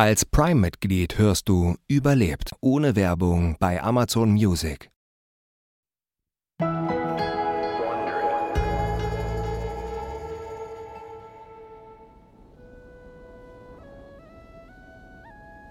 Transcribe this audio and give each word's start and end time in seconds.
Als 0.00 0.24
Prime-Mitglied 0.24 1.18
hörst 1.18 1.48
du 1.48 1.74
Überlebt 1.88 2.52
ohne 2.60 2.94
Werbung 2.94 3.56
bei 3.58 3.82
Amazon 3.82 4.30
Music. 4.30 4.92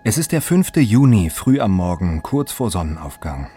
Es 0.03 0.17
ist 0.17 0.33
der 0.33 0.41
5. 0.41 0.75
Juni, 0.75 1.29
früh 1.29 1.62
am 1.62 1.71
Morgen, 1.71 2.21
kurz 2.21 2.51
vor 2.51 2.69
Sonnenaufgang. 2.69 3.49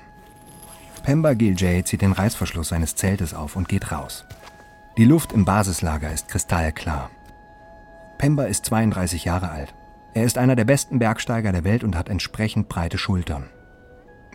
Pemba 1.02 1.34
Giljay 1.34 1.82
zieht 1.82 2.02
den 2.02 2.12
Reißverschluss 2.12 2.68
seines 2.68 2.95
Zeltes 2.95 3.34
auf 3.34 3.57
und 3.57 3.68
geht 3.68 3.91
raus. 3.91 4.25
Die 4.96 5.05
Luft 5.05 5.32
im 5.32 5.45
Basislager 5.45 6.12
ist 6.12 6.29
kristallklar. 6.29 7.11
Pemba 8.18 8.45
ist 8.45 8.66
32 8.66 9.25
Jahre 9.25 9.50
alt. 9.50 9.75
Er 10.13 10.25
ist 10.25 10.39
einer 10.39 10.57
der 10.57 10.65
besten 10.65 10.99
Bergsteiger 10.99 11.53
der 11.53 11.65
Welt 11.65 11.85
und 11.85 11.97
hat 11.97 12.09
entsprechend 12.09 12.68
breite 12.68 12.99
Schultern. 12.99 13.45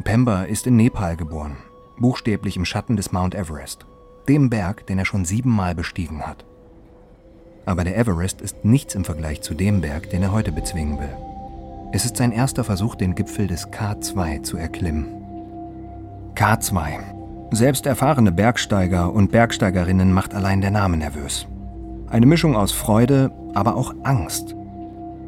Pemba 0.04 0.44
ist 0.44 0.68
in 0.68 0.76
Nepal 0.76 1.18
geboren, 1.18 1.58
buchstäblich 2.00 2.58
im 2.58 2.66
Schatten 2.66 2.96
des 2.96 3.12
Mount 3.12 3.36
Everest, 3.36 3.86
dem 4.28 4.50
Berg, 4.50 4.88
den 4.88 5.00
er 5.00 5.06
schon 5.06 5.26
siebenmal 5.26 5.76
bestiegen 5.76 6.26
hat. 6.26 6.46
Aber 7.66 7.84
der 7.84 7.98
Everest 7.98 8.42
ist 8.42 8.64
nichts 8.64 8.96
im 8.96 9.04
Vergleich 9.04 9.42
zu 9.42 9.54
dem 9.54 9.82
Berg, 9.82 10.10
den 10.12 10.24
er 10.24 10.32
heute 10.32 10.52
bezwingen 10.52 11.00
will. 11.00 11.16
Es 11.92 12.06
ist 12.06 12.18
sein 12.18 12.32
erster 12.32 12.64
Versuch, 12.64 12.96
den 12.96 13.16
Gipfel 13.16 13.48
des 13.48 13.68
K2 13.70 14.44
zu 14.44 14.58
erklimmen. 14.58 15.08
K2. 16.36 17.00
Selbst 17.52 17.86
erfahrene 17.86 18.32
Bergsteiger 18.32 19.12
und 19.14 19.32
Bergsteigerinnen 19.32 20.12
macht 20.12 20.34
allein 20.34 20.62
der 20.62 20.72
Name 20.72 20.98
nervös. 20.98 21.48
Eine 22.10 22.26
Mischung 22.26 22.56
aus 22.56 22.72
Freude, 22.72 23.32
aber 23.54 23.76
auch 23.76 23.94
Angst. 24.04 24.56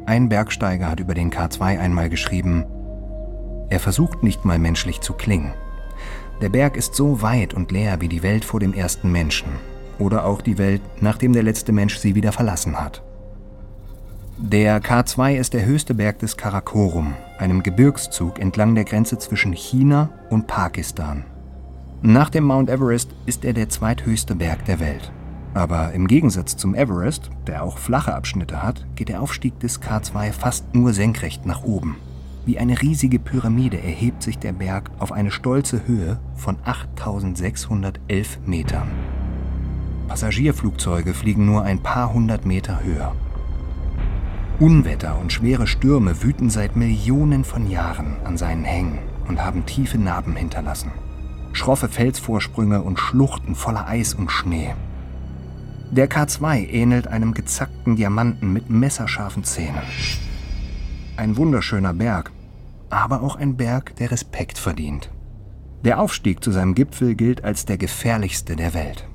Ein 0.08 0.30
Bergsteiger 0.30 0.88
hat 0.88 1.00
über 1.00 1.12
den 1.12 1.30
K2 1.30 1.78
einmal 1.78 2.08
geschrieben, 2.08 2.64
er 3.68 3.78
versucht 3.78 4.22
nicht 4.22 4.42
mal 4.42 4.58
menschlich 4.58 5.02
zu 5.02 5.12
klingen. 5.12 5.52
Der 6.40 6.48
Berg 6.48 6.78
ist 6.78 6.94
so 6.94 7.20
weit 7.20 7.52
und 7.52 7.72
leer 7.72 8.00
wie 8.00 8.08
die 8.08 8.22
Welt 8.22 8.42
vor 8.42 8.58
dem 8.58 8.72
ersten 8.72 9.12
Menschen 9.12 9.48
oder 9.98 10.24
auch 10.24 10.40
die 10.40 10.56
Welt, 10.56 10.80
nachdem 11.02 11.34
der 11.34 11.42
letzte 11.42 11.72
Mensch 11.72 11.98
sie 11.98 12.14
wieder 12.14 12.32
verlassen 12.32 12.80
hat. 12.80 13.02
Der 14.38 14.80
K2 14.80 15.34
ist 15.34 15.52
der 15.52 15.66
höchste 15.66 15.92
Berg 15.92 16.20
des 16.20 16.38
Karakorum, 16.38 17.12
einem 17.36 17.62
Gebirgszug 17.62 18.38
entlang 18.38 18.74
der 18.74 18.84
Grenze 18.84 19.18
zwischen 19.18 19.52
China 19.52 20.08
und 20.30 20.46
Pakistan. 20.46 21.26
Nach 22.00 22.30
dem 22.30 22.44
Mount 22.44 22.70
Everest 22.70 23.10
ist 23.26 23.44
er 23.44 23.52
der 23.52 23.68
zweithöchste 23.68 24.34
Berg 24.36 24.64
der 24.64 24.80
Welt. 24.80 25.12
Aber 25.54 25.92
im 25.92 26.06
Gegensatz 26.06 26.56
zum 26.56 26.74
Everest, 26.74 27.30
der 27.46 27.62
auch 27.62 27.78
flache 27.78 28.14
Abschnitte 28.14 28.62
hat, 28.62 28.86
geht 28.94 29.08
der 29.08 29.22
Aufstieg 29.22 29.58
des 29.60 29.80
K2 29.82 30.32
fast 30.32 30.74
nur 30.74 30.92
senkrecht 30.92 31.46
nach 31.46 31.62
oben. 31.62 31.96
Wie 32.44 32.58
eine 32.58 32.80
riesige 32.80 33.18
Pyramide 33.18 33.78
erhebt 33.78 34.22
sich 34.22 34.38
der 34.38 34.52
Berg 34.52 34.90
auf 34.98 35.12
eine 35.12 35.30
stolze 35.30 35.86
Höhe 35.86 36.18
von 36.34 36.56
8611 36.64 38.38
Metern. 38.46 38.88
Passagierflugzeuge 40.08 41.12
fliegen 41.12 41.44
nur 41.44 41.62
ein 41.64 41.82
paar 41.82 42.12
hundert 42.12 42.46
Meter 42.46 42.82
höher. 42.82 43.14
Unwetter 44.58 45.18
und 45.20 45.32
schwere 45.32 45.66
Stürme 45.66 46.22
wüten 46.22 46.50
seit 46.50 46.74
Millionen 46.74 47.44
von 47.44 47.70
Jahren 47.70 48.16
an 48.24 48.38
seinen 48.38 48.64
Hängen 48.64 48.98
und 49.28 49.44
haben 49.44 49.66
tiefe 49.66 49.98
Narben 49.98 50.34
hinterlassen. 50.34 50.90
Schroffe 51.52 51.88
Felsvorsprünge 51.88 52.82
und 52.82 52.98
Schluchten 52.98 53.54
voller 53.54 53.86
Eis 53.86 54.14
und 54.14 54.30
Schnee. 54.30 54.74
Der 55.90 56.10
K2 56.10 56.68
ähnelt 56.68 57.08
einem 57.08 57.32
gezackten 57.32 57.96
Diamanten 57.96 58.52
mit 58.52 58.68
messerscharfen 58.68 59.42
Zähnen. 59.42 59.82
Ein 61.16 61.38
wunderschöner 61.38 61.94
Berg, 61.94 62.30
aber 62.90 63.22
auch 63.22 63.36
ein 63.36 63.56
Berg, 63.56 63.96
der 63.96 64.10
Respekt 64.10 64.58
verdient. 64.58 65.10
Der 65.84 65.98
Aufstieg 65.98 66.44
zu 66.44 66.50
seinem 66.50 66.74
Gipfel 66.74 67.14
gilt 67.14 67.42
als 67.42 67.64
der 67.64 67.78
gefährlichste 67.78 68.54
der 68.54 68.74
Welt. 68.74 69.08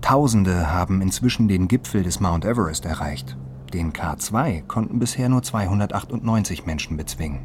Tausende 0.00 0.70
haben 0.70 1.02
inzwischen 1.02 1.48
den 1.48 1.66
Gipfel 1.66 2.04
des 2.04 2.20
Mount 2.20 2.44
Everest 2.44 2.84
erreicht. 2.84 3.36
Den 3.74 3.92
K2 3.92 4.62
konnten 4.62 5.00
bisher 5.00 5.28
nur 5.28 5.42
298 5.42 6.66
Menschen 6.66 6.96
bezwingen. 6.96 7.40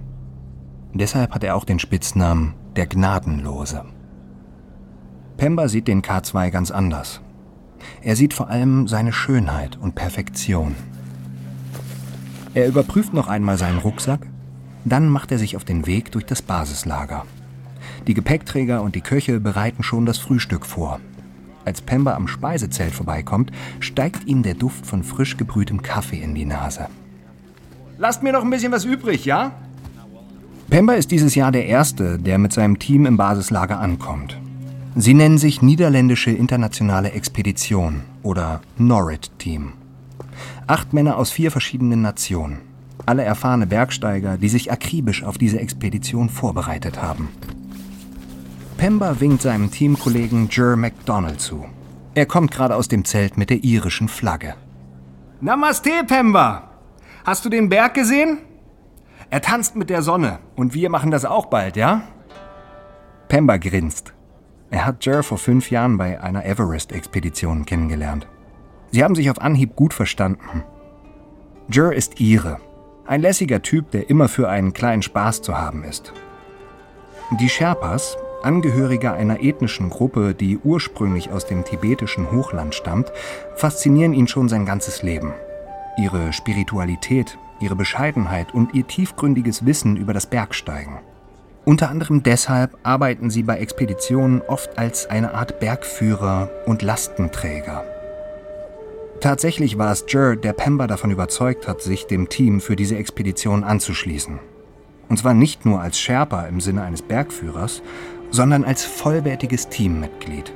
Deshalb 0.94 1.34
hat 1.34 1.44
er 1.44 1.56
auch 1.56 1.66
den 1.66 1.80
Spitznamen 1.80 2.54
der 2.76 2.86
Gnadenlose. 2.86 3.86
Pemba 5.38 5.68
sieht 5.68 5.88
den 5.88 6.02
K2 6.02 6.52
ganz 6.52 6.70
anders. 6.72 7.22
Er 8.02 8.16
sieht 8.16 8.34
vor 8.34 8.50
allem 8.50 8.88
seine 8.88 9.14
Schönheit 9.14 9.78
und 9.78 9.96
Perfektion. 9.96 10.76
Er 12.54 12.68
überprüft 12.68 13.14
noch 13.14 13.28
einmal 13.28 13.58
seinen 13.58 13.80
Rucksack, 13.80 14.22
dann 14.86 15.10
macht 15.10 15.32
er 15.32 15.38
sich 15.38 15.56
auf 15.56 15.66
den 15.66 15.86
Weg 15.86 16.12
durch 16.12 16.26
das 16.26 16.42
Basislager. 16.42 17.26
Die 18.08 18.14
Gepäckträger 18.14 18.82
und 18.82 18.96
die 18.96 19.02
Köche 19.02 19.40
bereiten 19.40 19.84
schon 19.84 20.06
das 20.06 20.18
Frühstück 20.18 20.66
vor. 20.66 21.00
Als 21.66 21.82
Pemba 21.82 22.16
am 22.16 22.28
Speisezelt 22.28 22.94
vorbeikommt, 22.94 23.52
steigt 23.82 24.26
ihm 24.26 24.42
der 24.42 24.54
Duft 24.54 24.86
von 24.86 25.04
frisch 25.04 25.36
gebrühtem 25.36 25.82
Kaffee 25.82 26.22
in 26.22 26.34
die 26.34 26.46
Nase. 26.46 26.88
Lasst 27.98 28.24
mir 28.24 28.32
noch 28.32 28.44
ein 28.44 28.50
bisschen 28.50 28.72
was 28.72 28.86
übrig, 28.86 29.26
ja? 29.26 29.52
Pemba 30.70 30.94
ist 30.94 31.12
dieses 31.12 31.36
Jahr 31.36 31.52
der 31.52 31.66
Erste, 31.66 32.18
der 32.18 32.38
mit 32.38 32.54
seinem 32.54 32.80
Team 32.80 33.06
im 33.06 33.18
Basislager 33.18 33.80
ankommt. 33.80 34.38
Sie 35.00 35.14
nennen 35.14 35.38
sich 35.38 35.62
Niederländische 35.62 36.32
Internationale 36.32 37.12
Expedition 37.12 38.02
oder 38.24 38.62
NORID-Team. 38.80 39.74
Acht 40.66 40.92
Männer 40.92 41.18
aus 41.18 41.30
vier 41.30 41.52
verschiedenen 41.52 42.02
Nationen. 42.02 42.62
Alle 43.06 43.24
erfahrene 43.24 43.68
Bergsteiger, 43.68 44.40
die 44.40 44.50
sich 44.50 44.72
akribisch 44.72 45.24
auf 45.24 45.38
diese 45.38 45.60
Expedition 45.60 46.30
vorbereitet 46.30 47.00
haben. 47.00 47.30
Pemba 48.78 49.20
winkt 49.20 49.44
seinem 49.44 49.70
Teamkollegen 49.70 50.50
Jer 50.50 50.76
McDonald 50.76 51.42
zu. 51.42 51.68
Er 52.16 52.26
kommt 52.26 52.50
gerade 52.50 52.76
aus 52.76 52.88
dem 52.88 53.06
Zelt 53.06 53.38
mit 53.38 53.52
der 53.52 53.64
irischen 53.64 54.08
Flagge. 54.08 54.56
Namaste, 55.42 55.92
Pemba! 56.08 56.72
Hast 57.24 57.46
du 57.46 57.50
den 57.50 57.70
Berg 57.70 57.94
gesehen? 57.94 58.40
Er 59.30 59.42
tanzt 59.42 59.76
mit 59.76 59.92
der 59.92 60.02
Sonne 60.02 60.40
und 60.56 60.74
wir 60.74 60.90
machen 60.90 61.12
das 61.12 61.24
auch 61.24 61.46
bald, 61.46 61.78
ja? 61.78 62.02
Pemba 63.28 63.58
grinst. 63.58 64.17
Er 64.70 64.86
hat 64.86 65.06
Jer 65.06 65.24
vor 65.24 65.38
fünf 65.38 65.72
Jahren 65.72 65.98
bei 65.98 66.22
einer 66.22 66.46
Everest-Expedition 66.46 67.66
kennengelernt. 67.66 68.28
Sie 68.92 69.04
haben 69.04 69.16
sich 69.16 69.30
auf 69.30 69.42
Anhieb 69.42 69.76
gut 69.76 69.94
verstanden. 69.94 70.64
Jer 71.70 71.94
ist 71.94 72.20
Ire, 72.20 72.58
ein 73.06 73.22
lässiger 73.22 73.62
Typ, 73.62 73.92
der 73.92 74.10
immer 74.10 74.28
für 74.28 74.50
einen 74.50 74.74
kleinen 74.74 75.02
Spaß 75.02 75.42
zu 75.42 75.58
haben 75.58 75.84
ist. 75.84 76.14
Die 77.40 77.50
Sherpas, 77.50 78.18
Angehörige 78.44 79.12
einer 79.14 79.42
ethnischen 79.42 79.90
Gruppe, 79.90 80.36
die 80.36 80.58
ursprünglich 80.60 81.32
aus 81.32 81.48
dem 81.48 81.66
tibetischen 81.66 82.32
Hochland 82.32 82.76
stammt, 82.76 83.12
faszinieren 83.56 84.14
ihn 84.14 84.28
schon 84.28 84.48
sein 84.48 84.66
ganzes 84.66 85.02
Leben. 85.02 85.34
Ihre 85.98 86.32
Spiritualität, 86.32 87.38
ihre 87.60 87.76
Bescheidenheit 87.76 88.54
und 88.54 88.76
ihr 88.76 88.86
tiefgründiges 88.86 89.66
Wissen 89.66 89.98
über 89.98 90.14
das 90.14 90.28
Bergsteigen. 90.28 91.00
Unter 91.68 91.90
anderem 91.90 92.24
deshalb 92.24 92.78
arbeiten 92.84 93.30
sie 93.30 93.44
bei 93.44 93.58
Expeditionen 93.58 94.42
oft 94.42 94.78
als 94.78 95.10
eine 95.10 95.34
Art 95.34 95.60
Bergführer 95.60 96.50
und 96.66 96.82
Lastenträger. 96.82 97.84
Tatsächlich 99.20 99.78
war 99.78 99.92
es 99.92 100.06
Jer, 100.08 100.38
der 100.38 100.54
Pemba 100.54 100.88
davon 100.88 101.12
überzeugt 101.12 101.68
hat, 101.68 101.82
sich 101.82 102.08
dem 102.08 102.30
Team 102.30 102.62
für 102.62 102.78
diese 102.78 102.96
Expedition 102.96 103.66
anzuschließen. 103.66 104.40
Und 105.10 105.18
zwar 105.18 105.34
nicht 105.34 105.66
nur 105.66 105.82
als 105.82 106.00
Sherpa 106.00 106.44
im 106.44 106.62
Sinne 106.62 106.84
eines 106.84 107.02
Bergführers, 107.02 107.82
sondern 108.32 108.64
als 108.64 108.86
vollwertiges 108.86 109.68
Teammitglied. 109.68 110.54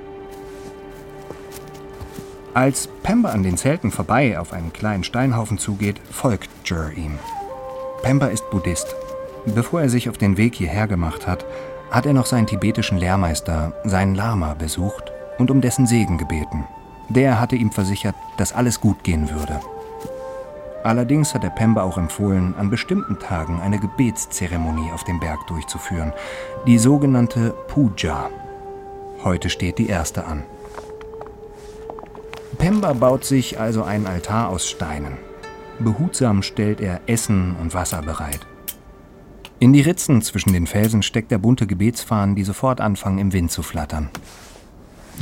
Als 2.53 2.87
Pemba 3.03 3.31
an 3.31 3.43
den 3.43 3.57
Zelten 3.57 3.91
vorbei 3.91 4.39
auf 4.39 4.53
einen 4.53 4.71
kleinen 4.71 5.03
Steinhaufen 5.03 5.57
zugeht, 5.57 5.99
folgt 6.09 6.49
Jer 6.63 6.93
ihm. 6.95 7.19
Pemba 8.01 8.27
ist 8.27 8.49
Buddhist 8.49 8.95
Bevor 9.45 9.81
er 9.81 9.89
sich 9.89 10.09
auf 10.09 10.17
den 10.17 10.37
Weg 10.37 10.55
hierher 10.55 10.87
gemacht 10.87 11.27
hat, 11.27 11.45
hat 11.89 12.05
er 12.05 12.13
noch 12.13 12.25
seinen 12.25 12.47
tibetischen 12.47 12.97
Lehrmeister, 12.97 13.73
seinen 13.83 14.15
Lama, 14.15 14.53
besucht 14.53 15.11
und 15.39 15.51
um 15.51 15.61
dessen 15.61 15.87
Segen 15.87 16.17
gebeten. 16.17 16.65
Der 17.09 17.39
hatte 17.39 17.55
ihm 17.55 17.71
versichert, 17.71 18.15
dass 18.37 18.53
alles 18.53 18.79
gut 18.79 19.03
gehen 19.03 19.29
würde. 19.29 19.59
Allerdings 20.83 21.33
hat 21.33 21.43
der 21.43 21.49
Pemba 21.49 21.83
auch 21.83 21.97
empfohlen, 21.97 22.55
an 22.57 22.69
bestimmten 22.69 23.19
Tagen 23.19 23.59
eine 23.59 23.79
Gebetszeremonie 23.79 24.91
auf 24.93 25.03
dem 25.03 25.19
Berg 25.19 25.45
durchzuführen, 25.47 26.13
die 26.65 26.77
sogenannte 26.77 27.53
Puja. 27.67 28.29
Heute 29.23 29.49
steht 29.49 29.77
die 29.77 29.87
erste 29.87 30.25
an. 30.25 30.43
Pemba 32.57 32.93
baut 32.93 33.25
sich 33.25 33.59
also 33.59 33.83
einen 33.83 34.07
Altar 34.07 34.49
aus 34.49 34.69
Steinen. 34.69 35.17
Behutsam 35.79 36.41
stellt 36.41 36.79
er 36.79 37.01
Essen 37.07 37.55
und 37.59 37.73
Wasser 37.73 38.01
bereit. 38.01 38.47
In 39.61 39.73
die 39.73 39.81
Ritzen 39.81 40.23
zwischen 40.23 40.53
den 40.53 40.65
Felsen 40.65 41.03
steckt 41.03 41.31
er 41.31 41.37
bunte 41.37 41.67
Gebetsfahnen, 41.67 42.35
die 42.35 42.43
sofort 42.43 42.81
anfangen, 42.81 43.19
im 43.19 43.31
Wind 43.31 43.51
zu 43.51 43.61
flattern. 43.61 44.09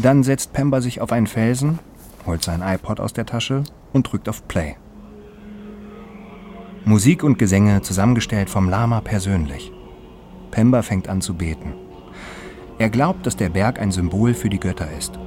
Dann 0.02 0.24
setzt 0.24 0.54
Pemba 0.54 0.80
sich 0.80 1.02
auf 1.02 1.12
einen 1.12 1.28
Felsen, 1.28 1.80
holt 2.26 2.42
sein 2.42 2.62
iPod 2.62 3.02
aus 3.02 3.12
der 3.12 3.26
Tasche 3.26 3.66
und 3.92 4.10
drückt 4.10 4.30
auf 4.30 4.48
Play. 4.48 4.78
Musik 6.86 7.22
und 7.26 7.38
Gesänge 7.38 7.82
zusammengestellt 7.82 8.50
vom 8.50 8.70
Lama 8.70 9.02
persönlich. 9.02 9.74
Pemba 10.52 10.84
fängt 10.84 11.10
an 11.10 11.20
zu 11.20 11.34
beten. 11.34 11.74
Er 12.78 12.90
glaubt, 12.90 13.26
dass 13.26 13.36
der 13.36 13.50
Berg 13.50 13.78
ein 13.78 13.92
Symbol 13.92 14.34
für 14.34 14.50
die 14.50 14.62
Götter 14.62 14.90
ist. 14.98 15.20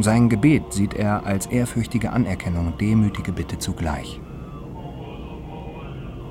Sein 0.00 0.28
Gebet 0.28 0.74
sieht 0.74 0.92
er 0.92 1.24
als 1.24 1.46
ehrfürchtige 1.46 2.10
Anerkennung 2.10 2.66
und 2.66 2.80
demütige 2.82 3.32
Bitte 3.32 3.58
zugleich. 3.58 4.20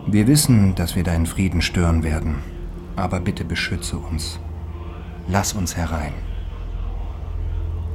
Wir 0.08 0.28
wissen, 0.28 0.76
dass 0.76 0.96
wir 0.96 1.04
deinen 1.04 1.26
Frieden 1.26 1.62
stören 1.62 2.04
werden, 2.04 2.36
aber 2.96 3.20
bitte 3.20 3.46
beschütze 3.46 3.98
uns. 3.98 4.40
Lass 5.28 5.54
uns 5.54 5.76
herein. 5.78 6.14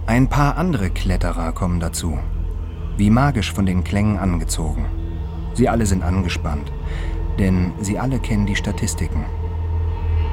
Ein 0.07 0.29
paar 0.29 0.57
andere 0.57 0.91
Kletterer 0.91 1.53
kommen 1.53 1.81
dazu, 1.81 2.19
wie 2.97 3.11
magisch 3.11 3.53
von 3.53 3.67
den 3.67 3.83
Klängen 3.83 4.19
angezogen. 4.19 4.87
Sie 5.55 5.69
alle 5.69 5.87
sind 5.87 6.03
angespannt, 6.03 6.71
denn 7.39 7.73
sie 7.81 7.99
alle 7.99 8.19
kennen 8.19 8.47
die 8.47 8.57
Statistiken. 8.57 9.25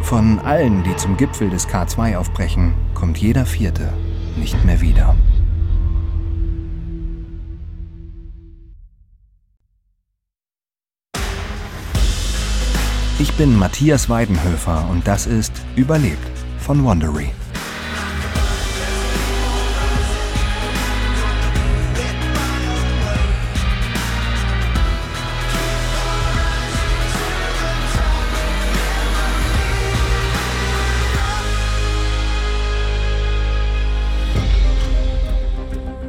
Von 0.01 0.39
allen, 0.39 0.83
die 0.83 0.95
zum 0.97 1.15
Gipfel 1.17 1.49
des 1.49 1.67
K2 1.67 2.17
aufbrechen, 2.17 2.73
kommt 2.93 3.17
jeder 3.17 3.45
Vierte 3.45 3.93
nicht 4.35 4.63
mehr 4.65 4.81
wieder. 4.81 5.15
Ich 13.21 13.31
bin 13.33 13.55
Matthias 13.55 14.09
Weidenhöfer 14.09 14.89
und 14.89 15.07
das 15.07 15.27
ist 15.27 15.53
Überlebt 15.75 16.17
von 16.57 16.83
Wandery. 16.83 17.29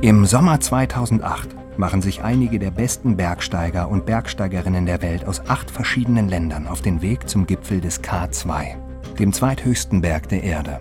Im 0.00 0.24
Sommer 0.24 0.60
2008 0.60 1.61
machen 1.76 2.02
sich 2.02 2.22
einige 2.22 2.58
der 2.58 2.70
besten 2.70 3.16
Bergsteiger 3.16 3.88
und 3.88 4.06
Bergsteigerinnen 4.06 4.86
der 4.86 5.02
Welt 5.02 5.26
aus 5.26 5.40
acht 5.48 5.70
verschiedenen 5.70 6.28
Ländern 6.28 6.66
auf 6.66 6.82
den 6.82 7.02
Weg 7.02 7.28
zum 7.28 7.46
Gipfel 7.46 7.80
des 7.80 8.02
K2, 8.02 8.76
dem 9.18 9.32
zweithöchsten 9.32 10.00
Berg 10.00 10.28
der 10.28 10.42
Erde. 10.42 10.80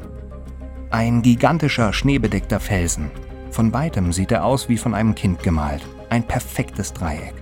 Ein 0.90 1.22
gigantischer, 1.22 1.94
schneebedeckter 1.94 2.60
Felsen. 2.60 3.12
Von 3.50 3.74
weitem 3.74 4.12
sieht 4.12 4.32
er 4.32 4.44
aus 4.44 4.70
wie 4.70 4.78
von 4.78 4.94
einem 4.94 5.16
Kind 5.16 5.42
gemalt. 5.42 5.86
Ein 6.10 6.24
perfektes 6.24 6.94
Dreieck. 6.94 7.34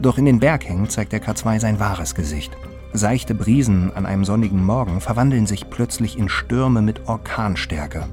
Doch 0.00 0.18
in 0.18 0.24
den 0.24 0.38
Berghängen 0.38 0.88
zeigt 0.88 1.12
der 1.12 1.22
K2 1.22 1.58
sein 1.58 1.80
wahres 1.80 2.14
Gesicht. 2.14 2.56
Seichte 2.92 3.34
Brisen 3.34 3.92
an 3.94 4.06
einem 4.06 4.24
sonnigen 4.24 4.64
Morgen 4.64 5.00
verwandeln 5.00 5.46
sich 5.46 5.68
plötzlich 5.68 6.18
in 6.18 6.28
Stürme 6.28 6.82
mit 6.82 7.08
Orkanstärke. 7.08 8.04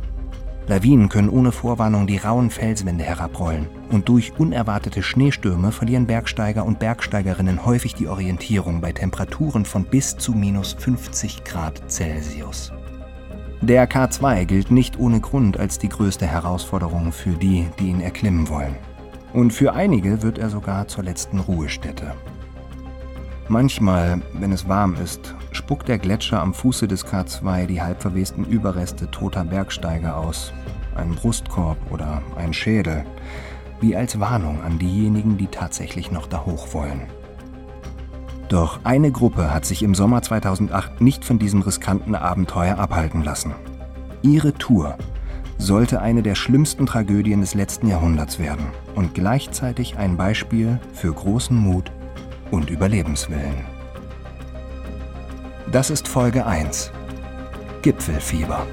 Lawinen 0.67 1.09
können 1.09 1.29
ohne 1.29 1.51
Vorwarnung 1.51 2.07
die 2.07 2.17
rauen 2.17 2.49
Felswände 2.49 3.03
herabrollen 3.03 3.67
und 3.91 4.09
durch 4.09 4.33
unerwartete 4.39 5.03
Schneestürme 5.03 5.71
verlieren 5.71 6.07
Bergsteiger 6.07 6.65
und 6.65 6.79
Bergsteigerinnen 6.79 7.65
häufig 7.65 7.93
die 7.93 8.07
Orientierung 8.07 8.81
bei 8.81 8.91
Temperaturen 8.91 9.65
von 9.65 9.85
bis 9.85 10.17
zu 10.17 10.33
minus 10.33 10.73
50 10.73 11.43
Grad 11.43 11.81
Celsius. 11.91 12.71
Der 13.61 13.89
K2 13.89 14.45
gilt 14.45 14.71
nicht 14.71 14.99
ohne 14.99 15.19
Grund 15.19 15.59
als 15.59 15.77
die 15.77 15.89
größte 15.89 16.25
Herausforderung 16.25 17.11
für 17.11 17.31
die, 17.31 17.67
die 17.79 17.87
ihn 17.89 18.01
erklimmen 18.01 18.49
wollen. 18.49 18.75
Und 19.33 19.51
für 19.51 19.73
einige 19.73 20.23
wird 20.23 20.37
er 20.37 20.49
sogar 20.49 20.87
zur 20.87 21.03
letzten 21.03 21.39
Ruhestätte. 21.39 22.13
Manchmal, 23.47 24.21
wenn 24.33 24.51
es 24.51 24.67
warm 24.67 24.95
ist, 24.95 25.35
spuckt 25.51 25.87
der 25.87 25.99
Gletscher 25.99 26.41
am 26.41 26.55
Fuße 26.55 26.87
des 26.87 27.05
K2 27.05 27.67
die 27.67 27.79
halbverwesten 27.79 28.43
Überreste 28.43 29.11
toter 29.11 29.45
Bergsteiger 29.45 30.17
aus, 30.17 30.51
einen 30.95 31.13
Brustkorb 31.13 31.77
oder 31.91 32.23
einen 32.35 32.53
Schädel, 32.53 33.05
wie 33.81 33.95
als 33.95 34.19
Warnung 34.19 34.63
an 34.63 34.79
diejenigen, 34.79 35.37
die 35.37 35.45
tatsächlich 35.45 36.11
noch 36.11 36.25
da 36.25 36.43
hoch 36.43 36.73
wollen. 36.73 37.01
Doch 38.49 38.79
eine 38.83 39.11
Gruppe 39.11 39.53
hat 39.53 39.65
sich 39.65 39.83
im 39.83 39.93
Sommer 39.93 40.23
2008 40.23 41.01
nicht 41.01 41.23
von 41.23 41.37
diesem 41.37 41.61
riskanten 41.61 42.15
Abenteuer 42.15 42.79
abhalten 42.79 43.23
lassen. 43.23 43.53
Ihre 44.23 44.53
Tour 44.53 44.97
sollte 45.59 46.01
eine 46.01 46.23
der 46.23 46.35
schlimmsten 46.35 46.87
Tragödien 46.87 47.41
des 47.41 47.53
letzten 47.53 47.87
Jahrhunderts 47.87 48.39
werden 48.39 48.65
und 48.95 49.13
gleichzeitig 49.13 49.97
ein 49.97 50.17
Beispiel 50.17 50.79
für 50.93 51.13
großen 51.13 51.55
Mut 51.55 51.91
und 52.51 52.69
Überlebenswillen. 52.69 53.55
Das 55.71 55.89
ist 55.89 56.07
Folge 56.07 56.45
1. 56.45 56.91
Gipfelfieber. 57.81 58.65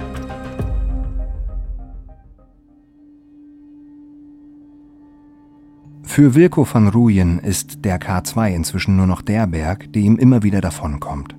Für 6.02 6.34
Wilko 6.34 6.66
van 6.70 6.88
Ruyen 6.88 7.38
ist 7.38 7.86
der 7.86 7.98
K2 7.98 8.54
inzwischen 8.54 8.96
nur 8.96 9.06
noch 9.06 9.22
der 9.22 9.46
Berg, 9.46 9.90
der 9.94 10.02
ihm 10.02 10.16
immer 10.16 10.42
wieder 10.42 10.60
davonkommt. 10.60 11.34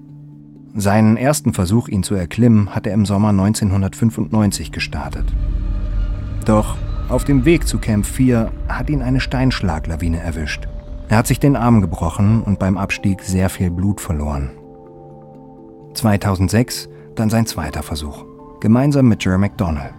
Seinen 0.73 1.15
ersten 1.15 1.53
Versuch, 1.53 1.87
ihn 1.87 2.01
zu 2.01 2.15
erklimmen, 2.15 2.73
hat 2.73 2.87
er 2.87 2.95
im 2.95 3.05
Sommer 3.05 3.29
1995 3.29 4.71
gestartet. 4.71 5.25
Doch 6.45 6.75
auf 7.09 7.23
dem 7.23 7.45
Weg 7.45 7.67
zu 7.67 7.77
Camp 7.77 8.05
4 8.07 8.51
hat 8.67 8.89
ihn 8.89 9.03
eine 9.03 9.19
Steinschlaglawine 9.19 10.19
erwischt. 10.19 10.67
Er 11.09 11.17
hat 11.17 11.27
sich 11.27 11.39
den 11.39 11.55
Arm 11.55 11.81
gebrochen 11.81 12.43
und 12.43 12.59
beim 12.59 12.77
Abstieg 12.77 13.21
sehr 13.21 13.49
viel 13.49 13.69
Blut 13.69 14.01
verloren. 14.01 14.51
2006 15.93 16.89
dann 17.15 17.29
sein 17.29 17.45
zweiter 17.45 17.83
Versuch, 17.83 18.25
gemeinsam 18.59 19.07
mit 19.07 19.23
Jer 19.23 19.37
McDonnell. 19.37 19.93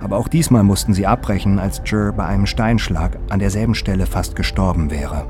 Aber 0.00 0.16
auch 0.16 0.28
diesmal 0.28 0.62
mussten 0.62 0.94
sie 0.94 1.06
abbrechen, 1.06 1.58
als 1.58 1.82
Jer 1.84 2.12
bei 2.12 2.24
einem 2.24 2.46
Steinschlag 2.46 3.18
an 3.28 3.38
derselben 3.38 3.74
Stelle 3.74 4.06
fast 4.06 4.36
gestorben 4.36 4.90
wäre. 4.90 5.26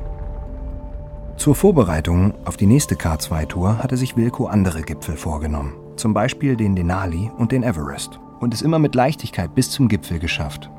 Zur 1.36 1.54
Vorbereitung 1.54 2.34
auf 2.44 2.56
die 2.56 2.66
nächste 2.66 2.96
K2-Tour 2.96 3.78
hatte 3.78 3.96
sich 3.96 4.16
Wilco 4.16 4.46
andere 4.46 4.82
Gipfel 4.82 5.16
vorgenommen, 5.16 5.72
zum 5.96 6.12
Beispiel 6.12 6.54
den 6.54 6.76
Denali 6.76 7.30
und 7.38 7.52
den 7.52 7.62
Everest, 7.62 8.20
und 8.40 8.52
es 8.52 8.62
immer 8.62 8.78
mit 8.78 8.94
Leichtigkeit 8.94 9.54
bis 9.54 9.70
zum 9.70 9.88
Gipfel 9.88 10.18
geschafft. 10.18 10.70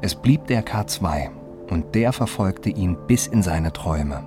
Es 0.00 0.14
blieb 0.14 0.46
der 0.46 0.64
K2 0.64 1.30
und 1.70 1.94
der 1.94 2.12
verfolgte 2.12 2.70
ihn 2.70 2.96
bis 3.06 3.26
in 3.26 3.42
seine 3.42 3.72
Träume. 3.72 4.22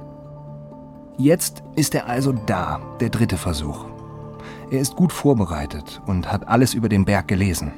Jetzt 1.17 1.63
ist 1.75 1.93
er 1.95 2.07
also 2.07 2.31
da, 2.31 2.79
der 2.99 3.09
dritte 3.09 3.37
Versuch. 3.37 3.85
Er 4.71 4.79
ist 4.79 4.95
gut 4.95 5.11
vorbereitet 5.11 6.01
und 6.05 6.31
hat 6.31 6.47
alles 6.47 6.73
über 6.73 6.89
den 6.89 7.05
Berg 7.05 7.27
gelesen. 7.27 7.73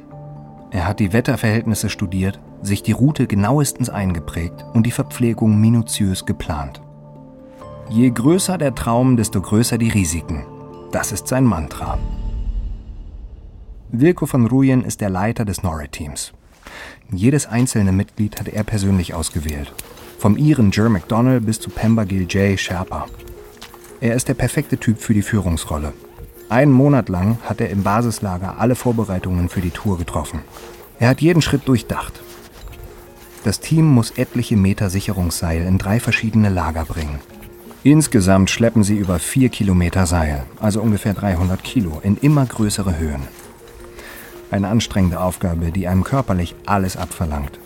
Er 0.71 0.87
hat 0.87 0.99
die 0.99 1.13
Wetterverhältnisse 1.13 1.89
studiert, 1.89 2.39
sich 2.61 2.83
die 2.83 2.93
Route 2.93 3.27
genauestens 3.27 3.89
eingeprägt 3.89 4.65
und 4.73 4.85
die 4.85 4.91
Verpflegung 4.91 5.59
minutiös 5.59 6.25
geplant. 6.25 6.81
Je 7.89 8.09
größer 8.09 8.57
der 8.57 8.73
Traum, 8.73 9.17
desto 9.17 9.41
größer 9.41 9.77
die 9.77 9.89
Risiken. 9.89 10.45
Das 10.91 11.11
ist 11.11 11.27
sein 11.27 11.43
Mantra. 11.43 11.97
Wilko 13.91 14.25
von 14.25 14.47
Ruyen 14.47 14.83
ist 14.83 15.01
der 15.01 15.09
Leiter 15.09 15.45
des 15.45 15.61
Norrie-Teams. 15.61 16.33
Jedes 17.11 17.45
einzelne 17.47 17.91
Mitglied 17.91 18.39
hatte 18.39 18.51
er 18.51 18.63
persönlich 18.63 19.13
ausgewählt. 19.13 19.73
Vom 20.17 20.37
Iren 20.37 20.71
Jer 20.71 20.89
McDonnell 20.89 21.41
bis 21.41 21.59
zu 21.59 21.69
Pemba 21.69 22.05
Giljay 22.05 22.57
Sherpa. 22.57 23.07
Er 24.01 24.15
ist 24.15 24.27
der 24.27 24.33
perfekte 24.33 24.77
Typ 24.77 24.99
für 24.99 25.13
die 25.13 25.21
Führungsrolle. 25.21 25.93
Einen 26.49 26.71
Monat 26.71 27.09
lang 27.09 27.37
hat 27.45 27.61
er 27.61 27.69
im 27.69 27.83
Basislager 27.83 28.59
alle 28.59 28.75
Vorbereitungen 28.75 29.49
für 29.49 29.61
die 29.61 29.71
Tour 29.71 29.97
getroffen. 29.97 30.41
Er 30.99 31.09
hat 31.09 31.21
jeden 31.21 31.41
Schritt 31.41 31.67
durchdacht. 31.67 32.21
Das 33.43 33.59
Team 33.59 33.85
muss 33.85 34.11
etliche 34.11 34.55
Meter 34.55 34.89
Sicherungsseil 34.89 35.63
in 35.63 35.77
drei 35.77 35.99
verschiedene 35.99 36.49
Lager 36.49 36.85
bringen. 36.85 37.19
Insgesamt 37.83 38.49
schleppen 38.49 38.83
sie 38.83 38.95
über 38.95 39.19
vier 39.19 39.49
Kilometer 39.49 40.05
Seil, 40.05 40.45
also 40.61 40.81
ungefähr 40.81 41.13
300 41.13 41.61
Kilo, 41.63 41.99
in 42.01 42.15
immer 42.15 42.45
größere 42.45 42.97
Höhen. 42.97 43.23
Eine 44.53 44.67
anstrengende 44.67 45.19
Aufgabe, 45.19 45.71
die 45.71 45.87
einem 45.87 46.03
körperlich 46.03 46.53
alles 46.67 46.95
abverlangt. 46.95 47.57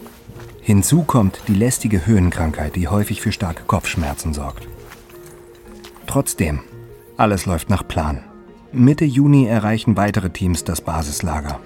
Hinzu 0.61 1.03
kommt 1.03 1.41
die 1.49 1.53
lästige 1.53 2.07
Höhenkrankheit, 2.07 2.77
die 2.77 2.87
häufig 2.87 3.19
für 3.19 3.33
starke 3.33 3.63
Kopfschmerzen 3.63 4.33
sorgt. 4.33 4.69
Trotzdem, 6.05 6.61
alles 7.17 7.45
läuft 7.45 7.69
nach 7.69 7.85
Plan. 7.85 8.23
Mitte 8.71 9.03
Juni 9.03 9.47
erreichen 9.47 9.97
weitere 9.97 10.29
Teams 10.29 10.63
das 10.63 10.79
Basislager. 10.79 11.59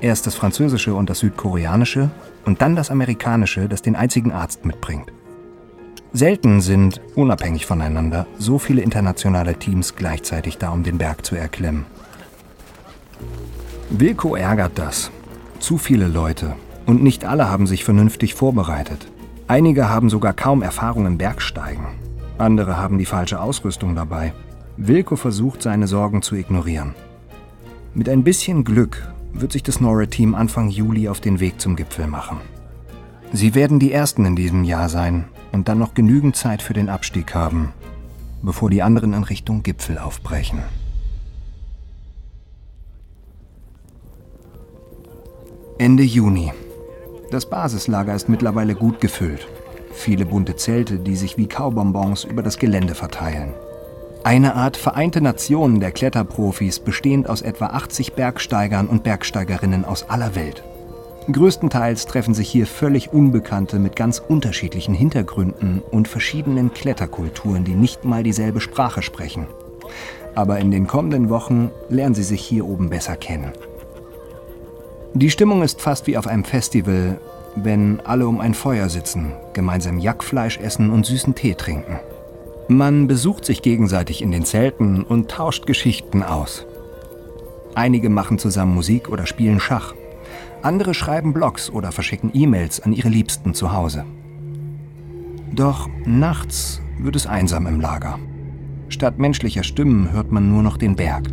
Erst 0.00 0.26
das 0.26 0.34
französische 0.34 0.94
und 0.94 1.10
das 1.10 1.18
südkoreanische 1.18 2.08
und 2.46 2.62
dann 2.62 2.74
das 2.74 2.90
amerikanische, 2.90 3.68
das 3.68 3.82
den 3.82 3.96
einzigen 3.96 4.32
Arzt 4.32 4.64
mitbringt. 4.64 5.12
Selten 6.14 6.62
sind, 6.62 7.02
unabhängig 7.14 7.66
voneinander, 7.66 8.26
so 8.38 8.58
viele 8.58 8.80
internationale 8.80 9.56
Teams 9.56 9.94
gleichzeitig 9.94 10.56
da, 10.56 10.70
um 10.70 10.84
den 10.84 10.96
Berg 10.96 11.26
zu 11.26 11.36
erklimmen. 11.36 11.84
Wilko 13.90 14.36
ärgert 14.36 14.72
das. 14.78 15.10
Zu 15.60 15.78
viele 15.78 16.08
Leute. 16.08 16.56
Und 16.84 17.02
nicht 17.02 17.24
alle 17.24 17.48
haben 17.48 17.66
sich 17.66 17.84
vernünftig 17.84 18.34
vorbereitet. 18.34 19.10
Einige 19.46 19.88
haben 19.88 20.10
sogar 20.10 20.34
kaum 20.34 20.60
Erfahrung 20.60 21.06
im 21.06 21.16
Bergsteigen. 21.16 21.86
Andere 22.36 22.76
haben 22.76 22.98
die 22.98 23.06
falsche 23.06 23.40
Ausrüstung 23.40 23.94
dabei. 23.94 24.34
Wilko 24.76 25.16
versucht, 25.16 25.62
seine 25.62 25.86
Sorgen 25.86 26.20
zu 26.20 26.34
ignorieren. 26.34 26.94
Mit 27.94 28.10
ein 28.10 28.24
bisschen 28.24 28.62
Glück 28.62 29.10
wird 29.32 29.52
sich 29.52 29.62
das 29.62 29.80
Nora-Team 29.80 30.34
Anfang 30.34 30.68
Juli 30.68 31.08
auf 31.08 31.20
den 31.20 31.40
Weg 31.40 31.58
zum 31.58 31.74
Gipfel 31.74 32.06
machen. 32.06 32.38
Sie 33.32 33.54
werden 33.54 33.78
die 33.80 33.92
Ersten 33.92 34.26
in 34.26 34.36
diesem 34.36 34.64
Jahr 34.64 34.90
sein 34.90 35.24
und 35.52 35.68
dann 35.68 35.78
noch 35.78 35.94
genügend 35.94 36.36
Zeit 36.36 36.60
für 36.60 36.74
den 36.74 36.90
Abstieg 36.90 37.34
haben, 37.34 37.72
bevor 38.42 38.68
die 38.68 38.82
anderen 38.82 39.14
in 39.14 39.22
Richtung 39.22 39.62
Gipfel 39.62 39.98
aufbrechen. 39.98 40.58
Ende 45.80 46.02
Juni. 46.02 46.52
Das 47.30 47.46
Basislager 47.46 48.12
ist 48.12 48.28
mittlerweile 48.28 48.74
gut 48.74 49.00
gefüllt. 49.00 49.46
Viele 49.92 50.26
bunte 50.26 50.56
Zelte, 50.56 50.98
die 50.98 51.14
sich 51.14 51.38
wie 51.38 51.46
Kaubonbons 51.46 52.24
über 52.24 52.42
das 52.42 52.58
Gelände 52.58 52.96
verteilen. 52.96 53.54
Eine 54.24 54.56
Art 54.56 54.76
Vereinte 54.76 55.20
Nationen 55.20 55.78
der 55.78 55.92
Kletterprofis, 55.92 56.80
bestehend 56.80 57.28
aus 57.28 57.42
etwa 57.42 57.66
80 57.66 58.14
Bergsteigern 58.14 58.88
und 58.88 59.04
Bergsteigerinnen 59.04 59.84
aus 59.84 60.10
aller 60.10 60.34
Welt. 60.34 60.64
Größtenteils 61.30 62.06
treffen 62.06 62.34
sich 62.34 62.50
hier 62.50 62.66
völlig 62.66 63.12
Unbekannte 63.12 63.78
mit 63.78 63.94
ganz 63.94 64.18
unterschiedlichen 64.18 64.94
Hintergründen 64.94 65.80
und 65.92 66.08
verschiedenen 66.08 66.72
Kletterkulturen, 66.74 67.62
die 67.62 67.76
nicht 67.76 68.04
mal 68.04 68.24
dieselbe 68.24 68.60
Sprache 68.60 69.02
sprechen. 69.02 69.46
Aber 70.34 70.58
in 70.58 70.72
den 70.72 70.88
kommenden 70.88 71.28
Wochen 71.28 71.70
lernen 71.88 72.16
sie 72.16 72.24
sich 72.24 72.40
hier 72.40 72.66
oben 72.66 72.90
besser 72.90 73.14
kennen. 73.14 73.52
Die 75.14 75.30
Stimmung 75.30 75.62
ist 75.62 75.80
fast 75.80 76.06
wie 76.06 76.18
auf 76.18 76.26
einem 76.26 76.44
Festival, 76.44 77.18
wenn 77.56 78.00
alle 78.00 78.28
um 78.28 78.40
ein 78.40 78.54
Feuer 78.54 78.88
sitzen, 78.88 79.32
gemeinsam 79.52 79.98
Jackfleisch 79.98 80.58
essen 80.58 80.90
und 80.90 81.06
süßen 81.06 81.34
Tee 81.34 81.54
trinken. 81.54 81.98
Man 82.68 83.06
besucht 83.06 83.44
sich 83.44 83.62
gegenseitig 83.62 84.20
in 84.20 84.30
den 84.30 84.44
Zelten 84.44 85.02
und 85.02 85.30
tauscht 85.30 85.66
Geschichten 85.66 86.22
aus. 86.22 86.66
Einige 87.74 88.10
machen 88.10 88.38
zusammen 88.38 88.74
Musik 88.74 89.08
oder 89.08 89.24
spielen 89.24 89.60
Schach. 89.60 89.94
Andere 90.62 90.92
schreiben 90.92 91.32
Blogs 91.32 91.70
oder 91.70 91.92
verschicken 91.92 92.30
E-Mails 92.34 92.80
an 92.80 92.92
ihre 92.92 93.08
Liebsten 93.08 93.54
zu 93.54 93.72
Hause. 93.72 94.04
Doch 95.52 95.88
nachts 96.04 96.82
wird 96.98 97.16
es 97.16 97.26
einsam 97.26 97.66
im 97.66 97.80
Lager. 97.80 98.18
Statt 98.88 99.18
menschlicher 99.18 99.62
Stimmen 99.62 100.12
hört 100.12 100.30
man 100.30 100.50
nur 100.50 100.62
noch 100.62 100.76
den 100.76 100.96
Berg. 100.96 101.28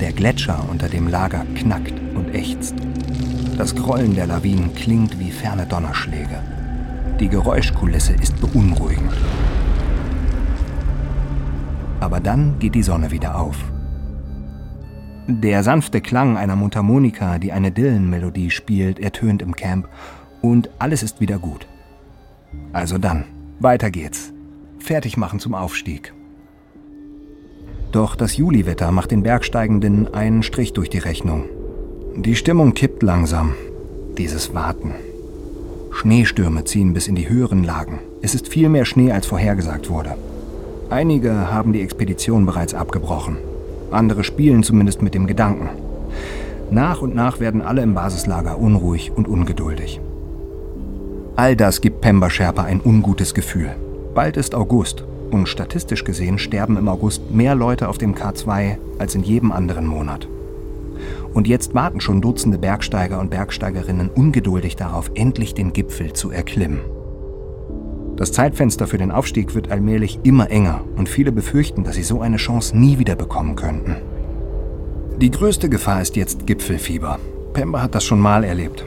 Der 0.00 0.12
Gletscher 0.12 0.64
unter 0.70 0.88
dem 0.88 1.08
Lager 1.08 1.46
knackt 1.54 1.94
und 2.14 2.34
ächzt. 2.34 2.74
Das 3.56 3.74
Grollen 3.74 4.14
der 4.14 4.26
Lawinen 4.26 4.74
klingt 4.74 5.18
wie 5.18 5.30
ferne 5.30 5.66
Donnerschläge. 5.66 6.42
Die 7.20 7.28
Geräuschkulisse 7.28 8.14
ist 8.14 8.40
beunruhigend. 8.40 9.12
Aber 12.00 12.20
dann 12.20 12.58
geht 12.58 12.74
die 12.74 12.82
Sonne 12.82 13.10
wieder 13.12 13.38
auf. 13.38 13.56
Der 15.28 15.62
sanfte 15.62 16.00
Klang 16.00 16.36
einer 16.36 16.56
Mundharmonika, 16.56 17.38
die 17.38 17.52
eine 17.52 17.70
Dylan-Melodie 17.70 18.50
spielt, 18.50 18.98
ertönt 18.98 19.40
im 19.40 19.54
Camp 19.56 19.88
und 20.42 20.68
alles 20.78 21.02
ist 21.02 21.20
wieder 21.20 21.38
gut. 21.38 21.66
Also 22.72 22.98
dann, 22.98 23.24
weiter 23.60 23.90
geht's. 23.90 24.32
Fertig 24.80 25.16
machen 25.16 25.38
zum 25.38 25.54
Aufstieg. 25.54 26.12
Doch 27.94 28.16
das 28.16 28.36
Juliwetter 28.36 28.90
macht 28.90 29.12
den 29.12 29.22
Bergsteigenden 29.22 30.12
einen 30.12 30.42
Strich 30.42 30.72
durch 30.72 30.90
die 30.90 30.98
Rechnung. 30.98 31.44
Die 32.16 32.34
Stimmung 32.34 32.74
kippt 32.74 33.04
langsam. 33.04 33.54
Dieses 34.18 34.52
Warten. 34.52 34.90
Schneestürme 35.92 36.64
ziehen 36.64 36.92
bis 36.92 37.06
in 37.06 37.14
die 37.14 37.28
höheren 37.28 37.62
Lagen. 37.62 38.00
Es 38.20 38.34
ist 38.34 38.48
viel 38.48 38.68
mehr 38.68 38.84
Schnee, 38.84 39.12
als 39.12 39.26
vorhergesagt 39.26 39.90
wurde. 39.90 40.16
Einige 40.90 41.52
haben 41.52 41.72
die 41.72 41.82
Expedition 41.82 42.46
bereits 42.46 42.74
abgebrochen. 42.74 43.36
Andere 43.92 44.24
spielen 44.24 44.64
zumindest 44.64 45.00
mit 45.00 45.14
dem 45.14 45.28
Gedanken. 45.28 45.68
Nach 46.72 47.00
und 47.00 47.14
nach 47.14 47.38
werden 47.38 47.62
alle 47.62 47.82
im 47.82 47.94
Basislager 47.94 48.58
unruhig 48.58 49.12
und 49.14 49.28
ungeduldig. 49.28 50.00
All 51.36 51.54
das 51.54 51.80
gibt 51.80 52.00
Pemba 52.00 52.28
Sherpa 52.28 52.64
ein 52.64 52.80
ungutes 52.84 53.34
Gefühl. 53.34 53.76
Bald 54.16 54.36
ist 54.36 54.56
August 54.56 55.04
und 55.34 55.48
statistisch 55.48 56.04
gesehen 56.04 56.38
sterben 56.38 56.76
im 56.76 56.88
August 56.88 57.30
mehr 57.30 57.54
Leute 57.54 57.88
auf 57.88 57.98
dem 57.98 58.14
K2 58.14 58.76
als 58.98 59.14
in 59.14 59.22
jedem 59.22 59.52
anderen 59.52 59.86
Monat. 59.86 60.28
Und 61.32 61.48
jetzt 61.48 61.74
warten 61.74 62.00
schon 62.00 62.20
Dutzende 62.20 62.58
Bergsteiger 62.58 63.18
und 63.18 63.30
Bergsteigerinnen 63.30 64.08
ungeduldig 64.08 64.76
darauf, 64.76 65.10
endlich 65.14 65.54
den 65.54 65.72
Gipfel 65.72 66.12
zu 66.12 66.30
erklimmen. 66.30 66.80
Das 68.16 68.30
Zeitfenster 68.30 68.86
für 68.86 68.98
den 68.98 69.10
Aufstieg 69.10 69.56
wird 69.56 69.72
allmählich 69.72 70.20
immer 70.22 70.50
enger 70.50 70.82
und 70.96 71.08
viele 71.08 71.32
befürchten, 71.32 71.82
dass 71.82 71.96
sie 71.96 72.04
so 72.04 72.20
eine 72.20 72.36
Chance 72.36 72.78
nie 72.78 72.98
wieder 72.98 73.16
bekommen 73.16 73.56
könnten. 73.56 73.96
Die 75.20 75.30
größte 75.30 75.68
Gefahr 75.68 76.00
ist 76.00 76.14
jetzt 76.14 76.46
Gipfelfieber. 76.46 77.18
Pemba 77.52 77.82
hat 77.82 77.94
das 77.94 78.04
schon 78.04 78.20
mal 78.20 78.44
erlebt. 78.44 78.84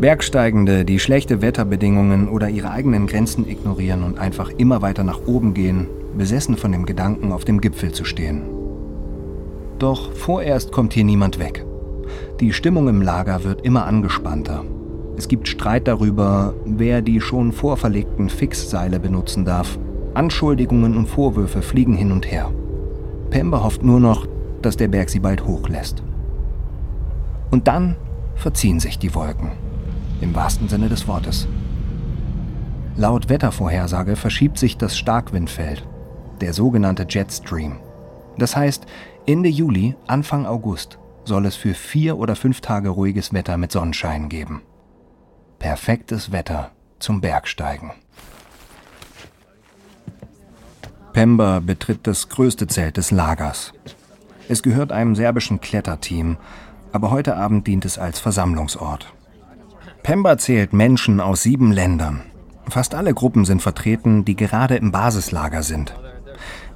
Bergsteigende, 0.00 0.84
die 0.84 0.98
schlechte 0.98 1.40
Wetterbedingungen 1.40 2.28
oder 2.28 2.48
ihre 2.48 2.70
eigenen 2.70 3.06
Grenzen 3.06 3.48
ignorieren 3.48 4.02
und 4.02 4.18
einfach 4.18 4.50
immer 4.50 4.82
weiter 4.82 5.04
nach 5.04 5.20
oben 5.26 5.54
gehen, 5.54 5.88
besessen 6.16 6.56
von 6.56 6.72
dem 6.72 6.86
Gedanken, 6.86 7.32
auf 7.32 7.44
dem 7.44 7.60
Gipfel 7.60 7.92
zu 7.92 8.04
stehen. 8.04 8.42
Doch 9.78 10.12
vorerst 10.12 10.72
kommt 10.72 10.92
hier 10.92 11.04
niemand 11.04 11.38
weg. 11.38 11.64
Die 12.40 12.52
Stimmung 12.52 12.88
im 12.88 13.02
Lager 13.02 13.44
wird 13.44 13.62
immer 13.62 13.86
angespannter 13.86 14.64
es 15.16 15.28
gibt 15.28 15.48
Streit 15.48 15.88
darüber, 15.88 16.54
wer 16.66 17.00
die 17.00 17.22
schon 17.22 17.52
vorverlegten 17.52 18.28
Fixseile 18.28 19.00
benutzen 19.00 19.46
darf. 19.46 19.78
Anschuldigungen 20.12 20.96
und 20.96 21.06
Vorwürfe 21.06 21.62
fliegen 21.62 21.94
hin 21.94 22.12
und 22.12 22.30
her. 22.30 22.52
Pemba 23.30 23.62
hofft 23.64 23.82
nur 23.82 23.98
noch, 23.98 24.26
dass 24.60 24.76
der 24.76 24.88
Berg 24.88 25.08
sie 25.08 25.20
bald 25.20 25.46
hochlässt. 25.46 26.02
Und 27.50 27.66
dann 27.66 27.96
verziehen 28.34 28.78
sich 28.78 28.98
die 28.98 29.14
Wolken. 29.14 29.52
Im 30.20 30.34
wahrsten 30.34 30.68
Sinne 30.68 30.88
des 30.88 31.06
Wortes. 31.06 31.46
Laut 32.96 33.28
Wettervorhersage 33.28 34.16
verschiebt 34.16 34.58
sich 34.58 34.78
das 34.78 34.96
Starkwindfeld, 34.96 35.86
der 36.40 36.52
sogenannte 36.52 37.06
Jetstream. 37.08 37.76
Das 38.38 38.56
heißt, 38.56 38.86
Ende 39.26 39.48
Juli, 39.48 39.94
Anfang 40.06 40.46
August 40.46 40.98
soll 41.24 41.44
es 41.46 41.56
für 41.56 41.74
vier 41.74 42.16
oder 42.16 42.36
fünf 42.36 42.60
Tage 42.60 42.88
ruhiges 42.88 43.32
Wetter 43.32 43.56
mit 43.56 43.72
Sonnenschein 43.72 44.28
geben. 44.28 44.62
Perfektes 45.58 46.32
Wetter 46.32 46.70
zum 46.98 47.20
Bergsteigen. 47.20 47.92
Pemba 51.12 51.60
betritt 51.60 52.06
das 52.06 52.28
größte 52.28 52.66
Zelt 52.66 52.96
des 52.98 53.10
Lagers. 53.10 53.72
Es 54.48 54.62
gehört 54.62 54.92
einem 54.92 55.14
serbischen 55.14 55.60
Kletterteam, 55.60 56.36
aber 56.92 57.10
heute 57.10 57.36
Abend 57.36 57.66
dient 57.66 57.84
es 57.84 57.98
als 57.98 58.20
Versammlungsort. 58.20 59.12
Pemba 60.06 60.38
zählt 60.38 60.72
Menschen 60.72 61.18
aus 61.18 61.42
sieben 61.42 61.72
Ländern. 61.72 62.22
Fast 62.68 62.94
alle 62.94 63.12
Gruppen 63.12 63.44
sind 63.44 63.60
vertreten, 63.60 64.24
die 64.24 64.36
gerade 64.36 64.76
im 64.76 64.92
Basislager 64.92 65.64
sind. 65.64 65.96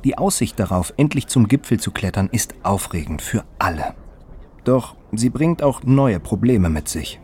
Die 0.03 0.19
Aussicht 0.19 0.59
darauf, 0.59 0.93
endlich 0.97 1.29
zum 1.29 1.47
Gipfel 1.47 1.79
zu 1.79 1.93
klettern, 1.93 2.29
ist 2.33 2.57
aufregend 2.65 3.23
für 3.23 3.45
alle. 3.61 3.95
Doch 4.65 4.97
sie 5.13 5.31
bringt 5.31 5.63
auch 5.63 5.85
neue 5.85 6.19
Probleme 6.19 6.71
mit 6.71 6.89
sich. 6.89 7.21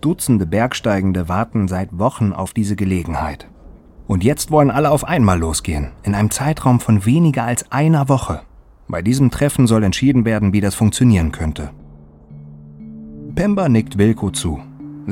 Dutzende 0.00 0.46
Bergsteigende 0.46 1.28
warten 1.28 1.66
seit 1.66 1.98
Wochen 1.98 2.32
auf 2.32 2.52
diese 2.52 2.76
Gelegenheit. 2.76 3.48
Und 4.06 4.22
jetzt 4.22 4.52
wollen 4.52 4.70
alle 4.70 4.92
auf 4.92 5.02
einmal 5.02 5.40
losgehen, 5.40 5.90
in 6.04 6.14
einem 6.14 6.30
Zeitraum 6.30 6.78
von 6.78 7.04
weniger 7.06 7.42
als 7.42 7.72
einer 7.72 8.08
Woche. 8.08 8.42
Bei 8.86 9.02
diesem 9.02 9.32
Treffen 9.32 9.66
soll 9.66 9.82
entschieden 9.82 10.24
werden, 10.24 10.52
wie 10.52 10.60
das 10.60 10.76
funktionieren 10.76 11.32
könnte. 11.32 11.70
Pemba 13.34 13.68
nickt 13.68 13.98
Wilko 13.98 14.30
zu. 14.30 14.60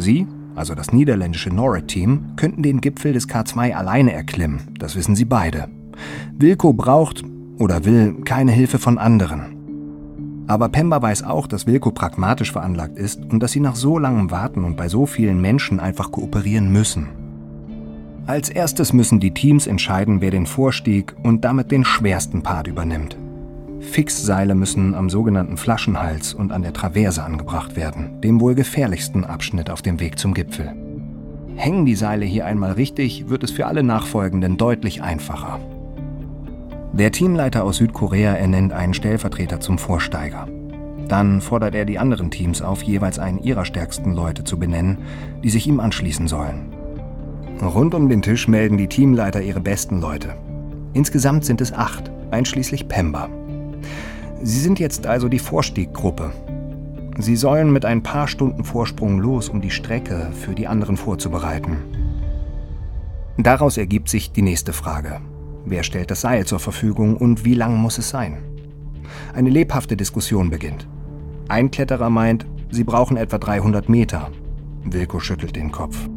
Sie, 0.00 0.26
also 0.54 0.74
das 0.74 0.92
niederländische 0.92 1.50
Norrit-Team, 1.50 2.36
könnten 2.36 2.62
den 2.62 2.80
Gipfel 2.80 3.12
des 3.12 3.28
K2 3.28 3.72
alleine 3.74 4.12
erklimmen, 4.12 4.74
das 4.78 4.96
wissen 4.96 5.16
sie 5.16 5.24
beide. 5.24 5.68
Wilko 6.38 6.72
braucht 6.72 7.24
oder 7.58 7.84
will 7.84 8.14
keine 8.24 8.52
Hilfe 8.52 8.78
von 8.78 8.98
anderen. 8.98 9.58
Aber 10.46 10.70
Pemba 10.70 11.02
weiß 11.02 11.24
auch, 11.24 11.46
dass 11.46 11.66
Wilko 11.66 11.90
pragmatisch 11.90 12.52
veranlagt 12.52 12.96
ist 12.96 13.20
und 13.24 13.42
dass 13.42 13.52
sie 13.52 13.60
nach 13.60 13.76
so 13.76 13.98
langem 13.98 14.30
Warten 14.30 14.64
und 14.64 14.76
bei 14.76 14.88
so 14.88 15.04
vielen 15.04 15.40
Menschen 15.40 15.78
einfach 15.78 16.10
kooperieren 16.10 16.72
müssen. 16.72 17.08
Als 18.26 18.48
erstes 18.48 18.92
müssen 18.92 19.20
die 19.20 19.32
Teams 19.32 19.66
entscheiden, 19.66 20.20
wer 20.20 20.30
den 20.30 20.46
Vorstieg 20.46 21.14
und 21.22 21.44
damit 21.44 21.70
den 21.70 21.84
schwersten 21.84 22.42
Part 22.42 22.66
übernimmt. 22.66 23.16
Fixseile 23.80 24.54
müssen 24.54 24.94
am 24.94 25.08
sogenannten 25.08 25.56
Flaschenhals 25.56 26.34
und 26.34 26.52
an 26.52 26.62
der 26.62 26.72
Traverse 26.72 27.22
angebracht 27.22 27.76
werden, 27.76 28.20
dem 28.20 28.40
wohl 28.40 28.54
gefährlichsten 28.54 29.24
Abschnitt 29.24 29.70
auf 29.70 29.82
dem 29.82 30.00
Weg 30.00 30.18
zum 30.18 30.34
Gipfel. 30.34 30.74
Hängen 31.56 31.86
die 31.86 31.94
Seile 31.94 32.24
hier 32.24 32.46
einmal 32.46 32.72
richtig, 32.72 33.28
wird 33.28 33.44
es 33.44 33.50
für 33.50 33.66
alle 33.66 33.82
Nachfolgenden 33.82 34.56
deutlich 34.56 35.02
einfacher. 35.02 35.60
Der 36.92 37.12
Teamleiter 37.12 37.64
aus 37.64 37.76
Südkorea 37.76 38.34
ernennt 38.34 38.72
einen 38.72 38.94
Stellvertreter 38.94 39.60
zum 39.60 39.78
Vorsteiger. 39.78 40.48
Dann 41.06 41.40
fordert 41.40 41.74
er 41.74 41.84
die 41.84 41.98
anderen 41.98 42.30
Teams 42.30 42.62
auf, 42.62 42.82
jeweils 42.82 43.18
einen 43.18 43.38
ihrer 43.38 43.64
stärksten 43.64 44.12
Leute 44.12 44.44
zu 44.44 44.58
benennen, 44.58 44.98
die 45.42 45.50
sich 45.50 45.66
ihm 45.66 45.80
anschließen 45.80 46.28
sollen. 46.28 46.72
Rund 47.62 47.94
um 47.94 48.08
den 48.08 48.22
Tisch 48.22 48.46
melden 48.46 48.76
die 48.76 48.88
Teamleiter 48.88 49.42
ihre 49.42 49.60
besten 49.60 50.00
Leute. 50.00 50.34
Insgesamt 50.92 51.44
sind 51.44 51.60
es 51.60 51.72
acht, 51.72 52.10
einschließlich 52.30 52.88
Pemba. 52.88 53.28
Sie 54.42 54.60
sind 54.60 54.78
jetzt 54.78 55.06
also 55.06 55.28
die 55.28 55.40
Vorstieggruppe. 55.40 56.32
Sie 57.18 57.34
sollen 57.34 57.72
mit 57.72 57.84
ein 57.84 58.04
paar 58.04 58.28
Stunden 58.28 58.62
Vorsprung 58.62 59.18
los, 59.18 59.48
um 59.48 59.60
die 59.60 59.70
Strecke 59.70 60.30
für 60.32 60.54
die 60.54 60.68
anderen 60.68 60.96
vorzubereiten. 60.96 61.78
Daraus 63.36 63.76
ergibt 63.76 64.08
sich 64.08 64.30
die 64.30 64.42
nächste 64.42 64.72
Frage. 64.72 65.20
Wer 65.64 65.82
stellt 65.82 66.12
das 66.12 66.20
Seil 66.20 66.46
zur 66.46 66.60
Verfügung 66.60 67.16
und 67.16 67.44
wie 67.44 67.54
lang 67.54 67.76
muss 67.76 67.98
es 67.98 68.10
sein? 68.10 68.38
Eine 69.34 69.50
lebhafte 69.50 69.96
Diskussion 69.96 70.50
beginnt. 70.50 70.86
Ein 71.48 71.70
Kletterer 71.70 72.10
meint, 72.10 72.46
sie 72.70 72.84
brauchen 72.84 73.16
etwa 73.16 73.38
300 73.38 73.88
Meter. 73.88 74.30
Wilko 74.84 75.18
schüttelt 75.18 75.56
den 75.56 75.72
Kopf. 75.72 76.08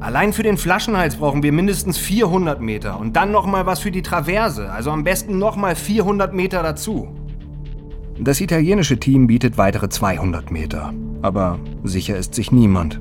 Allein 0.00 0.32
für 0.32 0.42
den 0.42 0.58
Flaschenhals 0.58 1.16
brauchen 1.16 1.42
wir 1.42 1.52
mindestens 1.52 1.96
400 1.98 2.60
Meter 2.60 3.00
und 3.00 3.16
dann 3.16 3.32
noch 3.32 3.46
mal 3.46 3.66
was 3.66 3.80
für 3.80 3.90
die 3.90 4.02
Traverse, 4.02 4.70
also 4.70 4.90
am 4.90 5.02
besten 5.02 5.38
noch 5.38 5.56
mal 5.56 5.74
400 5.74 6.34
Meter 6.34 6.62
dazu. 6.62 7.08
Das 8.20 8.40
italienische 8.40 8.98
Team 8.98 9.26
bietet 9.26 9.58
weitere 9.58 9.88
200 9.88 10.50
Meter, 10.50 10.92
aber 11.22 11.58
sicher 11.84 12.16
ist 12.16 12.34
sich 12.34 12.52
niemand. 12.52 13.00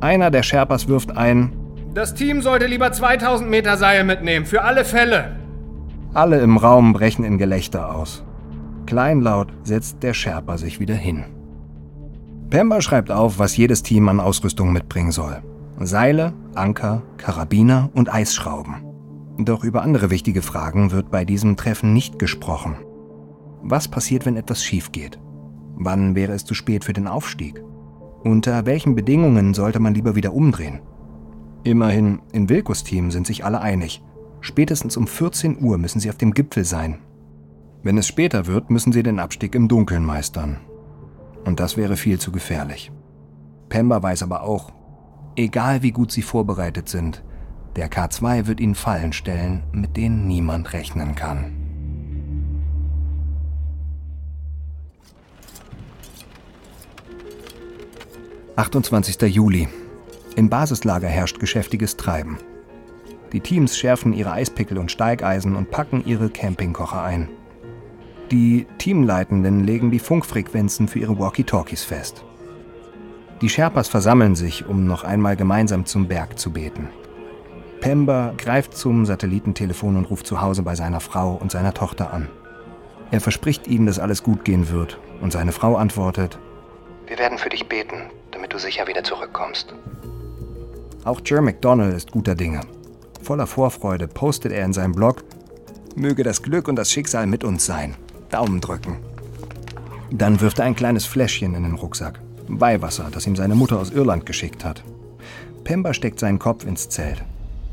Einer 0.00 0.30
der 0.30 0.42
Sherpas 0.42 0.88
wirft 0.88 1.16
ein, 1.16 1.52
das 1.94 2.12
Team 2.12 2.42
sollte 2.42 2.66
lieber 2.66 2.90
2000 2.90 3.48
Meter 3.48 3.76
Seil 3.76 4.02
mitnehmen, 4.02 4.46
für 4.46 4.62
alle 4.62 4.84
Fälle. 4.84 5.36
Alle 6.12 6.40
im 6.40 6.56
Raum 6.56 6.92
brechen 6.92 7.24
in 7.24 7.38
Gelächter 7.38 7.94
aus. 7.94 8.24
Kleinlaut 8.84 9.52
setzt 9.62 10.02
der 10.02 10.12
Sherpa 10.12 10.58
sich 10.58 10.80
wieder 10.80 10.96
hin. 10.96 11.24
Pemba 12.50 12.80
schreibt 12.80 13.12
auf, 13.12 13.38
was 13.38 13.56
jedes 13.56 13.84
Team 13.84 14.08
an 14.08 14.18
Ausrüstung 14.18 14.72
mitbringen 14.72 15.12
soll. 15.12 15.40
Seile, 15.78 16.32
Anker, 16.56 17.02
Karabiner 17.16 17.90
und 17.94 18.12
Eisschrauben. 18.12 18.74
Doch 19.38 19.62
über 19.62 19.82
andere 19.82 20.10
wichtige 20.10 20.42
Fragen 20.42 20.90
wird 20.90 21.12
bei 21.12 21.24
diesem 21.24 21.56
Treffen 21.56 21.92
nicht 21.92 22.18
gesprochen. 22.18 22.76
Was 23.66 23.88
passiert, 23.88 24.26
wenn 24.26 24.36
etwas 24.36 24.62
schief 24.62 24.92
geht? 24.92 25.18
Wann 25.76 26.14
wäre 26.14 26.32
es 26.32 26.44
zu 26.44 26.52
spät 26.52 26.84
für 26.84 26.92
den 26.92 27.08
Aufstieg? 27.08 27.64
Unter 28.22 28.66
welchen 28.66 28.94
Bedingungen 28.94 29.54
sollte 29.54 29.80
man 29.80 29.94
lieber 29.94 30.14
wieder 30.14 30.34
umdrehen? 30.34 30.80
Immerhin, 31.62 32.20
in 32.32 32.50
Wilkos 32.50 32.84
Team 32.84 33.10
sind 33.10 33.26
sich 33.26 33.42
alle 33.42 33.62
einig. 33.62 34.02
Spätestens 34.42 34.98
um 34.98 35.06
14 35.06 35.64
Uhr 35.64 35.78
müssen 35.78 35.98
sie 35.98 36.10
auf 36.10 36.18
dem 36.18 36.34
Gipfel 36.34 36.66
sein. 36.66 36.98
Wenn 37.82 37.96
es 37.96 38.06
später 38.06 38.46
wird, 38.46 38.68
müssen 38.68 38.92
sie 38.92 39.02
den 39.02 39.18
Abstieg 39.18 39.54
im 39.54 39.66
Dunkeln 39.66 40.04
meistern. 40.04 40.58
Und 41.46 41.58
das 41.58 41.78
wäre 41.78 41.96
viel 41.96 42.18
zu 42.18 42.32
gefährlich. 42.32 42.92
Pemba 43.70 44.02
weiß 44.02 44.24
aber 44.24 44.42
auch, 44.42 44.72
egal 45.36 45.82
wie 45.82 45.92
gut 45.92 46.12
sie 46.12 46.22
vorbereitet 46.22 46.90
sind, 46.90 47.24
der 47.76 47.90
K2 47.90 48.46
wird 48.46 48.60
ihnen 48.60 48.74
Fallen 48.74 49.14
stellen, 49.14 49.62
mit 49.72 49.96
denen 49.96 50.26
niemand 50.26 50.74
rechnen 50.74 51.14
kann. 51.14 51.63
»28. 58.56 59.26
Juli. 59.26 59.66
Im 60.36 60.48
Basislager 60.48 61.08
herrscht 61.08 61.40
geschäftiges 61.40 61.96
Treiben. 61.96 62.38
Die 63.32 63.40
Teams 63.40 63.76
schärfen 63.76 64.12
ihre 64.12 64.30
Eispickel 64.30 64.78
und 64.78 64.92
Steigeisen 64.92 65.56
und 65.56 65.72
packen 65.72 66.04
ihre 66.06 66.30
Campingkocher 66.30 67.02
ein. 67.02 67.28
Die 68.30 68.68
Teamleitenden 68.78 69.64
legen 69.64 69.90
die 69.90 69.98
Funkfrequenzen 69.98 70.86
für 70.86 71.00
ihre 71.00 71.18
Walkie-Talkies 71.18 71.82
fest. 71.82 72.24
Die 73.40 73.48
Sherpas 73.48 73.88
versammeln 73.88 74.36
sich, 74.36 74.66
um 74.66 74.86
noch 74.86 75.02
einmal 75.02 75.34
gemeinsam 75.34 75.84
zum 75.84 76.06
Berg 76.06 76.38
zu 76.38 76.52
beten. 76.52 76.90
Pemba 77.80 78.34
greift 78.38 78.76
zum 78.76 79.04
Satellitentelefon 79.04 79.96
und 79.96 80.04
ruft 80.04 80.28
zu 80.28 80.40
Hause 80.40 80.62
bei 80.62 80.76
seiner 80.76 81.00
Frau 81.00 81.34
und 81.34 81.50
seiner 81.50 81.74
Tochter 81.74 82.12
an. 82.12 82.28
Er 83.10 83.20
verspricht 83.20 83.66
ihnen, 83.66 83.86
dass 83.86 83.98
alles 83.98 84.22
gut 84.22 84.44
gehen 84.44 84.70
wird, 84.70 85.00
und 85.20 85.32
seine 85.32 85.50
Frau 85.50 85.74
antwortet: 85.74 86.38
Wir 87.08 87.18
werden 87.18 87.36
für 87.36 87.48
dich 87.48 87.68
beten, 87.68 87.96
damit 88.34 88.52
du 88.52 88.58
sicher 88.58 88.86
wieder 88.86 89.02
zurückkommst. 89.02 89.74
Auch 91.04 91.20
Jer 91.24 91.40
McDonald 91.40 91.94
ist 91.94 92.12
guter 92.12 92.34
Dinge. 92.34 92.60
Voller 93.22 93.46
Vorfreude 93.46 94.08
postet 94.08 94.52
er 94.52 94.64
in 94.64 94.72
seinem 94.72 94.92
Blog: 94.92 95.24
Möge 95.94 96.22
das 96.22 96.42
Glück 96.42 96.68
und 96.68 96.76
das 96.76 96.90
Schicksal 96.90 97.26
mit 97.26 97.44
uns 97.44 97.64
sein. 97.64 97.94
Daumen 98.30 98.60
drücken. 98.60 98.98
Dann 100.10 100.40
wirft 100.40 100.58
er 100.58 100.66
ein 100.66 100.76
kleines 100.76 101.06
Fläschchen 101.06 101.54
in 101.54 101.62
den 101.62 101.74
Rucksack. 101.74 102.20
Weihwasser, 102.48 103.08
das 103.10 103.26
ihm 103.26 103.36
seine 103.36 103.54
Mutter 103.54 103.78
aus 103.78 103.90
Irland 103.90 104.26
geschickt 104.26 104.64
hat. 104.64 104.82
Pemba 105.64 105.94
steckt 105.94 106.20
seinen 106.20 106.38
Kopf 106.38 106.64
ins 106.64 106.88
Zelt. 106.88 107.24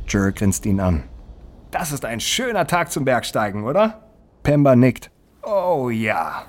Jer 0.08 0.32
grinst 0.32 0.66
ihn 0.66 0.80
an. 0.80 1.04
Das 1.72 1.92
ist 1.92 2.06
ein 2.06 2.20
schöner 2.20 2.68
Tag 2.68 2.92
zum 2.92 3.06
Bergsteigen, 3.06 3.64
oder? 3.64 4.02
Pemba 4.44 4.76
nickt. 4.76 5.12
Oh 5.44 5.90
ja. 5.90 6.44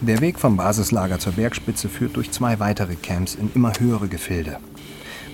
Der 0.00 0.20
Weg 0.20 0.38
vom 0.38 0.56
Basislager 0.56 1.18
zur 1.18 1.32
Bergspitze 1.32 1.88
führt 1.88 2.16
durch 2.16 2.30
zwei 2.30 2.60
weitere 2.60 2.96
Camps 2.96 3.34
in 3.34 3.50
immer 3.54 3.72
höhere 3.78 4.08
Gefilde. 4.08 4.58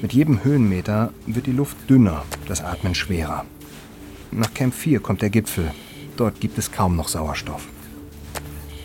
Mit 0.00 0.12
jedem 0.12 0.44
Höhenmeter 0.44 1.12
wird 1.26 1.46
die 1.46 1.52
Luft 1.52 1.76
dünner, 1.90 2.24
das 2.46 2.62
Atmen 2.62 2.94
schwerer. 2.94 3.44
Nach 4.30 4.52
Camp 4.54 4.74
4 4.74 5.00
kommt 5.00 5.20
der 5.22 5.30
Gipfel, 5.30 5.72
Dort 6.16 6.40
gibt 6.40 6.58
es 6.58 6.70
kaum 6.70 6.96
noch 6.96 7.08
Sauerstoff. 7.08 7.66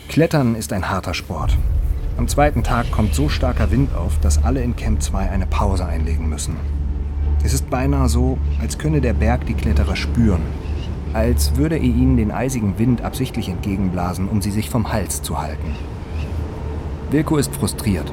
Klettern 0.08 0.54
ist 0.54 0.72
ein 0.72 0.88
harter 0.88 1.14
Sport. 1.14 1.56
Am 2.16 2.26
zweiten 2.26 2.64
Tag 2.64 2.90
kommt 2.90 3.14
so 3.14 3.28
starker 3.28 3.70
Wind 3.70 3.94
auf, 3.94 4.18
dass 4.20 4.42
alle 4.42 4.62
in 4.62 4.74
Camp 4.74 5.02
2 5.02 5.30
eine 5.30 5.46
Pause 5.46 5.84
einlegen 5.84 6.28
müssen. 6.28 6.56
Es 7.44 7.52
ist 7.52 7.70
beinahe 7.70 8.08
so, 8.08 8.38
als 8.60 8.78
könne 8.78 9.00
der 9.00 9.12
Berg 9.12 9.46
die 9.46 9.54
Kletterer 9.54 9.94
spüren. 9.94 10.42
Als 11.18 11.56
würde 11.56 11.74
er 11.74 11.82
ihnen 11.82 12.16
den 12.16 12.30
eisigen 12.30 12.78
Wind 12.78 13.02
absichtlich 13.02 13.48
entgegenblasen, 13.48 14.28
um 14.28 14.40
sie 14.40 14.52
sich 14.52 14.70
vom 14.70 14.92
Hals 14.92 15.20
zu 15.20 15.42
halten. 15.42 15.74
Wilko 17.10 17.38
ist 17.38 17.52
frustriert. 17.56 18.12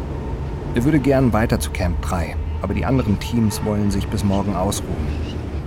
Er 0.73 0.85
würde 0.85 0.97
gern 0.97 1.31
weiter 1.31 1.59
zu 1.59 1.69
Camp 1.69 2.01
3, 2.01 2.35
aber 2.63 2.73
die 2.73 2.83
anderen 2.83 3.19
Teams 3.19 3.63
wollen 3.63 3.91
sich 3.91 4.07
bis 4.07 4.23
morgen 4.23 4.55
ausruhen. 4.55 5.05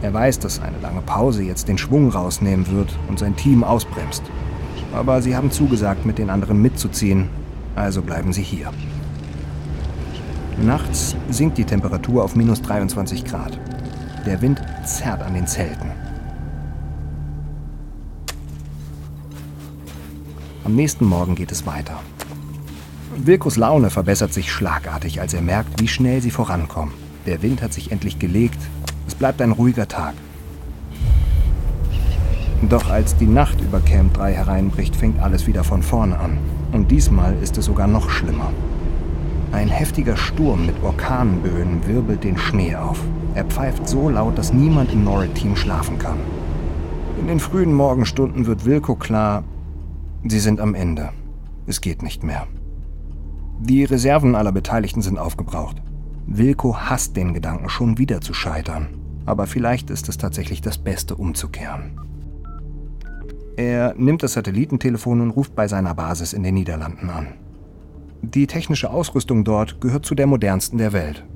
Er 0.02 0.12
weiß, 0.12 0.40
dass 0.40 0.60
eine 0.60 0.80
lange 0.80 1.00
Pause 1.00 1.44
jetzt 1.44 1.68
den 1.68 1.78
Schwung 1.78 2.10
rausnehmen 2.10 2.68
wird 2.72 2.98
und 3.06 3.20
sein 3.20 3.36
Team 3.36 3.62
ausbremst. 3.62 4.24
Aber 4.92 5.22
sie 5.22 5.36
haben 5.36 5.52
zugesagt, 5.52 6.04
mit 6.04 6.18
den 6.18 6.30
anderen 6.30 6.60
mitzuziehen, 6.60 7.28
also 7.76 8.02
bleiben 8.02 8.32
sie 8.32 8.42
hier. 8.42 8.72
Nachts 10.60 11.14
sinkt 11.30 11.56
die 11.56 11.64
Temperatur 11.64 12.24
auf 12.24 12.34
minus 12.34 12.62
23 12.62 13.24
Grad. 13.24 13.56
Der 14.26 14.42
Wind 14.42 14.60
zerrt 14.84 15.22
an 15.22 15.34
den 15.34 15.46
Zelten. 15.46 16.07
Am 20.68 20.74
nächsten 20.74 21.06
Morgen 21.06 21.34
geht 21.34 21.50
es 21.50 21.64
weiter. 21.64 21.98
Wilkos 23.16 23.56
Laune 23.56 23.88
verbessert 23.88 24.34
sich 24.34 24.52
schlagartig, 24.52 25.18
als 25.18 25.32
er 25.32 25.40
merkt, 25.40 25.80
wie 25.80 25.88
schnell 25.88 26.20
sie 26.20 26.30
vorankommen. 26.30 26.92
Der 27.24 27.40
Wind 27.40 27.62
hat 27.62 27.72
sich 27.72 27.90
endlich 27.90 28.18
gelegt 28.18 28.58
es 29.06 29.14
bleibt 29.14 29.40
ein 29.40 29.52
ruhiger 29.52 29.88
Tag. 29.88 30.12
Doch 32.68 32.90
als 32.90 33.16
die 33.16 33.26
Nacht 33.26 33.62
über 33.62 33.80
Camp 33.80 34.12
3 34.12 34.34
hereinbricht, 34.34 34.94
fängt 34.94 35.18
alles 35.20 35.46
wieder 35.46 35.64
von 35.64 35.82
vorne 35.82 36.20
an. 36.20 36.36
Und 36.72 36.90
diesmal 36.90 37.34
ist 37.42 37.56
es 37.56 37.64
sogar 37.64 37.86
noch 37.86 38.10
schlimmer. 38.10 38.52
Ein 39.52 39.68
heftiger 39.68 40.18
Sturm 40.18 40.66
mit 40.66 40.76
Orkanböen 40.82 41.86
wirbelt 41.86 42.24
den 42.24 42.36
Schnee 42.36 42.76
auf. 42.76 43.00
Er 43.34 43.46
pfeift 43.46 43.88
so 43.88 44.10
laut, 44.10 44.36
dass 44.36 44.52
niemand 44.52 44.92
im 44.92 45.04
Norrid-Team 45.04 45.56
schlafen 45.56 45.98
kann. 45.98 46.18
In 47.18 47.26
den 47.26 47.40
frühen 47.40 47.72
Morgenstunden 47.72 48.44
wird 48.44 48.66
Wilko 48.66 48.96
klar, 48.96 49.44
sie 50.26 50.40
sind 50.40 50.60
am 50.60 50.74
Ende. 50.74 51.10
Es 51.66 51.80
geht 51.80 52.02
nicht 52.02 52.22
mehr. 52.22 52.46
Die 53.60 53.84
Reserven 53.84 54.34
aller 54.34 54.52
Beteiligten 54.52 55.02
sind 55.02 55.18
aufgebraucht. 55.18 55.82
Wilko 56.26 56.76
hasst 56.76 57.16
den 57.16 57.34
Gedanken, 57.34 57.68
schon 57.68 57.98
wieder 57.98 58.20
zu 58.20 58.34
scheitern 58.34 58.88
aber 59.28 59.46
vielleicht 59.46 59.90
ist 59.90 60.08
es 60.08 60.16
tatsächlich 60.16 60.62
das 60.62 60.78
Beste 60.78 61.14
umzukehren. 61.14 62.00
Er 63.56 63.94
nimmt 63.96 64.22
das 64.22 64.32
Satellitentelefon 64.32 65.20
und 65.20 65.30
ruft 65.30 65.54
bei 65.54 65.68
seiner 65.68 65.94
Basis 65.94 66.32
in 66.32 66.42
den 66.42 66.54
Niederlanden 66.54 67.10
an. 67.10 67.34
Die 68.22 68.46
technische 68.46 68.88
Ausrüstung 68.88 69.44
dort 69.44 69.82
gehört 69.82 70.06
zu 70.06 70.14
der 70.14 70.26
modernsten 70.26 70.78
der 70.78 70.94
Welt. 70.94 71.26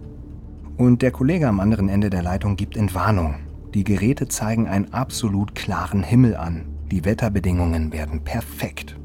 Und 0.79 1.03
der 1.03 1.11
Kollege 1.11 1.47
am 1.47 1.61
anderen 1.61 1.91
Ende 1.91 2.09
der 2.09 2.23
Leitung 2.23 2.57
gibt 2.57 2.79
Entwarnung. 2.79 3.35
Die 3.75 3.85
Geräte 3.85 4.27
zeigen 4.29 4.67
einen 4.67 4.93
absolut 4.95 5.55
klaren 5.55 6.03
Himmel 6.03 6.35
an. 6.35 6.65
Die 6.93 7.07
Wetterbedingungen 7.07 7.91
werden 7.91 8.23
perfekt. 8.23 8.97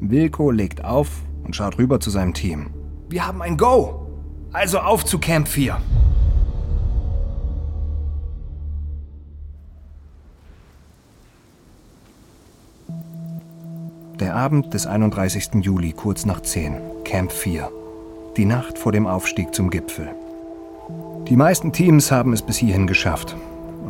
Wilko 0.00 0.50
legt 0.50 0.84
auf 0.84 1.08
und 1.44 1.54
schaut 1.54 1.78
rüber 1.78 2.00
zu 2.00 2.10
seinem 2.10 2.34
Team. 2.34 2.70
Wir 3.08 3.24
haben 3.24 3.40
ein 3.42 3.56
Go! 3.56 4.08
Also 4.52 4.80
auf 4.80 5.04
zu 5.04 5.20
Camp 5.20 5.46
4. 5.46 5.80
Der 14.18 14.34
Abend 14.34 14.74
des 14.74 14.88
31. 14.88 15.62
Juli, 15.62 15.92
kurz 15.92 16.26
nach 16.26 16.40
10, 16.40 16.76
Camp 17.04 17.30
4. 17.30 17.70
Die 18.36 18.44
Nacht 18.44 18.78
vor 18.78 18.90
dem 18.90 19.06
Aufstieg 19.06 19.54
zum 19.54 19.70
Gipfel. 19.70 20.08
Die 21.28 21.36
meisten 21.36 21.72
Teams 21.72 22.10
haben 22.10 22.32
es 22.32 22.42
bis 22.42 22.56
hierhin 22.56 22.88
geschafft, 22.88 23.36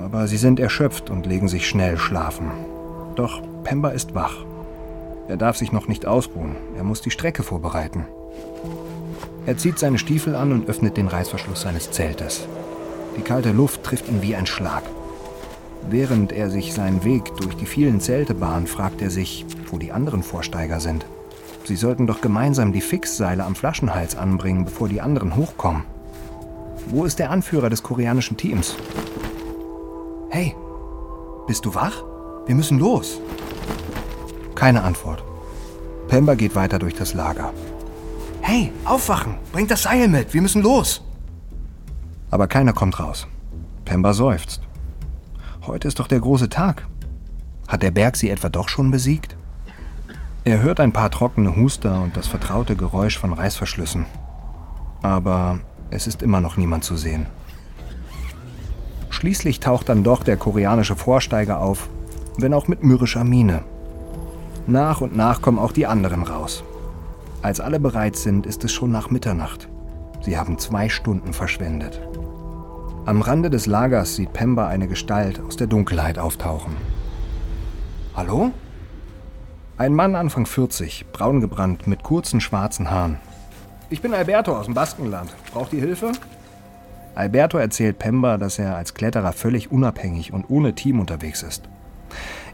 aber 0.04 0.28
sie 0.28 0.36
sind 0.36 0.60
erschöpft 0.60 1.08
und 1.08 1.24
legen 1.24 1.48
sich 1.48 1.66
schnell 1.66 1.96
schlafen. 1.96 2.50
Doch 3.16 3.42
Pemba 3.64 3.90
ist 3.90 4.14
wach. 4.14 4.44
Er 5.28 5.36
darf 5.36 5.56
sich 5.56 5.72
noch 5.72 5.88
nicht 5.88 6.06
ausruhen, 6.06 6.56
er 6.76 6.84
muss 6.84 7.00
die 7.00 7.10
Strecke 7.10 7.42
vorbereiten. 7.42 8.06
Er 9.46 9.56
zieht 9.56 9.78
seine 9.78 9.98
Stiefel 9.98 10.34
an 10.34 10.52
und 10.52 10.68
öffnet 10.68 10.96
den 10.96 11.08
Reißverschluss 11.08 11.62
seines 11.62 11.90
Zeltes. 11.90 12.46
Die 13.16 13.22
kalte 13.22 13.52
Luft 13.52 13.84
trifft 13.84 14.08
ihn 14.08 14.22
wie 14.22 14.34
ein 14.34 14.46
Schlag. 14.46 14.82
Während 15.88 16.32
er 16.32 16.50
sich 16.50 16.74
seinen 16.74 17.04
Weg 17.04 17.34
durch 17.36 17.56
die 17.56 17.66
vielen 17.66 18.00
Zelte 18.00 18.34
bahnt, 18.34 18.68
fragt 18.68 19.02
er 19.02 19.10
sich, 19.10 19.46
wo 19.70 19.78
die 19.78 19.92
anderen 19.92 20.22
Vorsteiger 20.22 20.78
sind. 20.80 21.06
Sie 21.64 21.76
sollten 21.76 22.06
doch 22.06 22.20
gemeinsam 22.20 22.72
die 22.72 22.80
Fixseile 22.80 23.44
am 23.44 23.54
Flaschenhals 23.54 24.16
anbringen, 24.16 24.64
bevor 24.64 24.88
die 24.88 25.00
anderen 25.00 25.36
hochkommen. 25.36 25.84
Wo 26.86 27.04
ist 27.04 27.18
der 27.18 27.30
Anführer 27.30 27.70
des 27.70 27.82
koreanischen 27.82 28.36
Teams? 28.36 28.76
Hey, 30.28 30.54
bist 31.46 31.64
du 31.64 31.74
wach? 31.74 32.04
Wir 32.50 32.56
müssen 32.56 32.80
los. 32.80 33.20
Keine 34.56 34.82
Antwort. 34.82 35.22
Pemba 36.08 36.34
geht 36.34 36.56
weiter 36.56 36.80
durch 36.80 36.94
das 36.94 37.14
Lager. 37.14 37.52
Hey, 38.40 38.72
aufwachen! 38.84 39.36
Bringt 39.52 39.70
das 39.70 39.84
Seil 39.84 40.08
mit! 40.08 40.34
Wir 40.34 40.42
müssen 40.42 40.60
los! 40.60 41.00
Aber 42.28 42.48
keiner 42.48 42.72
kommt 42.72 42.98
raus. 42.98 43.28
Pemba 43.84 44.12
seufzt. 44.14 44.62
Heute 45.64 45.86
ist 45.86 46.00
doch 46.00 46.08
der 46.08 46.18
große 46.18 46.48
Tag. 46.48 46.88
Hat 47.68 47.84
der 47.84 47.92
Berg 47.92 48.16
sie 48.16 48.30
etwa 48.30 48.48
doch 48.48 48.68
schon 48.68 48.90
besiegt? 48.90 49.36
Er 50.42 50.60
hört 50.60 50.80
ein 50.80 50.92
paar 50.92 51.12
trockene 51.12 51.54
Huster 51.54 52.02
und 52.02 52.16
das 52.16 52.26
vertraute 52.26 52.74
Geräusch 52.74 53.16
von 53.16 53.32
Reißverschlüssen. 53.32 54.06
Aber 55.02 55.60
es 55.90 56.08
ist 56.08 56.20
immer 56.20 56.40
noch 56.40 56.56
niemand 56.56 56.82
zu 56.82 56.96
sehen. 56.96 57.26
Schließlich 59.08 59.60
taucht 59.60 59.88
dann 59.88 60.02
doch 60.02 60.24
der 60.24 60.36
koreanische 60.36 60.96
Vorsteiger 60.96 61.60
auf, 61.60 61.88
wenn 62.36 62.54
auch 62.54 62.68
mit 62.68 62.82
mürrischer 62.82 63.24
Miene. 63.24 63.62
Nach 64.66 65.00
und 65.00 65.16
nach 65.16 65.42
kommen 65.42 65.58
auch 65.58 65.72
die 65.72 65.86
anderen 65.86 66.22
raus. 66.22 66.62
Als 67.42 67.60
alle 67.60 67.80
bereit 67.80 68.16
sind, 68.16 68.46
ist 68.46 68.64
es 68.64 68.72
schon 68.72 68.90
nach 68.90 69.10
Mitternacht. 69.10 69.68
Sie 70.22 70.36
haben 70.36 70.58
zwei 70.58 70.88
Stunden 70.88 71.32
verschwendet. 71.32 72.00
Am 73.06 73.22
Rande 73.22 73.48
des 73.48 73.66
Lagers 73.66 74.14
sieht 74.14 74.34
Pemba 74.34 74.68
eine 74.68 74.86
Gestalt 74.86 75.40
aus 75.40 75.56
der 75.56 75.66
Dunkelheit 75.66 76.18
auftauchen. 76.18 76.76
Hallo? 78.14 78.50
Ein 79.78 79.94
Mann 79.94 80.14
Anfang 80.14 80.44
40, 80.44 81.06
braun 81.10 81.40
gebrannt, 81.40 81.86
mit 81.86 82.02
kurzen 82.02 82.42
schwarzen 82.42 82.90
Haaren. 82.90 83.16
Ich 83.88 84.02
bin 84.02 84.12
Alberto 84.12 84.54
aus 84.54 84.66
dem 84.66 84.74
Baskenland. 84.74 85.34
Braucht 85.52 85.72
ihr 85.72 85.80
Hilfe? 85.80 86.12
Alberto 87.14 87.56
erzählt 87.56 87.98
Pemba, 87.98 88.36
dass 88.36 88.58
er 88.58 88.76
als 88.76 88.92
Kletterer 88.92 89.32
völlig 89.32 89.72
unabhängig 89.72 90.34
und 90.34 90.50
ohne 90.50 90.74
Team 90.74 91.00
unterwegs 91.00 91.42
ist. 91.42 91.69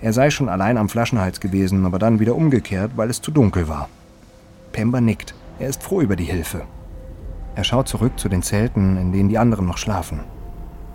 Er 0.00 0.12
sei 0.12 0.30
schon 0.30 0.48
allein 0.48 0.76
am 0.76 0.88
Flaschenhals 0.88 1.40
gewesen, 1.40 1.84
aber 1.86 1.98
dann 1.98 2.20
wieder 2.20 2.34
umgekehrt, 2.34 2.92
weil 2.96 3.10
es 3.10 3.22
zu 3.22 3.30
dunkel 3.30 3.68
war. 3.68 3.88
Pemba 4.72 5.00
nickt. 5.00 5.34
Er 5.58 5.68
ist 5.68 5.82
froh 5.82 6.02
über 6.02 6.16
die 6.16 6.24
Hilfe. 6.24 6.62
Er 7.54 7.64
schaut 7.64 7.88
zurück 7.88 8.18
zu 8.18 8.28
den 8.28 8.42
Zelten, 8.42 8.98
in 8.98 9.12
denen 9.12 9.30
die 9.30 9.38
anderen 9.38 9.66
noch 9.66 9.78
schlafen. 9.78 10.20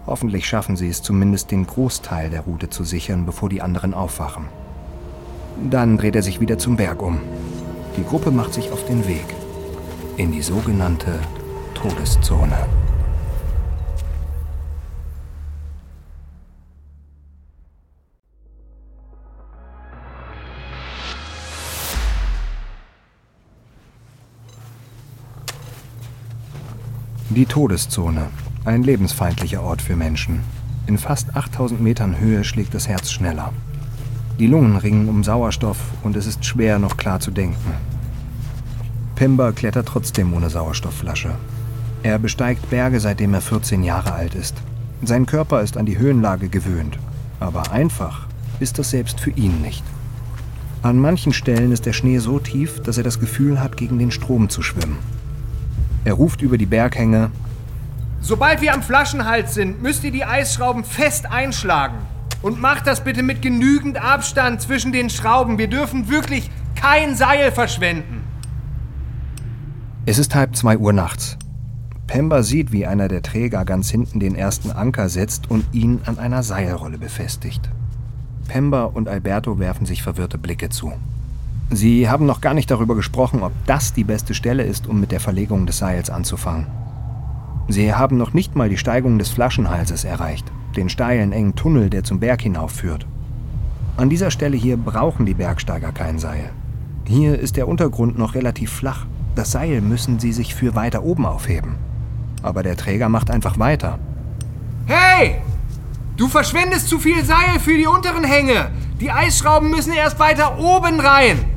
Hoffentlich 0.05 0.45
schaffen 0.45 0.75
sie 0.75 0.89
es 0.89 1.01
zumindest, 1.01 1.51
den 1.51 1.65
Großteil 1.65 2.29
der 2.29 2.41
Route 2.41 2.69
zu 2.69 2.83
sichern, 2.83 3.25
bevor 3.25 3.49
die 3.49 3.61
anderen 3.61 3.93
aufwachen. 3.93 4.45
Dann 5.69 5.97
dreht 5.97 6.15
er 6.15 6.23
sich 6.23 6.39
wieder 6.39 6.57
zum 6.57 6.77
Berg 6.77 7.01
um. 7.01 7.19
Die 7.97 8.03
Gruppe 8.03 8.31
macht 8.31 8.53
sich 8.53 8.71
auf 8.71 8.85
den 8.85 9.07
Weg 9.07 9.25
in 10.17 10.31
die 10.31 10.41
sogenannte 10.41 11.19
Todeszone. 11.73 12.80
Die 27.33 27.45
Todeszone, 27.45 28.27
ein 28.65 28.83
lebensfeindlicher 28.83 29.63
Ort 29.63 29.81
für 29.81 29.95
Menschen. 29.95 30.41
In 30.85 30.97
fast 30.97 31.33
8000 31.33 31.79
Metern 31.79 32.19
Höhe 32.19 32.43
schlägt 32.43 32.73
das 32.73 32.89
Herz 32.89 33.09
schneller. 33.09 33.53
Die 34.37 34.47
Lungen 34.47 34.75
ringen 34.75 35.07
um 35.07 35.23
Sauerstoff 35.23 35.77
und 36.03 36.17
es 36.17 36.27
ist 36.27 36.43
schwer, 36.43 36.77
noch 36.77 36.97
klar 36.97 37.21
zu 37.21 37.31
denken. 37.31 37.71
Pimba 39.15 39.53
klettert 39.53 39.87
trotzdem 39.87 40.33
ohne 40.33 40.49
Sauerstoffflasche. 40.49 41.31
Er 42.03 42.19
besteigt 42.19 42.69
Berge, 42.69 42.99
seitdem 42.99 43.33
er 43.33 43.41
14 43.41 43.81
Jahre 43.81 44.11
alt 44.11 44.35
ist. 44.35 44.57
Sein 45.01 45.25
Körper 45.25 45.61
ist 45.61 45.77
an 45.77 45.85
die 45.85 45.97
Höhenlage 45.97 46.49
gewöhnt, 46.49 46.99
aber 47.39 47.71
einfach 47.71 48.27
ist 48.59 48.77
das 48.77 48.89
selbst 48.89 49.21
für 49.21 49.31
ihn 49.31 49.61
nicht. 49.61 49.85
An 50.81 50.99
manchen 50.99 51.31
Stellen 51.31 51.71
ist 51.71 51.85
der 51.85 51.93
Schnee 51.93 52.17
so 52.17 52.39
tief, 52.39 52.81
dass 52.81 52.97
er 52.97 53.03
das 53.05 53.21
Gefühl 53.21 53.61
hat, 53.61 53.77
gegen 53.77 53.99
den 53.99 54.11
Strom 54.11 54.49
zu 54.49 54.61
schwimmen. 54.61 54.97
Er 56.03 56.13
ruft 56.13 56.41
über 56.41 56.57
die 56.57 56.65
Berghänge. 56.65 57.31
Sobald 58.21 58.61
wir 58.61 58.73
am 58.73 58.81
Flaschenhals 58.81 59.53
sind, 59.53 59.81
müsst 59.81 60.03
ihr 60.03 60.11
die 60.11 60.25
Eisschrauben 60.25 60.83
fest 60.83 61.25
einschlagen. 61.31 61.97
Und 62.41 62.59
macht 62.59 62.87
das 62.87 63.03
bitte 63.03 63.21
mit 63.21 63.41
genügend 63.41 64.03
Abstand 64.03 64.61
zwischen 64.61 64.91
den 64.91 65.09
Schrauben. 65.09 65.57
Wir 65.57 65.67
dürfen 65.67 66.09
wirklich 66.09 66.49
kein 66.75 67.15
Seil 67.15 67.51
verschwenden. 67.51 68.23
Es 70.05 70.17
ist 70.17 70.33
halb 70.33 70.55
zwei 70.55 70.77
Uhr 70.77 70.93
nachts. 70.93 71.37
Pemba 72.07 72.41
sieht, 72.41 72.71
wie 72.71 72.87
einer 72.87 73.07
der 73.07 73.21
Träger 73.21 73.63
ganz 73.63 73.89
hinten 73.89 74.19
den 74.19 74.35
ersten 74.35 74.71
Anker 74.71 75.07
setzt 75.07 75.49
und 75.49 75.63
ihn 75.71 76.01
an 76.05 76.17
einer 76.17 76.41
Seilrolle 76.41 76.97
befestigt. 76.97 77.69
Pemba 78.47 78.83
und 78.83 79.07
Alberto 79.07 79.59
werfen 79.59 79.85
sich 79.85 80.01
verwirrte 80.03 80.37
Blicke 80.37 80.69
zu. 80.69 80.91
Sie 81.73 82.09
haben 82.09 82.25
noch 82.25 82.41
gar 82.41 82.53
nicht 82.53 82.69
darüber 82.69 82.95
gesprochen, 82.95 83.43
ob 83.43 83.53
das 83.65 83.93
die 83.93 84.03
beste 84.03 84.33
Stelle 84.33 84.63
ist, 84.63 84.87
um 84.87 84.99
mit 84.99 85.13
der 85.13 85.21
Verlegung 85.21 85.65
des 85.65 85.77
Seils 85.77 86.09
anzufangen. 86.09 86.67
Sie 87.69 87.93
haben 87.93 88.17
noch 88.17 88.33
nicht 88.33 88.57
mal 88.57 88.67
die 88.67 88.77
Steigung 88.77 89.17
des 89.17 89.29
Flaschenhalses 89.29 90.03
erreicht, 90.03 90.51
den 90.75 90.89
steilen, 90.89 91.31
engen 91.31 91.55
Tunnel, 91.55 91.89
der 91.89 92.03
zum 92.03 92.19
Berg 92.19 92.41
hinaufführt. 92.41 93.07
An 93.95 94.09
dieser 94.09 94.31
Stelle 94.31 94.57
hier 94.57 94.75
brauchen 94.75 95.25
die 95.25 95.33
Bergsteiger 95.33 95.93
kein 95.93 96.19
Seil. 96.19 96.49
Hier 97.07 97.39
ist 97.39 97.55
der 97.55 97.69
Untergrund 97.69 98.17
noch 98.17 98.35
relativ 98.35 98.69
flach. 98.69 99.05
Das 99.35 99.51
Seil 99.51 99.79
müssen 99.79 100.19
sie 100.19 100.33
sich 100.33 100.53
für 100.53 100.75
weiter 100.75 101.03
oben 101.03 101.25
aufheben. 101.25 101.75
Aber 102.41 102.63
der 102.63 102.75
Träger 102.75 103.07
macht 103.07 103.31
einfach 103.31 103.59
weiter. 103.59 103.97
Hey! 104.87 105.35
Du 106.17 106.27
verschwendest 106.27 106.89
zu 106.89 106.99
viel 106.99 107.23
Seil 107.23 107.59
für 107.59 107.77
die 107.77 107.87
unteren 107.87 108.25
Hänge. 108.25 108.71
Die 108.99 109.09
Eisschrauben 109.09 109.69
müssen 109.69 109.93
erst 109.93 110.19
weiter 110.19 110.59
oben 110.59 110.99
rein. 110.99 111.50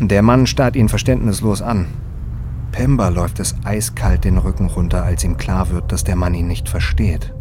Der 0.00 0.22
Mann 0.22 0.46
starrt 0.46 0.76
ihn 0.76 0.88
verständnislos 0.88 1.62
an. 1.62 1.86
Pemba 2.70 3.08
läuft 3.08 3.40
es 3.40 3.54
eiskalt 3.64 4.24
den 4.24 4.36
Rücken 4.36 4.66
runter, 4.66 5.02
als 5.02 5.24
ihm 5.24 5.38
klar 5.38 5.70
wird, 5.70 5.90
dass 5.90 6.04
der 6.04 6.16
Mann 6.16 6.34
ihn 6.34 6.46
nicht 6.46 6.68
versteht. 6.68 7.32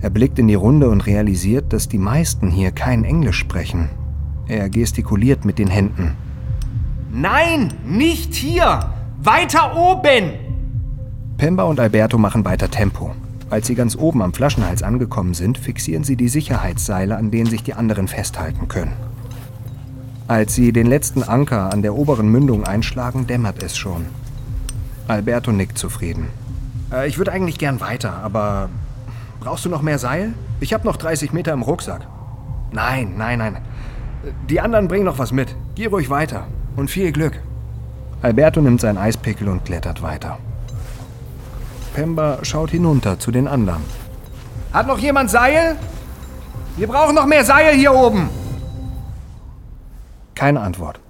Er 0.00 0.08
blickt 0.08 0.38
in 0.38 0.48
die 0.48 0.54
Runde 0.54 0.88
und 0.88 1.02
realisiert, 1.02 1.74
dass 1.74 1.88
die 1.88 1.98
meisten 1.98 2.50
hier 2.50 2.72
kein 2.72 3.04
Englisch 3.04 3.36
sprechen. 3.36 3.90
Er 4.48 4.70
gestikuliert 4.70 5.44
mit 5.44 5.58
den 5.58 5.68
Händen. 5.68 6.16
Nein, 7.12 7.74
nicht 7.86 8.34
hier! 8.34 8.94
Weiter 9.22 9.76
oben! 9.76 10.32
Pemba 11.36 11.64
und 11.64 11.78
Alberto 11.78 12.16
machen 12.16 12.46
weiter 12.46 12.70
Tempo. 12.70 13.14
Als 13.50 13.66
sie 13.66 13.74
ganz 13.74 13.96
oben 13.96 14.22
am 14.22 14.32
Flaschenhals 14.32 14.82
angekommen 14.82 15.34
sind, 15.34 15.58
fixieren 15.58 16.04
sie 16.04 16.16
die 16.16 16.28
Sicherheitsseile, 16.28 17.16
an 17.16 17.30
denen 17.30 17.50
sich 17.50 17.62
die 17.62 17.74
anderen 17.74 18.08
festhalten 18.08 18.68
können. 18.68 18.92
Als 20.30 20.54
sie 20.54 20.70
den 20.70 20.86
letzten 20.86 21.24
Anker 21.24 21.72
an 21.72 21.82
der 21.82 21.96
oberen 21.96 22.28
Mündung 22.28 22.64
einschlagen, 22.64 23.26
dämmert 23.26 23.64
es 23.64 23.76
schon. 23.76 24.06
Alberto 25.08 25.50
nickt 25.50 25.76
zufrieden. 25.76 26.28
Äh, 26.92 27.08
ich 27.08 27.18
würde 27.18 27.32
eigentlich 27.32 27.58
gern 27.58 27.80
weiter, 27.80 28.12
aber 28.22 28.68
brauchst 29.40 29.64
du 29.64 29.68
noch 29.68 29.82
mehr 29.82 29.98
Seil? 29.98 30.34
Ich 30.60 30.72
habe 30.72 30.86
noch 30.86 30.96
30 30.96 31.32
Meter 31.32 31.52
im 31.52 31.62
Rucksack. 31.62 32.06
Nein, 32.70 33.14
nein, 33.18 33.40
nein. 33.40 33.58
Die 34.48 34.60
anderen 34.60 34.86
bringen 34.86 35.04
noch 35.04 35.18
was 35.18 35.32
mit. 35.32 35.48
Geh 35.74 35.86
ruhig 35.86 36.10
weiter. 36.10 36.46
Und 36.76 36.92
viel 36.92 37.10
Glück. 37.10 37.40
Alberto 38.22 38.60
nimmt 38.60 38.80
seinen 38.80 38.98
Eispickel 38.98 39.48
und 39.48 39.64
klettert 39.64 40.00
weiter. 40.00 40.38
Pemba 41.92 42.38
schaut 42.42 42.70
hinunter 42.70 43.18
zu 43.18 43.32
den 43.32 43.48
anderen. 43.48 43.82
Hat 44.72 44.86
noch 44.86 45.00
jemand 45.00 45.28
Seil? 45.28 45.74
Wir 46.76 46.86
brauchen 46.86 47.16
noch 47.16 47.26
mehr 47.26 47.44
Seil 47.44 47.74
hier 47.74 47.92
oben. 47.92 48.30
Keine 50.40 50.62
Antwort. 50.62 51.00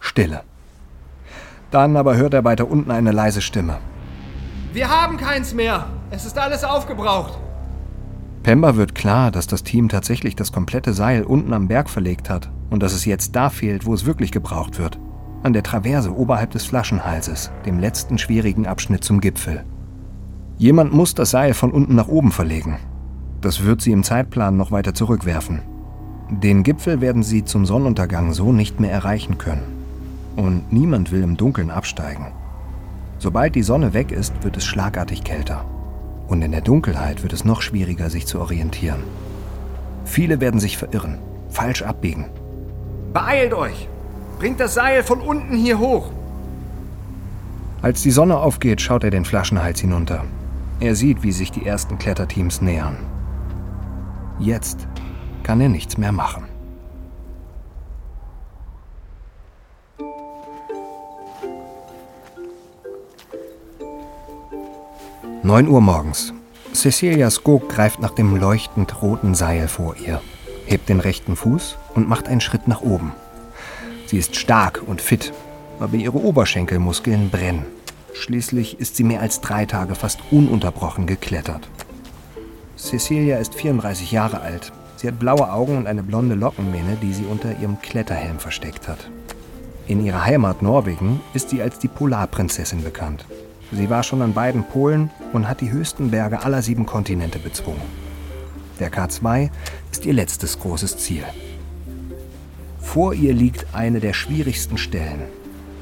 Stille. 0.00 0.40
Dann 1.70 1.98
aber 1.98 2.16
hört 2.16 2.32
er 2.32 2.44
weiter 2.44 2.66
unten 2.66 2.90
eine 2.90 3.12
leise 3.12 3.42
Stimme. 3.42 3.76
Wir 4.72 4.88
haben 4.88 5.18
keins 5.18 5.52
mehr. 5.52 5.84
Es 6.10 6.24
ist 6.24 6.38
alles 6.38 6.64
aufgebraucht. 6.64 7.38
Pemba 8.42 8.76
wird 8.76 8.94
klar, 8.94 9.30
dass 9.30 9.46
das 9.46 9.64
Team 9.64 9.90
tatsächlich 9.90 10.34
das 10.34 10.50
komplette 10.50 10.94
Seil 10.94 11.24
unten 11.24 11.52
am 11.52 11.68
Berg 11.68 11.90
verlegt 11.90 12.30
hat 12.30 12.48
und 12.70 12.82
dass 12.82 12.94
es 12.94 13.04
jetzt 13.04 13.36
da 13.36 13.50
fehlt, 13.50 13.84
wo 13.84 13.92
es 13.92 14.06
wirklich 14.06 14.32
gebraucht 14.32 14.78
wird. 14.78 14.98
an 15.42 15.52
der 15.52 15.62
Traverse 15.62 16.10
oberhalb 16.16 16.52
des 16.52 16.64
Flaschenhalses, 16.64 17.50
dem 17.66 17.78
letzten 17.78 18.16
schwierigen 18.16 18.66
Abschnitt 18.66 19.04
zum 19.04 19.20
Gipfel. 19.20 19.62
Jemand 20.56 20.94
muss 20.94 21.14
das 21.14 21.32
Seil 21.32 21.52
von 21.52 21.70
unten 21.70 21.94
nach 21.94 22.08
oben 22.08 22.32
verlegen. 22.32 22.78
Das 23.42 23.62
wird 23.62 23.82
sie 23.82 23.92
im 23.92 24.04
Zeitplan 24.04 24.56
noch 24.56 24.70
weiter 24.70 24.94
zurückwerfen. 24.94 25.60
Den 26.42 26.64
Gipfel 26.64 27.00
werden 27.00 27.22
sie 27.22 27.44
zum 27.44 27.64
Sonnenuntergang 27.64 28.32
so 28.32 28.52
nicht 28.52 28.80
mehr 28.80 28.90
erreichen 28.90 29.38
können. 29.38 29.62
Und 30.34 30.72
niemand 30.72 31.12
will 31.12 31.22
im 31.22 31.36
Dunkeln 31.36 31.70
absteigen. 31.70 32.26
Sobald 33.18 33.54
die 33.54 33.62
Sonne 33.62 33.94
weg 33.94 34.10
ist, 34.10 34.42
wird 34.42 34.56
es 34.56 34.64
schlagartig 34.64 35.22
kälter. 35.22 35.64
Und 36.26 36.42
in 36.42 36.50
der 36.50 36.60
Dunkelheit 36.60 37.22
wird 37.22 37.32
es 37.32 37.44
noch 37.44 37.62
schwieriger, 37.62 38.10
sich 38.10 38.26
zu 38.26 38.40
orientieren. 38.40 39.04
Viele 40.04 40.40
werden 40.40 40.58
sich 40.58 40.76
verirren, 40.76 41.18
falsch 41.50 41.82
abbiegen. 41.82 42.26
Beeilt 43.12 43.54
euch! 43.54 43.88
Bringt 44.38 44.58
das 44.58 44.74
Seil 44.74 45.04
von 45.04 45.20
unten 45.20 45.56
hier 45.56 45.78
hoch! 45.78 46.10
Als 47.80 48.02
die 48.02 48.10
Sonne 48.10 48.38
aufgeht, 48.38 48.80
schaut 48.80 49.04
er 49.04 49.10
den 49.10 49.24
Flaschenhals 49.24 49.80
hinunter. 49.80 50.24
Er 50.80 50.96
sieht, 50.96 51.22
wie 51.22 51.32
sich 51.32 51.52
die 51.52 51.64
ersten 51.64 51.96
Kletterteams 51.96 52.60
nähern. 52.60 52.96
Jetzt 54.40 54.88
kann 55.44 55.60
er 55.60 55.68
nichts 55.68 55.96
mehr 55.96 56.10
machen. 56.10 56.46
Neun 65.44 65.68
Uhr 65.68 65.82
morgens. 65.82 66.32
Cecilia 66.72 67.30
Skog 67.30 67.68
greift 67.68 68.00
nach 68.00 68.10
dem 68.10 68.34
leuchtend 68.36 69.02
roten 69.02 69.34
Seil 69.34 69.68
vor 69.68 69.94
ihr, 69.96 70.20
hebt 70.64 70.88
den 70.88 71.00
rechten 71.00 71.36
Fuß 71.36 71.76
und 71.94 72.08
macht 72.08 72.26
einen 72.28 72.40
Schritt 72.40 72.66
nach 72.66 72.80
oben. 72.80 73.12
Sie 74.06 74.16
ist 74.16 74.36
stark 74.36 74.82
und 74.86 75.02
fit, 75.02 75.32
aber 75.78 75.96
ihre 75.96 76.18
Oberschenkelmuskeln 76.18 77.30
brennen. 77.30 77.66
Schließlich 78.14 78.80
ist 78.80 78.96
sie 78.96 79.04
mehr 79.04 79.20
als 79.20 79.40
drei 79.40 79.66
Tage 79.66 79.94
fast 79.94 80.20
ununterbrochen 80.30 81.06
geklettert. 81.06 81.68
Cecilia 82.76 83.38
ist 83.38 83.54
34 83.54 84.12
Jahre 84.12 84.40
alt. 84.40 84.72
Sie 84.96 85.08
hat 85.08 85.18
blaue 85.18 85.50
Augen 85.52 85.76
und 85.76 85.86
eine 85.86 86.02
blonde 86.02 86.34
Lockenmähne, 86.34 86.96
die 87.02 87.12
sie 87.12 87.24
unter 87.24 87.58
ihrem 87.58 87.80
Kletterhelm 87.80 88.38
versteckt 88.38 88.88
hat. 88.88 89.10
In 89.86 90.04
ihrer 90.04 90.24
Heimat 90.24 90.62
Norwegen 90.62 91.20
ist 91.34 91.50
sie 91.50 91.60
als 91.60 91.78
die 91.78 91.88
Polarprinzessin 91.88 92.82
bekannt. 92.82 93.26
Sie 93.72 93.90
war 93.90 94.02
schon 94.02 94.22
an 94.22 94.32
beiden 94.32 94.64
Polen 94.64 95.10
und 95.32 95.48
hat 95.48 95.60
die 95.60 95.70
höchsten 95.70 96.10
Berge 96.10 96.42
aller 96.42 96.62
sieben 96.62 96.86
Kontinente 96.86 97.38
bezwungen. 97.38 97.82
Der 98.80 98.92
K2 98.92 99.50
ist 99.92 100.06
ihr 100.06 100.14
letztes 100.14 100.58
großes 100.58 100.96
Ziel. 100.98 101.24
Vor 102.80 103.14
ihr 103.14 103.34
liegt 103.34 103.66
eine 103.74 104.00
der 104.00 104.12
schwierigsten 104.12 104.78
Stellen. 104.78 105.22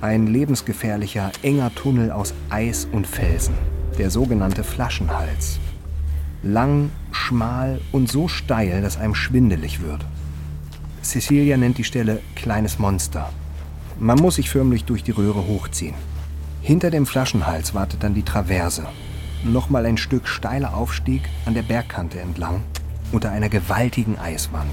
Ein 0.01 0.27
lebensgefährlicher, 0.27 1.31
enger 1.43 1.75
Tunnel 1.75 2.11
aus 2.11 2.35
Eis 2.51 2.89
und 2.91 3.07
Felsen, 3.07 3.55
der 3.99 4.11
sogenannte 4.11 4.65
Flaschenhals. 4.65 5.59
Lang, 6.43 6.91
schmal 7.13 7.81
und 7.93 8.11
so 8.11 8.29
steil, 8.29 8.83
dass 8.83 8.99
einem 8.99 9.15
schwindelig 9.15 9.81
wird. 9.81 10.05
Cecilia 11.03 11.57
nennt 11.57 11.79
die 11.79 11.85
Stelle 11.85 12.21
kleines 12.35 12.79
Monster. 12.79 13.31
Man 13.99 14.19
muss 14.19 14.37
sich 14.37 14.51
förmlich 14.51 14.85
durch 14.85 15.03
die 15.03 15.11
Röhre 15.11 15.47
hochziehen. 15.47 15.95
Hinter 16.61 16.91
dem 16.91 17.07
Flaschenhals 17.07 17.75
wartet 17.75 18.03
dann 18.03 18.15
die 18.15 18.23
Traverse. 18.23 18.87
Nochmal 19.45 19.87
ein 19.87 19.97
Stück 19.97 20.29
steiler 20.29 20.75
Aufstieg 20.75 21.23
an 21.45 21.55
der 21.55 21.63
Bergkante 21.63 22.21
entlang, 22.21 22.63
unter 23.11 23.31
einer 23.31 23.49
gewaltigen 23.49 24.19
Eiswand. 24.19 24.73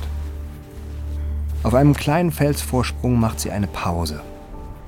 Auf 1.63 1.73
einem 1.73 1.93
kleinen 1.93 2.31
Felsvorsprung 2.31 3.19
macht 3.19 3.39
sie 3.39 3.51
eine 3.51 3.67
Pause. 3.67 4.21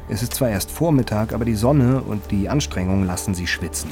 Es 0.10 0.22
ist 0.22 0.34
zwar 0.34 0.50
erst 0.50 0.72
Vormittag, 0.72 1.34
aber 1.34 1.46
die 1.46 1.56
Sonne 1.56 2.02
und 2.02 2.32
die 2.32 2.50
Anstrengung 2.50 3.06
lassen 3.06 3.34
sie 3.34 3.48
schwitzen. 3.48 3.90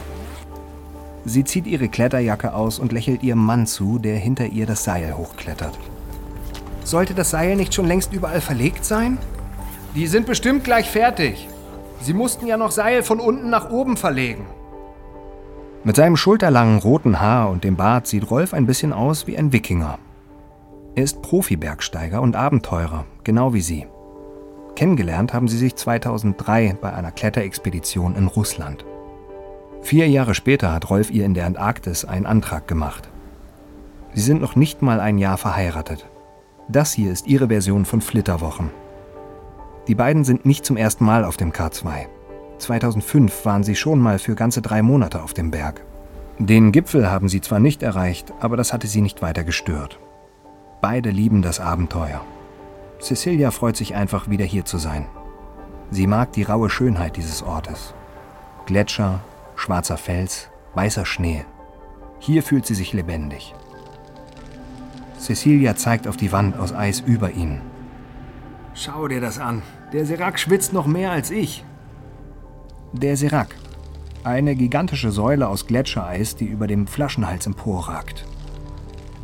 Sie 1.30 1.44
zieht 1.44 1.68
ihre 1.68 1.90
Kletterjacke 1.90 2.56
aus 2.56 2.80
und 2.80 2.92
lächelt 2.92 3.22
ihrem 3.22 3.46
Mann 3.46 3.68
zu, 3.68 4.00
der 4.00 4.18
hinter 4.18 4.48
ihr 4.48 4.66
das 4.66 4.84
Seil 4.84 5.16
hochklettert. 5.16 5.78
Sollte 6.84 7.14
das 7.14 7.30
Seil 7.30 7.56
nicht 7.56 7.72
schon 7.72 7.86
längst 7.86 8.12
überall 8.14 8.42
verlegt 8.42 8.84
sein? 8.84 9.20
Die 9.94 10.08
sind 10.08 10.26
bestimmt 10.26 10.64
gleich 10.64 10.90
fertig. 10.90 11.48
Sie 12.02 12.14
mussten 12.14 12.48
ja 12.48 12.58
noch 12.58 12.72
Seil 12.72 13.04
von 13.04 13.20
unten 13.20 13.52
nach 13.52 13.70
oben 13.70 13.96
verlegen. 13.96 14.48
Mit 15.84 15.98
seinem 15.98 16.18
schulterlangen 16.18 16.80
roten 16.80 17.20
Haar 17.20 17.52
und 17.52 17.64
dem 17.64 17.76
Bart 17.76 18.08
sieht 18.08 18.32
Rolf 18.32 18.56
ein 18.56 18.66
bisschen 18.66 18.92
aus 18.92 19.28
wie 19.28 19.38
ein 19.38 19.54
Wikinger. 19.54 20.00
Er 20.96 21.04
ist 21.04 21.22
Profi-Bergsteiger 21.22 22.24
und 22.24 22.36
Abenteurer, 22.36 23.06
genau 23.24 23.54
wie 23.54 23.62
sie. 23.62 23.86
Kennengelernt 24.76 25.32
haben 25.36 25.48
sie 25.48 25.60
sich 25.60 25.76
2003 25.76 26.78
bei 26.82 26.92
einer 26.92 27.12
Kletterexpedition 27.12 28.16
in 28.16 28.26
Russland. 28.26 28.84
Vier 29.82 30.08
Jahre 30.10 30.36
später 30.36 30.74
hat 30.74 30.90
Rolf 30.90 31.10
ihr 31.10 31.26
in 31.26 31.34
der 31.34 31.46
Antarktis 31.46 32.06
einen 32.06 32.26
Antrag 32.26 32.68
gemacht. 32.68 33.10
Sie 34.14 34.22
sind 34.22 34.42
noch 34.42 34.56
nicht 34.56 34.82
mal 34.82 35.00
ein 35.00 35.18
Jahr 35.18 35.38
verheiratet. 35.38 36.06
Das 36.68 36.94
hier 36.94 37.12
ist 37.12 37.28
ihre 37.28 37.48
Version 37.48 37.86
von 37.86 38.02
Flitterwochen. 38.02 38.70
Die 39.88 39.96
beiden 39.96 40.24
sind 40.24 40.46
nicht 40.46 40.66
zum 40.66 40.78
ersten 40.78 41.06
Mal 41.06 41.24
auf 41.24 41.38
dem 41.38 41.52
K2. 41.52 42.06
2005 42.60 43.46
waren 43.46 43.64
sie 43.64 43.76
schon 43.76 44.00
mal 44.00 44.20
für 44.20 44.36
ganze 44.36 44.62
drei 44.62 44.82
Monate 44.82 45.24
auf 45.24 45.34
dem 45.34 45.50
Berg. 45.50 45.84
Den 46.38 46.72
Gipfel 46.72 47.10
haben 47.10 47.28
sie 47.28 47.42
zwar 47.42 47.60
nicht 47.60 47.82
erreicht, 47.82 48.34
aber 48.40 48.58
das 48.58 48.72
hatte 48.72 48.88
sie 48.88 49.02
nicht 49.02 49.22
weiter 49.22 49.44
gestört. 49.44 50.00
Beide 50.82 51.10
lieben 51.10 51.42
das 51.42 51.60
Abenteuer. 51.60 52.22
Cecilia 53.02 53.52
freut 53.52 53.78
sich 53.78 53.96
einfach, 53.96 54.30
wieder 54.30 54.46
hier 54.46 54.66
zu 54.66 54.78
sein. 54.78 55.08
Sie 55.92 56.06
mag 56.06 56.34
die 56.34 56.44
raue 56.44 56.70
Schönheit 56.70 57.18
dieses 57.18 57.42
Ortes. 57.42 57.94
Gletscher, 58.66 59.22
schwarzer 59.60 59.98
Fels, 59.98 60.50
weißer 60.74 61.06
Schnee. 61.06 61.46
Hier 62.20 62.44
fühlt 62.44 62.66
sie 62.66 62.76
sich 62.76 62.94
lebendig. 62.94 63.54
Cecilia 65.18 65.76
zeigt 65.76 66.08
auf 66.08 66.18
die 66.18 66.32
Wand 66.32 66.58
aus 66.58 66.74
Eis 66.74 67.02
über 67.02 67.32
ihnen. 67.32 67.62
Schau 68.74 69.08
dir 69.08 69.22
das 69.22 69.38
an. 69.40 69.62
Der 69.92 70.06
Serac 70.06 70.40
schwitzt 70.40 70.72
noch 70.72 70.88
mehr 70.88 71.12
als 71.12 71.32
ich. 71.32 71.66
Der 72.94 73.18
Serac. 73.18 73.56
Eine 74.24 74.56
gigantische 74.56 75.12
Säule 75.12 75.48
aus 75.48 75.68
Gletschereis, 75.68 76.36
die 76.36 76.46
über 76.46 76.68
dem 76.68 76.88
Flaschenhals 76.88 77.46
emporragt. 77.46 78.26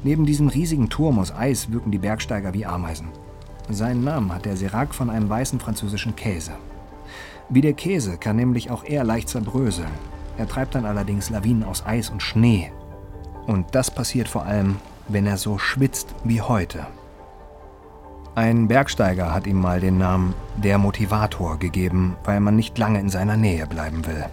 Neben 0.03 0.25
diesem 0.25 0.49
riesigen 0.49 0.89
Turm 0.89 1.19
aus 1.19 1.33
Eis 1.33 1.71
wirken 1.71 1.91
die 1.91 1.97
Bergsteiger 1.97 2.53
wie 2.53 2.65
Ameisen. 2.65 3.07
Seinen 3.69 4.03
Namen 4.03 4.33
hat 4.33 4.45
der 4.45 4.57
Serac 4.57 4.93
von 4.93 5.09
einem 5.09 5.29
weißen 5.29 5.59
französischen 5.59 6.15
Käse. 6.15 6.51
Wie 7.49 7.61
der 7.61 7.73
Käse 7.73 8.17
kann 8.17 8.35
nämlich 8.35 8.69
auch 8.69 8.83
er 8.83 9.03
leicht 9.03 9.29
zerbröseln. 9.29 9.91
Er 10.37 10.47
treibt 10.47 10.75
dann 10.75 10.85
allerdings 10.85 11.29
Lawinen 11.29 11.63
aus 11.63 11.85
Eis 11.85 12.09
und 12.09 12.21
Schnee. 12.21 12.71
Und 13.45 13.73
das 13.73 13.91
passiert 13.91 14.27
vor 14.27 14.45
allem, 14.45 14.77
wenn 15.07 15.25
er 15.25 15.37
so 15.37 15.57
schwitzt 15.57 16.13
wie 16.23 16.41
heute. 16.41 16.85
Ein 18.35 18.67
Bergsteiger 18.67 19.33
hat 19.33 19.47
ihm 19.47 19.61
mal 19.61 19.79
den 19.79 19.97
Namen 19.97 20.33
der 20.57 20.77
Motivator 20.77 21.57
gegeben, 21.57 22.17
weil 22.25 22.41
man 22.41 22.55
nicht 22.55 22.77
lange 22.77 22.99
in 22.99 23.09
seiner 23.09 23.37
Nähe 23.37 23.65
bleiben 23.65 24.05
will. 24.05 24.25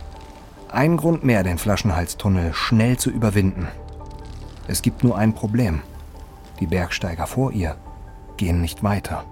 Ein 0.72 0.96
Grund 0.96 1.22
mehr, 1.22 1.44
den 1.44 1.58
Flaschenhalstunnel 1.58 2.52
schnell 2.52 2.96
zu 2.96 3.10
überwinden. 3.10 3.68
Es 4.66 4.82
gibt 4.82 5.04
nur 5.04 5.16
ein 5.16 5.34
Problem. 5.34 5.82
Die 6.58 6.66
Bergsteiger 6.66 7.26
vor 7.26 7.52
ihr 7.52 7.76
gehen 8.36 8.60
nicht 8.60 8.82
weiter. 8.82 9.24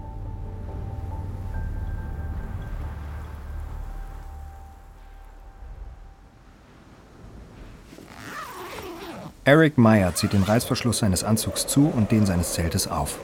Eric 9.45 9.79
Meyer 9.79 10.15
zieht 10.15 10.35
den 10.35 10.43
Reißverschluss 10.43 10.99
seines 10.99 11.25
Anzugs 11.25 11.67
zu 11.67 11.87
und 11.87 12.13
den 12.13 12.27
seines 12.27 12.53
Zeltes 12.53 12.89
auf. 12.89 13.19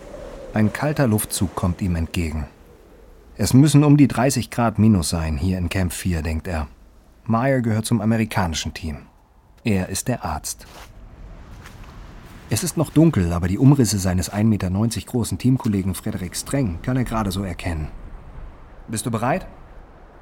Ein 0.55 0.73
kalter 0.73 1.07
Luftzug 1.07 1.55
kommt 1.55 1.83
ihm 1.83 1.95
entgegen. 1.95 2.47
Es 3.37 3.53
müssen 3.53 3.85
um 3.85 3.99
die 3.99 4.09
30 4.09 4.51
Grad 4.51 4.79
minus 4.79 5.11
sein 5.11 5.37
hier 5.37 5.59
in 5.59 5.69
Camp 5.69 5.93
4, 5.93 6.23
denkt 6.23 6.49
er. 6.49 6.69
Meyer 7.25 7.61
gehört 7.61 7.85
zum 7.85 8.01
amerikanischen 8.01 8.73
Team. 8.73 9.01
Er 9.63 9.91
ist 9.91 10.09
der 10.09 10.25
Arzt. 10.25 10.67
Es 12.49 12.65
ist 12.65 12.79
noch 12.79 12.89
dunkel, 12.89 13.33
aber 13.35 13.49
die 13.49 13.59
Umrisse 13.59 13.99
seines 13.99 14.33
1,90 14.33 14.45
Meter 14.45 14.71
großen 15.05 15.37
Teamkollegen 15.37 15.95
Frederik 15.95 16.35
Streng 16.35 16.79
kann 16.81 16.97
er 16.97 17.05
gerade 17.05 17.31
so 17.31 17.43
erkennen. 17.43 17.89
Bist 18.89 19.05
du 19.05 19.11
bereit? 19.11 19.47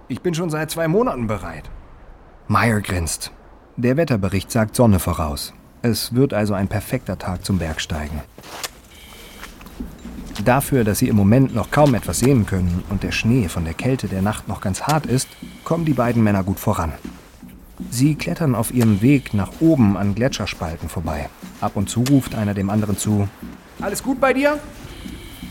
Ich 0.08 0.22
bin 0.22 0.34
schon 0.34 0.50
seit 0.50 0.72
zwei 0.72 0.88
Monaten 0.88 1.28
bereit. 1.28 1.70
Meyer 2.48 2.80
grinst. 2.80 3.30
Der 3.76 3.96
Wetterbericht 3.96 4.50
sagt 4.50 4.74
Sonne 4.74 4.98
voraus. 4.98 5.54
Es 5.84 6.14
wird 6.14 6.32
also 6.32 6.54
ein 6.54 6.66
perfekter 6.66 7.18
Tag 7.18 7.44
zum 7.44 7.58
Bergsteigen. 7.58 8.22
Dafür, 10.42 10.82
dass 10.82 10.98
sie 10.98 11.08
im 11.08 11.16
Moment 11.16 11.54
noch 11.54 11.70
kaum 11.70 11.94
etwas 11.94 12.20
sehen 12.20 12.46
können 12.46 12.82
und 12.88 13.02
der 13.02 13.12
Schnee 13.12 13.48
von 13.48 13.66
der 13.66 13.74
Kälte 13.74 14.08
der 14.08 14.22
Nacht 14.22 14.48
noch 14.48 14.62
ganz 14.62 14.84
hart 14.84 15.04
ist, 15.04 15.28
kommen 15.62 15.84
die 15.84 15.92
beiden 15.92 16.24
Männer 16.24 16.42
gut 16.42 16.58
voran. 16.58 16.92
Sie 17.90 18.14
klettern 18.14 18.54
auf 18.54 18.72
ihrem 18.72 19.02
Weg 19.02 19.34
nach 19.34 19.52
oben 19.60 19.98
an 19.98 20.14
Gletscherspalten 20.14 20.88
vorbei. 20.88 21.28
Ab 21.60 21.72
und 21.74 21.90
zu 21.90 22.02
ruft 22.08 22.34
einer 22.34 22.54
dem 22.54 22.70
anderen 22.70 22.96
zu. 22.96 23.28
Alles 23.82 24.02
gut 24.02 24.18
bei 24.18 24.32
dir? 24.32 24.58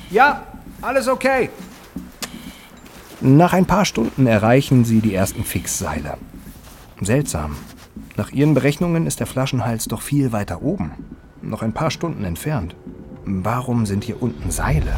Ja, 0.09 0.47
alles 0.81 1.07
okay. 1.07 1.51
Nach 3.21 3.53
ein 3.53 3.67
paar 3.67 3.85
Stunden 3.85 4.25
erreichen 4.25 4.83
sie 4.83 4.99
die 4.99 5.13
ersten 5.13 5.43
Fixseile. 5.43 6.17
Seltsam. 7.01 7.55
Nach 8.17 8.31
ihren 8.31 8.53
Berechnungen 8.53 9.07
ist 9.07 9.19
der 9.19 9.27
Flaschenhals 9.27 9.85
doch 9.85 10.01
viel 10.01 10.31
weiter 10.31 10.61
oben. 10.61 10.91
Noch 11.41 11.61
ein 11.61 11.73
paar 11.73 11.91
Stunden 11.91 12.23
entfernt. 12.23 12.75
Warum 13.25 13.85
sind 13.85 14.03
hier 14.03 14.21
unten 14.21 14.51
Seile? 14.51 14.93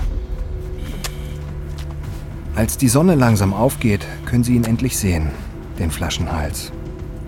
Als 2.55 2.77
die 2.77 2.87
Sonne 2.87 3.15
langsam 3.15 3.53
aufgeht, 3.53 4.05
können 4.25 4.43
sie 4.43 4.55
ihn 4.55 4.63
endlich 4.63 4.97
sehen, 4.97 5.29
den 5.77 5.91
Flaschenhals. 5.91 6.71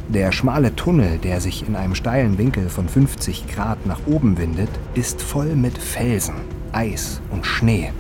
Der 0.07 0.31
schmale 0.31 0.73
Tunnel, 0.75 1.17
der 1.17 1.41
sich 1.41 1.67
in 1.67 1.75
einem 1.75 1.93
steilen 1.93 2.37
Winkel 2.37 2.69
von 2.69 2.87
50 2.87 3.47
Grad 3.47 3.85
nach 3.85 3.99
oben 4.07 4.37
windet, 4.37 4.69
ist 4.93 5.21
voll 5.21 5.55
mit 5.55 5.77
Felsen, 5.77 6.35
Eis 6.71 7.21
und 7.29 7.45
Schnee. 7.45 7.91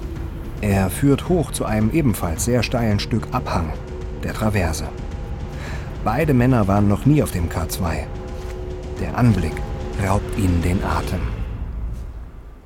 Er 0.61 0.89
führt 0.89 1.27
hoch 1.27 1.51
zu 1.51 1.65
einem 1.65 1.91
ebenfalls 1.91 2.45
sehr 2.45 2.63
steilen 2.63 2.99
Stück 2.99 3.27
Abhang, 3.31 3.73
der 4.23 4.33
Traverse. 4.33 4.85
Beide 6.07 6.33
Männer 6.33 6.69
waren 6.69 6.87
noch 6.87 7.05
nie 7.05 7.21
auf 7.21 7.31
dem 7.31 7.49
K2. 7.49 8.05
Der 9.01 9.17
Anblick 9.17 9.51
raubt 10.01 10.37
ihnen 10.37 10.61
den 10.61 10.81
Atem. 10.81 11.19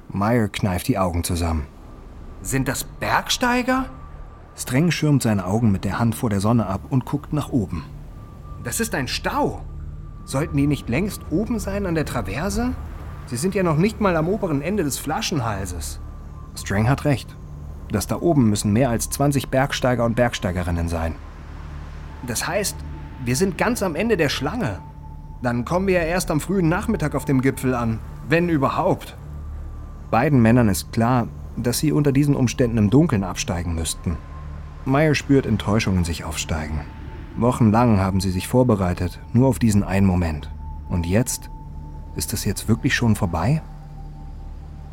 Meyer 0.10 0.48
kneift 0.48 0.88
die 0.88 1.00
Augen 1.00 1.24
zusammen. 1.24 1.66
Sind 2.44 2.68
das 2.68 2.84
Bergsteiger? 2.84 3.86
Streng 4.56 4.92
schirmt 4.92 5.24
seine 5.24 5.48
Augen 5.48 5.72
mit 5.72 5.86
der 5.86 5.98
Hand 5.98 6.14
vor 6.14 6.30
der 6.30 6.40
Sonne 6.40 6.68
ab 6.68 6.82
und 6.92 7.06
guckt 7.06 7.34
nach 7.34 7.50
oben. 7.50 7.84
Das 8.64 8.80
ist 8.80 8.94
ein 8.94 9.08
Stau. 9.08 9.64
Sollten 10.24 10.56
die 10.56 10.68
nicht 10.68 10.88
längst 10.88 11.24
oben 11.32 11.58
sein 11.58 11.88
an 11.88 11.96
der 11.96 12.06
Traverse? 12.06 12.76
Sie 13.26 13.38
sind 13.38 13.56
ja 13.56 13.64
noch 13.64 13.78
nicht 13.78 14.00
mal 14.00 14.16
am 14.18 14.30
oberen 14.30 14.62
Ende 14.62 14.84
des 14.84 15.00
Flaschenhalses. 15.00 16.00
Strang 16.54 16.88
hat 16.88 17.06
recht. 17.06 17.36
Das 17.92 18.06
da 18.06 18.18
oben 18.18 18.52
müssen 18.52 18.72
mehr 18.72 18.92
als 18.92 19.10
20 19.10 19.50
Bergsteiger 19.50 20.06
und 20.06 20.16
Bergsteigerinnen 20.16 20.90
sein. 20.90 21.16
Das 22.28 22.48
heißt, 22.48 22.76
wir 23.24 23.36
sind 23.36 23.58
ganz 23.58 23.84
am 23.84 23.96
Ende 23.96 24.18
der 24.18 24.30
Schlange. 24.30 24.80
Dann 25.42 25.66
kommen 25.66 25.88
wir 25.88 25.96
ja 25.96 26.02
erst 26.02 26.32
am 26.32 26.40
frühen 26.40 26.70
Nachmittag 26.70 27.16
auf 27.16 27.26
dem 27.26 27.42
Gipfel 27.42 27.74
an, 27.74 28.00
wenn 28.28 28.50
überhaupt. 28.50 29.18
Beiden 30.10 30.42
Männern 30.42 30.70
ist 30.70 30.92
klar, 30.92 31.28
dass 31.56 31.80
sie 31.80 31.92
unter 31.92 32.12
diesen 32.12 32.36
Umständen 32.36 32.78
im 32.78 32.90
Dunkeln 32.90 33.24
absteigen 33.24 33.76
müssten. 33.76 34.18
Meyer 34.86 35.16
spürt 35.16 35.46
Enttäuschung 35.46 35.98
in 35.98 36.04
sich 36.04 36.24
aufsteigen. 36.24 36.82
Wochenlang 37.38 38.00
haben 38.00 38.20
sie 38.20 38.32
sich 38.32 38.48
vorbereitet, 38.48 39.20
nur 39.34 39.48
auf 39.48 39.60
diesen 39.60 39.84
einen 39.84 40.08
Moment. 40.08 40.52
Und 40.90 41.06
jetzt? 41.06 41.50
Ist 42.16 42.34
es 42.34 42.44
jetzt 42.44 42.68
wirklich 42.68 42.94
schon 42.96 43.16
vorbei? 43.16 43.62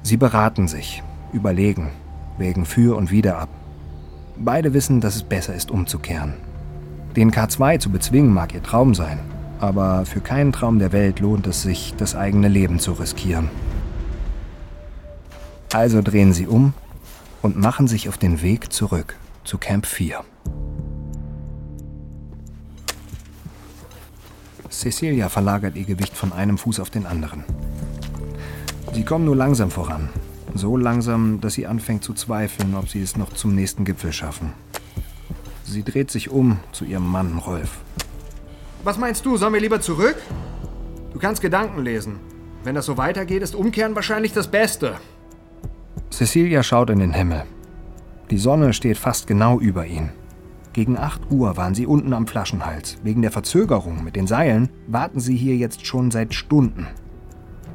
Sie 0.02 0.16
beraten 0.16 0.68
sich, 0.68 1.02
überlegen, 1.32 1.90
wägen 2.36 2.64
für 2.64 2.96
und 2.96 3.10
wieder 3.10 3.38
ab. 3.38 3.48
Beide 4.36 4.72
wissen, 4.72 5.00
dass 5.00 5.16
es 5.16 5.24
besser 5.24 5.54
ist, 5.54 5.70
umzukehren. 5.70 6.34
Den 7.18 7.32
K2 7.32 7.80
zu 7.80 7.90
bezwingen 7.90 8.32
mag 8.32 8.54
ihr 8.54 8.62
Traum 8.62 8.94
sein, 8.94 9.18
aber 9.58 10.06
für 10.06 10.20
keinen 10.20 10.52
Traum 10.52 10.78
der 10.78 10.92
Welt 10.92 11.18
lohnt 11.18 11.48
es 11.48 11.62
sich, 11.62 11.92
das 11.96 12.14
eigene 12.14 12.46
Leben 12.46 12.78
zu 12.78 12.92
riskieren. 12.92 13.50
Also 15.72 16.00
drehen 16.00 16.32
sie 16.32 16.46
um 16.46 16.74
und 17.42 17.58
machen 17.58 17.88
sich 17.88 18.08
auf 18.08 18.18
den 18.18 18.40
Weg 18.40 18.72
zurück 18.72 19.16
zu 19.42 19.58
Camp 19.58 19.84
4. 19.84 20.20
Cecilia 24.70 25.28
verlagert 25.28 25.74
ihr 25.74 25.86
Gewicht 25.86 26.16
von 26.16 26.32
einem 26.32 26.56
Fuß 26.56 26.78
auf 26.78 26.90
den 26.90 27.04
anderen. 27.04 27.42
Sie 28.92 29.02
kommen 29.02 29.24
nur 29.24 29.34
langsam 29.34 29.72
voran. 29.72 30.08
So 30.54 30.76
langsam, 30.76 31.40
dass 31.40 31.54
sie 31.54 31.66
anfängt 31.66 32.04
zu 32.04 32.14
zweifeln, 32.14 32.76
ob 32.76 32.88
sie 32.88 33.02
es 33.02 33.16
noch 33.16 33.32
zum 33.32 33.56
nächsten 33.56 33.84
Gipfel 33.84 34.12
schaffen. 34.12 34.52
Sie 35.70 35.82
dreht 35.82 36.10
sich 36.10 36.30
um 36.30 36.60
zu 36.72 36.86
ihrem 36.86 37.06
Mann 37.06 37.36
Rolf. 37.38 37.80
Was 38.84 38.96
meinst 38.96 39.26
du, 39.26 39.36
sollen 39.36 39.52
wir 39.52 39.60
lieber 39.60 39.82
zurück? 39.82 40.16
Du 41.12 41.18
kannst 41.18 41.42
Gedanken 41.42 41.82
lesen. 41.82 42.20
Wenn 42.64 42.74
das 42.74 42.86
so 42.86 42.96
weitergeht, 42.96 43.42
ist 43.42 43.54
Umkehren 43.54 43.94
wahrscheinlich 43.94 44.32
das 44.32 44.48
Beste. 44.48 44.96
Cecilia 46.10 46.62
schaut 46.62 46.88
in 46.88 47.00
den 47.00 47.12
Himmel. 47.12 47.44
Die 48.30 48.38
Sonne 48.38 48.72
steht 48.72 48.96
fast 48.96 49.26
genau 49.26 49.60
über 49.60 49.86
ihn. 49.86 50.10
Gegen 50.72 50.96
8 50.96 51.30
Uhr 51.30 51.56
waren 51.58 51.74
sie 51.74 51.86
unten 51.86 52.14
am 52.14 52.26
Flaschenhals. 52.26 52.96
Wegen 53.02 53.20
der 53.20 53.30
Verzögerung 53.30 54.04
mit 54.04 54.16
den 54.16 54.26
Seilen 54.26 54.70
warten 54.86 55.20
sie 55.20 55.36
hier 55.36 55.56
jetzt 55.56 55.86
schon 55.86 56.10
seit 56.10 56.32
Stunden. 56.32 56.86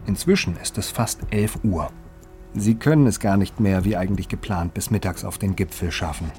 Inzwischen 0.08 0.58
ist 0.58 0.80
es 0.80 0.90
fast 0.90 1.22
11 1.30 1.60
Uhr. 1.64 1.92
Sie 2.56 2.76
können 2.76 3.06
es 3.06 3.20
gar 3.20 3.38
nicht 3.38 3.60
mehr, 3.60 3.86
wie 3.86 3.98
eigentlich 3.98 4.30
geplant, 4.30 4.74
bis 4.74 4.90
mittags 4.90 5.26
auf 5.26 5.38
den 5.38 5.56
Gipfel 5.56 5.92
schaffen. 5.92 6.32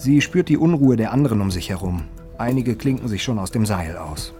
Sie 0.00 0.22
spürt 0.22 0.48
die 0.48 0.56
Unruhe 0.56 0.96
der 0.96 1.12
anderen 1.12 1.42
um 1.42 1.50
sich 1.50 1.68
herum. 1.68 2.04
Einige 2.38 2.74
klinken 2.74 3.06
sich 3.06 3.22
schon 3.22 3.38
aus 3.38 3.50
dem 3.50 3.66
Seil 3.66 3.98
aus. 3.98 4.32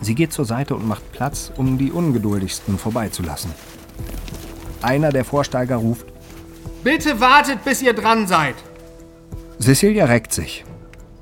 Sie 0.00 0.14
geht 0.14 0.32
zur 0.32 0.46
Seite 0.46 0.74
und 0.74 0.88
macht 0.88 1.12
Platz, 1.12 1.52
um 1.54 1.76
die 1.76 1.92
Ungeduldigsten 1.92 2.78
vorbeizulassen. 2.78 3.50
Einer 4.80 5.10
der 5.10 5.26
Vorsteiger 5.26 5.76
ruft: 5.76 6.06
Bitte 6.82 7.20
wartet, 7.20 7.62
bis 7.62 7.82
ihr 7.82 7.92
dran 7.92 8.26
seid! 8.26 8.54
Cecilia 9.60 10.06
reckt 10.06 10.32
sich. 10.32 10.64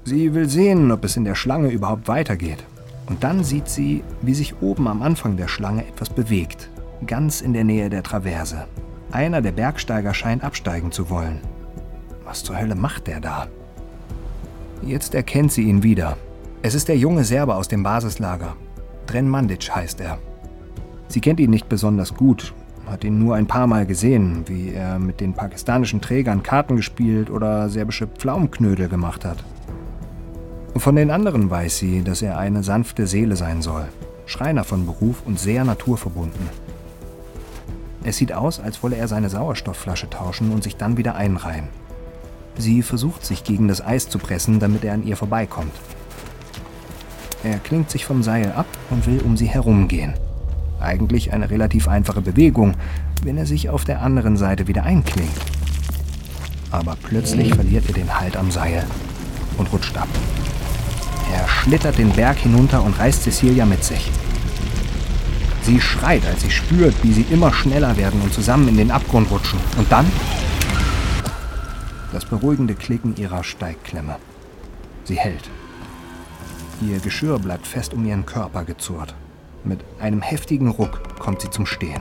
Sie 0.04 0.32
will 0.32 0.48
sehen, 0.48 0.92
ob 0.92 1.04
es 1.04 1.16
in 1.16 1.24
der 1.24 1.34
Schlange 1.34 1.70
überhaupt 1.70 2.06
weitergeht. 2.06 2.62
Und 3.06 3.24
dann 3.24 3.42
sieht 3.42 3.68
sie, 3.68 4.04
wie 4.22 4.34
sich 4.34 4.62
oben 4.62 4.86
am 4.86 5.02
Anfang 5.02 5.36
der 5.36 5.48
Schlange 5.48 5.84
etwas 5.84 6.10
bewegt, 6.10 6.70
ganz 7.08 7.40
in 7.40 7.54
der 7.54 7.64
Nähe 7.64 7.90
der 7.90 8.04
Traverse. 8.04 8.68
Einer 9.10 9.42
der 9.42 9.52
Bergsteiger 9.52 10.14
scheint 10.14 10.44
absteigen 10.44 10.92
zu 10.92 11.10
wollen. 11.10 11.40
Was 12.26 12.42
zur 12.42 12.58
Hölle 12.58 12.74
macht 12.74 13.06
der 13.06 13.20
da? 13.20 13.46
Jetzt 14.82 15.14
erkennt 15.14 15.52
sie 15.52 15.62
ihn 15.62 15.82
wieder. 15.82 16.18
Es 16.60 16.74
ist 16.74 16.88
der 16.88 16.98
junge 16.98 17.22
Serbe 17.24 17.54
aus 17.54 17.68
dem 17.68 17.84
Basislager. 17.84 18.56
Dren 19.06 19.28
Mandic 19.28 19.74
heißt 19.74 20.00
er. 20.00 20.18
Sie 21.08 21.20
kennt 21.20 21.38
ihn 21.38 21.50
nicht 21.50 21.68
besonders 21.68 22.14
gut, 22.14 22.52
hat 22.86 23.04
ihn 23.04 23.20
nur 23.20 23.36
ein 23.36 23.46
paar 23.46 23.68
Mal 23.68 23.86
gesehen, 23.86 24.42
wie 24.46 24.72
er 24.72 24.98
mit 24.98 25.20
den 25.20 25.34
pakistanischen 25.34 26.00
Trägern 26.00 26.42
Karten 26.42 26.74
gespielt 26.76 27.30
oder 27.30 27.68
serbische 27.68 28.08
Pflaumenknödel 28.08 28.88
gemacht 28.88 29.24
hat. 29.24 29.44
Von 30.74 30.96
den 30.96 31.12
anderen 31.12 31.48
weiß 31.48 31.78
sie, 31.78 32.02
dass 32.02 32.22
er 32.22 32.38
eine 32.38 32.64
sanfte 32.64 33.06
Seele 33.06 33.36
sein 33.36 33.62
soll, 33.62 33.86
Schreiner 34.26 34.64
von 34.64 34.84
Beruf 34.84 35.22
und 35.24 35.38
sehr 35.38 35.64
naturverbunden. 35.64 36.48
Es 38.02 38.16
sieht 38.16 38.32
aus, 38.32 38.58
als 38.58 38.82
wolle 38.82 38.96
er 38.96 39.06
seine 39.06 39.30
Sauerstoffflasche 39.30 40.10
tauschen 40.10 40.50
und 40.50 40.64
sich 40.64 40.76
dann 40.76 40.96
wieder 40.96 41.14
einreihen. 41.14 41.68
Sie 42.58 42.82
versucht 42.82 43.24
sich 43.24 43.44
gegen 43.44 43.68
das 43.68 43.84
Eis 43.84 44.08
zu 44.08 44.18
pressen, 44.18 44.60
damit 44.60 44.84
er 44.84 44.94
an 44.94 45.06
ihr 45.06 45.16
vorbeikommt. 45.16 45.72
Er 47.44 47.58
klingt 47.58 47.90
sich 47.90 48.04
vom 48.04 48.22
Seil 48.22 48.52
ab 48.52 48.66
und 48.90 49.06
will 49.06 49.20
um 49.20 49.36
sie 49.36 49.46
herumgehen. 49.46 50.14
Eigentlich 50.80 51.32
eine 51.32 51.50
relativ 51.50 51.86
einfache 51.86 52.22
Bewegung, 52.22 52.74
wenn 53.22 53.36
er 53.36 53.46
sich 53.46 53.68
auf 53.68 53.84
der 53.84 54.02
anderen 54.02 54.36
Seite 54.36 54.66
wieder 54.66 54.84
einklingt. 54.84 55.30
Aber 56.70 56.96
plötzlich 57.00 57.54
verliert 57.54 57.84
er 57.88 57.94
den 57.94 58.18
Halt 58.18 58.36
am 58.36 58.50
Seil 58.50 58.84
und 59.58 59.72
rutscht 59.72 59.96
ab. 59.96 60.08
Er 61.32 61.46
schlittert 61.48 61.98
den 61.98 62.10
Berg 62.10 62.38
hinunter 62.38 62.82
und 62.82 62.98
reißt 62.98 63.22
Cecilia 63.22 63.66
mit 63.66 63.84
sich. 63.84 64.10
Sie 65.62 65.80
schreit, 65.80 66.24
als 66.26 66.42
sie 66.42 66.50
spürt, 66.50 66.94
wie 67.02 67.12
sie 67.12 67.26
immer 67.30 67.52
schneller 67.52 67.96
werden 67.96 68.20
und 68.20 68.32
zusammen 68.32 68.68
in 68.68 68.76
den 68.76 68.90
Abgrund 68.90 69.30
rutschen. 69.30 69.58
Und 69.76 69.90
dann 69.90 70.06
das 72.16 72.24
beruhigende 72.24 72.74
Klicken 72.74 73.14
ihrer 73.16 73.44
Steigklemme. 73.44 74.16
Sie 75.04 75.16
hält. 75.16 75.50
Ihr 76.80 76.98
Geschirr 76.98 77.38
bleibt 77.38 77.66
fest 77.66 77.92
um 77.92 78.06
ihren 78.06 78.24
Körper 78.24 78.64
gezurrt. 78.64 79.14
Mit 79.64 79.80
einem 80.00 80.22
heftigen 80.22 80.68
Ruck 80.68 81.18
kommt 81.18 81.42
sie 81.42 81.50
zum 81.50 81.66
Stehen. 81.66 82.00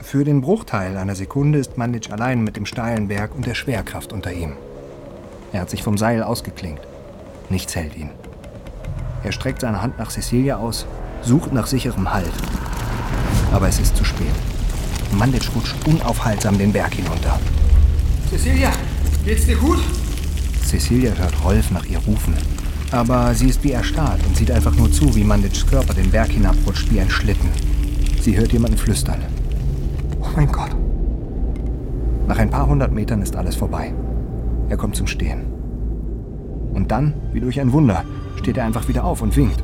Für 0.00 0.22
den 0.22 0.40
Bruchteil 0.40 0.96
einer 0.96 1.16
Sekunde 1.16 1.58
ist 1.58 1.78
Mandic 1.78 2.12
allein 2.12 2.44
mit 2.44 2.56
dem 2.56 2.64
steilen 2.64 3.08
Berg 3.08 3.34
und 3.34 3.44
der 3.44 3.56
Schwerkraft 3.56 4.12
unter 4.12 4.32
ihm. 4.32 4.52
Er 5.52 5.62
hat 5.62 5.70
sich 5.70 5.82
vom 5.82 5.98
Seil 5.98 6.22
ausgeklinkt. 6.22 6.86
Nichts 7.50 7.74
hält 7.74 7.96
ihn. 7.96 8.10
Er 9.24 9.32
streckt 9.32 9.62
seine 9.62 9.82
Hand 9.82 9.98
nach 9.98 10.10
Cecilia 10.10 10.58
aus, 10.58 10.86
sucht 11.22 11.52
nach 11.52 11.66
sicherem 11.66 12.14
Halt. 12.14 12.30
Aber 13.52 13.66
es 13.66 13.80
ist 13.80 13.96
zu 13.96 14.04
spät. 14.04 14.28
Mandic 15.10 15.50
rutscht 15.56 15.74
unaufhaltsam 15.88 16.56
den 16.56 16.72
Berg 16.72 16.94
hinunter. 16.94 17.40
Cecilia, 18.30 18.70
geht's 19.24 19.46
dir 19.46 19.56
gut? 19.56 19.78
Cecilia 20.62 21.12
hört 21.12 21.42
Rolf 21.42 21.70
nach 21.70 21.86
ihr 21.86 21.98
rufen. 21.98 22.34
Aber 22.90 23.34
sie 23.34 23.48
ist 23.48 23.64
wie 23.64 23.72
erstarrt 23.72 24.20
und 24.26 24.36
sieht 24.36 24.50
einfach 24.50 24.74
nur 24.76 24.92
zu, 24.92 25.14
wie 25.14 25.24
Mandits 25.24 25.66
Körper 25.66 25.94
den 25.94 26.10
Berg 26.10 26.28
hinabrutscht 26.28 26.92
wie 26.92 27.00
ein 27.00 27.08
Schlitten. 27.08 27.48
Sie 28.20 28.36
hört 28.36 28.52
jemanden 28.52 28.76
flüstern. 28.76 29.24
Oh 30.20 30.26
mein 30.36 30.52
Gott. 30.52 30.76
Nach 32.26 32.38
ein 32.38 32.50
paar 32.50 32.66
hundert 32.66 32.92
Metern 32.92 33.22
ist 33.22 33.34
alles 33.34 33.56
vorbei. 33.56 33.94
Er 34.68 34.76
kommt 34.76 34.96
zum 34.96 35.06
Stehen. 35.06 35.46
Und 36.74 36.90
dann, 36.90 37.14
wie 37.32 37.40
durch 37.40 37.58
ein 37.58 37.72
Wunder, 37.72 38.04
steht 38.36 38.58
er 38.58 38.64
einfach 38.64 38.88
wieder 38.88 39.04
auf 39.04 39.22
und 39.22 39.34
winkt. 39.36 39.62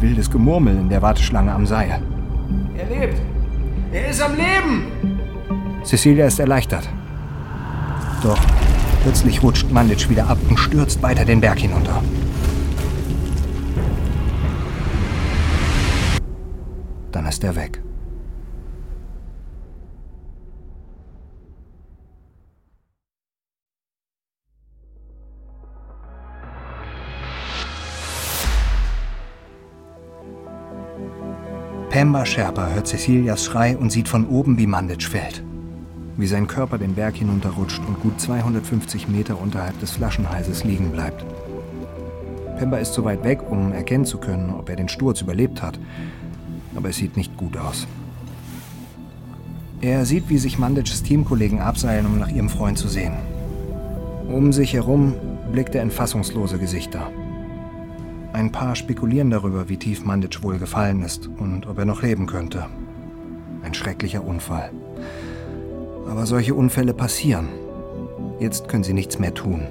Wildes 0.00 0.30
Gemurmel 0.30 0.74
in 0.74 0.88
der 0.88 1.02
Warteschlange 1.02 1.52
am 1.52 1.66
Seil. 1.66 2.00
Er 2.76 2.86
lebt. 2.86 3.20
Er 3.92 4.08
ist 4.08 4.22
am 4.22 4.32
Leben. 4.32 4.86
Cecilia 5.84 6.26
ist 6.26 6.40
erleichtert. 6.40 6.88
Doch 8.24 8.40
Plötzlich 9.04 9.42
rutscht 9.42 9.70
Mandic 9.70 10.08
wieder 10.08 10.26
ab 10.26 10.38
und 10.48 10.58
stürzt 10.58 11.02
weiter 11.02 11.26
den 11.26 11.38
Berg 11.38 11.58
hinunter. 11.58 12.02
Dann 17.12 17.26
ist 17.26 17.44
er 17.44 17.54
weg. 17.54 17.82
Pemba 31.90 32.24
Sherpa 32.24 32.68
hört 32.68 32.86
Cecilias 32.88 33.44
Schrei 33.44 33.76
und 33.76 33.92
sieht 33.92 34.08
von 34.08 34.26
oben, 34.26 34.56
wie 34.56 34.66
Mandic 34.66 35.02
fällt. 35.02 35.44
Wie 36.16 36.26
sein 36.26 36.46
Körper 36.46 36.78
den 36.78 36.94
Berg 36.94 37.16
hinunterrutscht 37.16 37.82
und 37.86 38.00
gut 38.00 38.20
250 38.20 39.08
Meter 39.08 39.40
unterhalb 39.40 39.78
des 39.80 39.90
Flaschenhalses 39.92 40.62
liegen 40.62 40.92
bleibt. 40.92 41.24
Pemba 42.56 42.76
ist 42.76 42.94
zu 42.94 43.04
weit 43.04 43.24
weg, 43.24 43.40
um 43.50 43.72
erkennen 43.72 44.04
zu 44.04 44.18
können, 44.18 44.50
ob 44.50 44.68
er 44.68 44.76
den 44.76 44.88
Sturz 44.88 45.20
überlebt 45.20 45.60
hat. 45.60 45.78
Aber 46.76 46.90
es 46.90 46.96
sieht 46.96 47.16
nicht 47.16 47.36
gut 47.36 47.56
aus. 47.56 47.88
Er 49.80 50.06
sieht, 50.06 50.28
wie 50.28 50.38
sich 50.38 50.58
Mandics 50.58 51.02
Teamkollegen 51.02 51.60
abseilen, 51.60 52.06
um 52.06 52.18
nach 52.18 52.30
ihrem 52.30 52.48
Freund 52.48 52.78
zu 52.78 52.88
sehen. 52.88 53.14
Um 54.28 54.52
sich 54.52 54.72
herum 54.72 55.14
blickt 55.52 55.74
er 55.74 55.82
in 55.82 55.90
fassungslose 55.90 56.58
Gesichter. 56.58 57.10
Ein 58.32 58.50
paar 58.50 58.76
spekulieren 58.76 59.30
darüber, 59.30 59.68
wie 59.68 59.76
tief 59.76 60.04
Mandic 60.04 60.42
wohl 60.42 60.58
gefallen 60.58 61.02
ist 61.02 61.28
und 61.38 61.66
ob 61.66 61.78
er 61.78 61.84
noch 61.84 62.02
leben 62.02 62.26
könnte. 62.26 62.66
Ein 63.62 63.74
schrecklicher 63.74 64.24
Unfall. 64.24 64.70
Aber 66.08 66.26
solche 66.26 66.54
Unfälle 66.54 66.94
passieren. 66.94 67.48
Jetzt 68.38 68.68
können 68.68 68.84
sie 68.84 68.92
nichts 68.92 69.18
mehr 69.18 69.34
tun. 69.34 69.62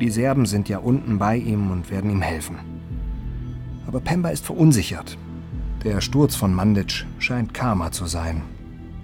Die 0.00 0.10
Serben 0.10 0.46
sind 0.46 0.68
ja 0.68 0.78
unten 0.78 1.18
bei 1.18 1.36
ihm 1.36 1.70
und 1.70 1.90
werden 1.90 2.10
ihm 2.10 2.22
helfen. 2.22 2.58
Aber 3.86 4.00
Pemba 4.00 4.30
ist 4.30 4.44
verunsichert. 4.44 5.16
Der 5.84 6.00
Sturz 6.00 6.34
von 6.34 6.52
Mandic 6.52 7.06
scheint 7.18 7.54
Karma 7.54 7.92
zu 7.92 8.06
sein. 8.06 8.42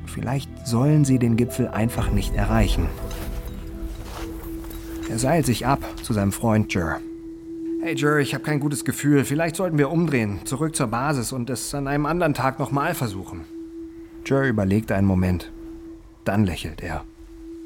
Vielleicht 0.06 0.66
sollen 0.66 1.04
sie 1.04 1.18
den 1.18 1.36
Gipfel 1.36 1.68
einfach 1.68 2.10
nicht 2.10 2.34
erreichen. 2.34 2.86
Er 5.08 5.18
seilt 5.18 5.46
sich 5.46 5.66
ab 5.66 5.80
zu 6.02 6.12
seinem 6.12 6.32
Freund 6.32 6.72
Jer. 6.74 7.00
Hey 7.82 7.96
Jerry, 7.96 8.22
ich 8.22 8.34
habe 8.34 8.44
kein 8.44 8.60
gutes 8.60 8.84
Gefühl. 8.84 9.24
Vielleicht 9.24 9.56
sollten 9.56 9.78
wir 9.78 9.90
umdrehen, 9.90 10.40
zurück 10.44 10.76
zur 10.76 10.86
Basis 10.86 11.32
und 11.32 11.50
es 11.50 11.74
an 11.74 11.88
einem 11.88 12.06
anderen 12.06 12.34
Tag 12.34 12.58
nochmal 12.58 12.94
versuchen. 12.94 13.40
Jerry 14.24 14.48
überlegt 14.48 14.92
einen 14.92 15.06
Moment. 15.06 15.50
Dann 16.24 16.44
lächelt 16.44 16.82
er. 16.82 17.04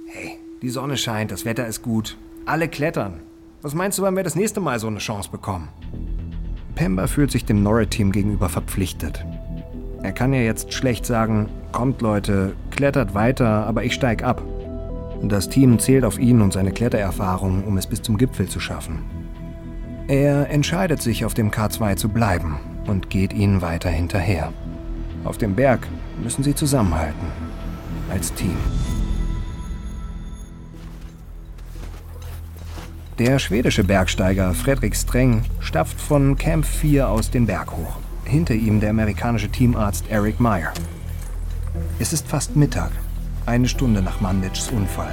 Hey, 0.07 0.39
die 0.63 0.71
Sonne 0.71 0.97
scheint, 0.97 1.31
das 1.31 1.45
Wetter 1.45 1.67
ist 1.67 1.83
gut. 1.83 2.17
Alle 2.47 2.69
klettern. 2.69 3.21
Was 3.63 3.75
meinst 3.75 3.99
du, 3.99 4.03
wann 4.03 4.17
wir 4.17 4.23
das 4.23 4.37
nächste 4.37 4.61
Mal 4.61 4.79
so 4.79 4.87
eine 4.87 4.99
Chance 4.99 5.31
bekommen? 5.31 5.69
Pemba 6.75 7.07
fühlt 7.07 7.31
sich 7.31 7.45
dem 7.45 7.63
Norrie-Team 7.63 8.13
gegenüber 8.13 8.49
verpflichtet. 8.49 9.25
Er 10.03 10.13
kann 10.13 10.33
ja 10.33 10.41
jetzt 10.41 10.73
schlecht 10.73 11.05
sagen, 11.05 11.49
kommt 11.73 12.01
Leute, 12.01 12.55
klettert 12.71 13.15
weiter, 13.15 13.67
aber 13.67 13.85
ich 13.85 13.95
steig 13.95 14.23
ab. 14.23 14.43
Das 15.23 15.49
Team 15.49 15.79
zählt 15.79 16.05
auf 16.05 16.19
ihn 16.19 16.41
und 16.43 16.53
seine 16.53 16.73
Klettererfahrung, 16.73 17.65
um 17.65 17.77
es 17.77 17.87
bis 17.87 18.03
zum 18.03 18.17
Gipfel 18.17 18.49
zu 18.49 18.61
schaffen. 18.61 19.01
Er 20.09 20.51
entscheidet 20.51 21.03
sich, 21.03 21.25
auf 21.25 21.35
dem 21.35 21.51
K2 21.51 21.97
zu 21.97 22.09
bleiben 22.09 22.61
und 22.87 23.11
geht 23.11 23.33
ihnen 23.33 23.63
weiter 23.63 23.91
hinterher. 23.91 24.53
Auf 25.25 25.39
dem 25.39 25.55
Berg 25.57 25.89
müssen 26.23 26.45
sie 26.45 26.55
zusammenhalten. 26.55 27.27
Als 28.11 28.33
Team. 28.35 28.57
Der 33.19 33.39
schwedische 33.39 33.83
Bergsteiger 33.83 34.55
Fredrik 34.55 34.95
Streng 34.95 35.43
stapft 35.61 36.01
von 36.01 36.37
Camp 36.37 36.65
4 36.65 37.09
aus 37.09 37.31
den 37.31 37.47
Berg 37.47 37.73
hoch. 37.73 37.97
Hinter 38.25 38.55
ihm 38.55 38.81
der 38.81 38.91
amerikanische 38.91 39.49
Teamarzt 39.49 40.05
Eric 40.09 40.39
Meyer. 40.39 40.73
Es 41.99 42.13
ist 42.13 42.29
fast 42.29 42.57
Mittag, 42.57 42.93
eine 43.47 43.69
Stunde 43.69 44.03
nach 44.03 44.21
Mandic's 44.21 44.71
Unfall. 44.71 45.13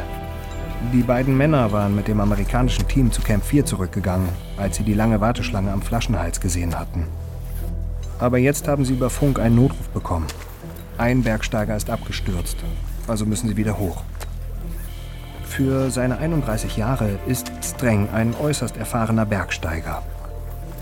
Die 0.92 1.02
beiden 1.02 1.38
Männer 1.38 1.72
waren 1.72 1.96
mit 1.96 2.08
dem 2.08 2.20
amerikanischen 2.20 2.88
Team 2.88 3.12
zu 3.12 3.22
Camp 3.22 3.44
4 3.44 3.66
zurückgegangen, 3.66 4.30
als 4.58 4.78
sie 4.78 4.84
die 4.84 4.94
lange 4.94 5.22
Warteschlange 5.22 5.72
am 5.72 5.82
Flaschenhals 5.82 6.42
gesehen 6.42 6.78
hatten. 6.78 7.08
Aber 8.20 8.38
jetzt 8.38 8.68
haben 8.68 8.86
sie 8.86 8.94
über 8.94 9.10
Funk 9.10 9.40
einen 9.40 9.56
Notruf 9.56 9.90
bekommen. 9.90 10.28
Ein 10.98 11.24
Bergsteiger 11.24 11.76
ist 11.76 11.90
abgestürzt, 11.90 12.58
also 13.08 13.26
müssen 13.26 13.48
sie 13.48 13.58
wieder 13.58 13.80
hoch. 13.80 14.04
Für 15.44 15.90
seine 15.90 16.18
31 16.18 16.78
Jahre 16.78 17.20
ist 17.28 17.52
Streng 17.64 18.10
ein 18.10 18.36
äußerst 18.36 18.78
erfahrener 18.78 19.26
Bergsteiger. 19.26 20.04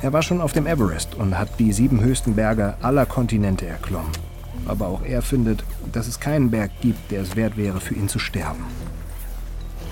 Er 0.01 0.13
war 0.13 0.21
schon 0.21 0.41
auf 0.41 0.53
dem 0.53 0.67
Everest 0.67 1.15
und 1.15 1.37
hat 1.37 1.59
die 1.59 1.71
sieben 1.71 2.01
höchsten 2.01 2.35
Berge 2.35 2.73
aller 2.81 3.05
Kontinente 3.05 3.67
erklommen. 3.67 4.11
Aber 4.65 4.87
auch 4.87 5.03
er 5.03 5.21
findet, 5.21 5.63
dass 5.91 6.07
es 6.07 6.19
keinen 6.19 6.51
Berg 6.51 6.71
gibt, 6.81 7.11
der 7.11 7.21
es 7.21 7.35
wert 7.35 7.55
wäre, 7.55 7.79
für 7.79 7.95
ihn 7.95 8.09
zu 8.09 8.19
sterben. 8.19 8.65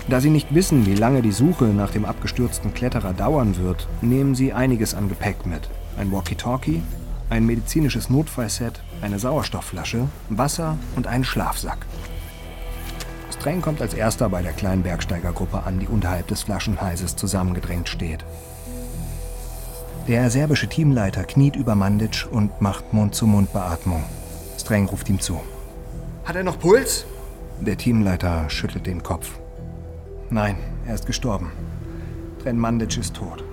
Da 0.10 0.20
sie 0.20 0.30
nicht 0.30 0.54
wissen, 0.54 0.86
wie 0.86 0.96
lange 0.96 1.22
die 1.22 1.32
Suche 1.32 1.66
nach 1.66 1.92
dem 1.92 2.06
abgestürzten 2.06 2.74
Kletterer 2.74 3.14
dauern 3.14 3.58
wird, 3.58 3.88
nehmen 4.02 4.34
sie 4.36 4.54
einiges 4.54 4.96
an 4.96 5.08
Gepäck 5.08 5.46
mit. 5.46 5.70
Ein 5.98 6.12
Walkie-Talkie, 6.12 6.82
ein 7.30 7.46
medizinisches 7.46 8.10
Notfallset, 8.10 8.82
eine 9.02 9.20
Sauerstoffflasche, 9.20 10.08
Wasser 10.30 10.78
und 10.96 11.08
einen 11.08 11.24
Schlafsack. 11.24 11.86
Streng 13.32 13.62
kommt 13.62 13.82
als 13.82 13.94
erster 13.94 14.30
bei 14.30 14.42
der 14.42 14.52
kleinen 14.52 14.84
Bergsteigergruppe 14.84 15.64
an, 15.64 15.80
die 15.80 15.88
unterhalb 15.88 16.28
des 16.28 16.44
Flaschenhalses 16.44 17.16
zusammengedrängt 17.16 17.88
steht. 17.88 18.26
Der 20.08 20.30
serbische 20.30 20.68
Teamleiter 20.68 21.24
kniet 21.24 21.56
über 21.56 21.76
Mandic 21.76 22.28
und 22.32 22.62
macht 22.62 22.94
Mund-zu-Mund-Beatmung. 22.94 24.04
Streng 24.58 24.88
ruft 24.88 25.08
ihm 25.08 25.20
zu. 25.20 25.40
Hat 26.26 26.36
er 26.36 26.44
noch 26.44 26.60
Puls? 26.60 27.06
Der 27.62 27.78
Teamleiter 27.78 28.50
schüttelt 28.50 28.88
den 28.88 29.04
Kopf. 29.04 29.40
Nein, 30.30 30.58
er 30.88 30.96
ist 30.96 31.06
gestorben. 31.06 31.52
Dren 32.42 32.58
Mandic 32.58 32.98
ist 32.98 33.16
tot. 33.16 33.44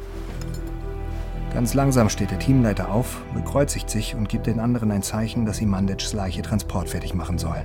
Ganz 1.56 1.72
langsam 1.72 2.10
steht 2.10 2.30
der 2.30 2.38
Teamleiter 2.38 2.90
auf, 2.90 3.24
bekreuzigt 3.32 3.88
sich 3.88 4.14
und 4.14 4.28
gibt 4.28 4.46
den 4.46 4.60
anderen 4.60 4.90
ein 4.90 5.02
Zeichen, 5.02 5.46
dass 5.46 5.56
sie 5.56 5.64
Mandics 5.64 6.12
Leiche 6.12 6.42
transportfertig 6.42 7.14
machen 7.14 7.38
sollen. 7.38 7.64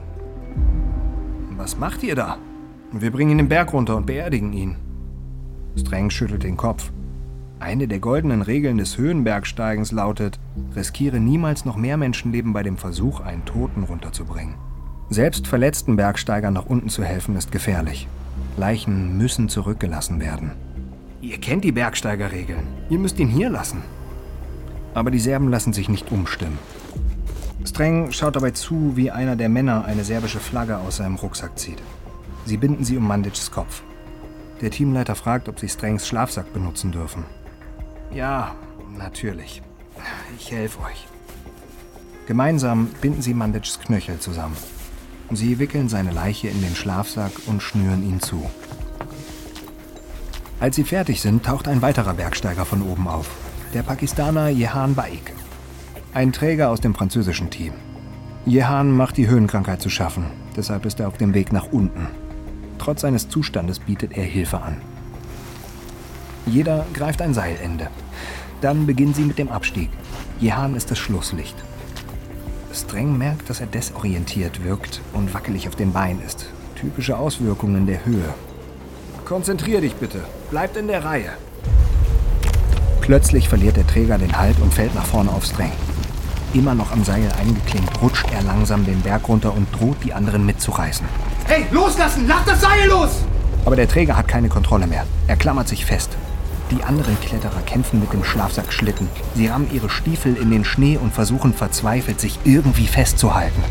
Was 1.58 1.78
macht 1.78 2.02
ihr 2.02 2.16
da? 2.16 2.38
Wir 2.94 3.12
bringen 3.12 3.32
ihn 3.32 3.38
den 3.40 3.50
Berg 3.50 3.74
runter 3.74 3.98
und 3.98 4.06
beerdigen 4.06 4.54
ihn. 4.54 4.78
Streng 5.76 6.10
schüttelt 6.10 6.44
den 6.44 6.56
Kopf. 6.56 6.90
Eine 7.60 7.90
der 7.90 8.00
goldenen 8.00 8.42
Regeln 8.42 8.78
des 8.78 8.98
Höhenbergsteigens 8.98 9.92
lautet, 9.92 10.40
riskiere 10.74 11.20
niemals 11.20 11.66
noch 11.66 11.76
mehr 11.76 11.98
Menschenleben 11.98 12.54
bei 12.54 12.64
dem 12.64 12.78
Versuch, 12.78 13.20
einen 13.20 13.44
Toten 13.44 13.84
runterzubringen. 13.84 14.56
Selbst 15.10 15.48
verletzten 15.48 15.98
Bergsteigern 15.98 16.54
nach 16.54 16.66
unten 16.66 16.88
zu 16.88 17.04
helfen, 17.04 17.36
ist 17.36 17.52
gefährlich. 17.52 18.08
Leichen 18.56 19.18
müssen 19.18 19.50
zurückgelassen 19.50 20.22
werden. 20.22 20.52
Ihr 21.22 21.38
kennt 21.38 21.64
die 21.64 21.72
Bergsteigerregeln. 21.72 22.66
Ihr 22.90 22.98
müsst 22.98 23.20
ihn 23.20 23.28
hier 23.28 23.50
lassen. 23.50 23.84
Aber 24.96 25.12
die 25.12 25.20
Serben 25.20 25.50
lassen 25.50 25.72
sich 25.72 25.88
nicht 25.88 26.12
umstimmen. 26.12 26.58
Streng 27.64 28.12
schaut 28.12 28.36
dabei 28.36 28.52
zu, 28.52 28.96
wie 28.96 29.12
einer 29.12 29.36
der 29.36 29.48
Männer 29.48 29.86
eine 29.86 30.04
serbische 30.04 30.40
Flagge 30.40 30.80
aus 30.80 30.98
seinem 30.98 31.16
Rucksack 31.16 31.60
zieht. 31.60 31.78
Sie 32.46 32.58
binden 32.58 32.84
sie 32.84 32.98
um 32.98 33.08
Mandics 33.08 33.52
Kopf. 33.52 33.84
Der 34.62 34.72
Teamleiter 34.72 35.16
fragt, 35.16 35.48
ob 35.48 35.60
sie 35.60 35.70
Strengs 35.70 36.08
Schlafsack 36.08 36.52
benutzen 36.54 36.92
dürfen. 36.92 37.24
Ja, 38.12 38.56
natürlich. 38.98 39.62
Ich 40.40 40.52
helfe 40.52 40.80
euch. 40.82 41.08
Gemeinsam 42.26 42.88
binden 43.00 43.22
sie 43.22 43.36
Mandics 43.36 43.80
Knöchel 43.80 44.20
zusammen. 44.20 44.58
Sie 45.32 45.60
wickeln 45.60 45.88
seine 45.88 46.12
Leiche 46.12 46.48
in 46.48 46.62
den 46.62 46.76
Schlafsack 46.76 47.32
und 47.46 47.62
schnüren 47.62 48.04
ihn 48.04 48.20
zu. 48.22 48.50
Als 50.62 50.76
sie 50.76 50.84
fertig 50.84 51.22
sind, 51.22 51.44
taucht 51.44 51.68
ein 51.68 51.82
weiterer 51.82 52.14
Bergsteiger 52.14 52.66
von 52.66 52.84
oben 52.84 53.08
auf. 53.08 53.32
Der 53.74 53.82
Pakistaner 53.82 54.50
Jehan 54.50 54.94
Baik. 54.94 55.34
Ein 56.14 56.32
Träger 56.32 56.70
aus 56.70 56.80
dem 56.80 56.94
französischen 56.94 57.50
Team. 57.50 57.74
Jehan 58.46 58.92
macht 58.92 59.18
die 59.18 59.28
Höhenkrankheit 59.28 59.82
zu 59.82 59.90
schaffen, 59.90 60.28
deshalb 60.56 60.86
ist 60.86 61.00
er 61.00 61.08
auf 61.08 61.18
dem 61.18 61.34
Weg 61.34 61.52
nach 61.52 61.72
unten. 61.72 62.08
Trotz 62.78 63.02
seines 63.02 63.28
Zustandes 63.28 63.80
bietet 63.80 64.16
er 64.16 64.24
Hilfe 64.24 64.62
an. 64.62 64.78
Jeder 66.46 66.86
greift 66.94 67.24
ein 67.24 67.34
Seilende. 67.34 67.88
Dann 68.62 68.86
beginnen 68.86 69.16
sie 69.16 69.26
mit 69.26 69.40
dem 69.40 69.50
Abstieg. 69.50 69.90
Jehan 70.40 70.76
ist 70.76 70.92
das 70.92 71.00
Schlusslicht. 71.00 71.56
Streng 72.72 73.18
merkt, 73.18 73.50
dass 73.50 73.62
er 73.62 73.68
desorientiert 73.68 74.64
wirkt 74.64 75.02
und 75.14 75.34
wackelig 75.34 75.68
auf 75.68 75.76
den 75.76 75.92
Beinen 75.92 76.22
ist. 76.24 76.46
Typische 76.76 77.18
Auswirkungen 77.18 77.88
der 77.88 78.06
Höhe. 78.06 78.32
Konzentrier 79.32 79.80
dich 79.80 79.96
bitte. 79.96 80.20
Bleibt 80.50 80.76
in 80.76 80.90
der 80.90 81.06
Reihe. 81.06 81.30
Plötzlich 83.00 83.48
verliert 83.48 83.78
der 83.78 83.88
Träger 83.88 84.18
den 84.18 84.38
Halt 84.38 84.60
und 84.60 84.74
fällt 84.74 84.94
nach 84.94 85.06
vorne 85.06 85.32
auf 85.32 85.46
Streng. 85.46 85.72
Immer 86.54 86.76
noch 86.76 86.92
am 86.92 87.06
Seil 87.06 87.32
eingeklinkt, 87.40 88.02
rutscht 88.02 88.26
er 88.34 88.42
langsam 88.44 88.84
den 88.84 89.00
Berg 89.00 89.30
runter 89.30 89.54
und 89.56 89.74
droht, 89.74 89.96
die 90.04 90.12
anderen 90.12 90.46
mitzureißen. 90.46 91.06
Hey, 91.46 91.66
loslassen! 91.72 92.26
Lass 92.28 92.44
das 92.46 92.60
Seil 92.60 92.90
los! 92.90 93.24
Aber 93.64 93.78
der 93.78 93.88
Träger 93.88 94.18
hat 94.18 94.28
keine 94.28 94.50
Kontrolle 94.50 94.86
mehr. 94.86 95.06
Er 95.28 95.38
klammert 95.38 95.70
sich 95.70 95.86
fest. 95.86 96.10
Die 96.70 96.84
anderen 96.84 97.18
Kletterer 97.22 97.62
kämpfen 97.66 98.02
mit 98.02 98.12
dem 98.12 98.26
Schlafsackschlitten. 98.26 99.08
Sie 99.36 99.48
rammen 99.48 99.72
ihre 99.72 99.90
Stiefel 99.90 100.36
in 100.36 100.52
den 100.52 100.66
Schnee 100.66 100.98
und 100.98 101.14
versuchen 101.14 101.54
verzweifelt, 101.54 102.20
sich 102.20 102.38
irgendwie 102.44 102.88
festzuhalten. 102.88 103.64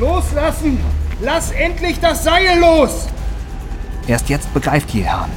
Loslassen! 0.00 0.80
Lass 1.20 1.52
endlich 1.52 2.00
das 2.00 2.24
Seil 2.24 2.58
los! 2.58 3.06
Erst 4.06 4.28
jetzt 4.28 4.52
begreift 4.54 4.90
Jehan. 4.90 5.30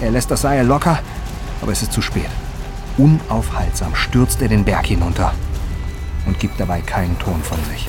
Er 0.00 0.10
lässt 0.10 0.30
das 0.30 0.42
Seil 0.42 0.66
locker, 0.66 0.98
aber 1.62 1.72
es 1.72 1.82
ist 1.82 1.92
zu 1.92 2.02
spät. 2.02 2.28
Unaufhaltsam 2.98 3.94
stürzt 3.94 4.42
er 4.42 4.48
den 4.48 4.64
Berg 4.64 4.86
hinunter 4.86 5.32
und 6.26 6.38
gibt 6.40 6.58
dabei 6.58 6.80
keinen 6.80 7.18
Ton 7.18 7.42
von 7.42 7.58
sich. 7.70 7.88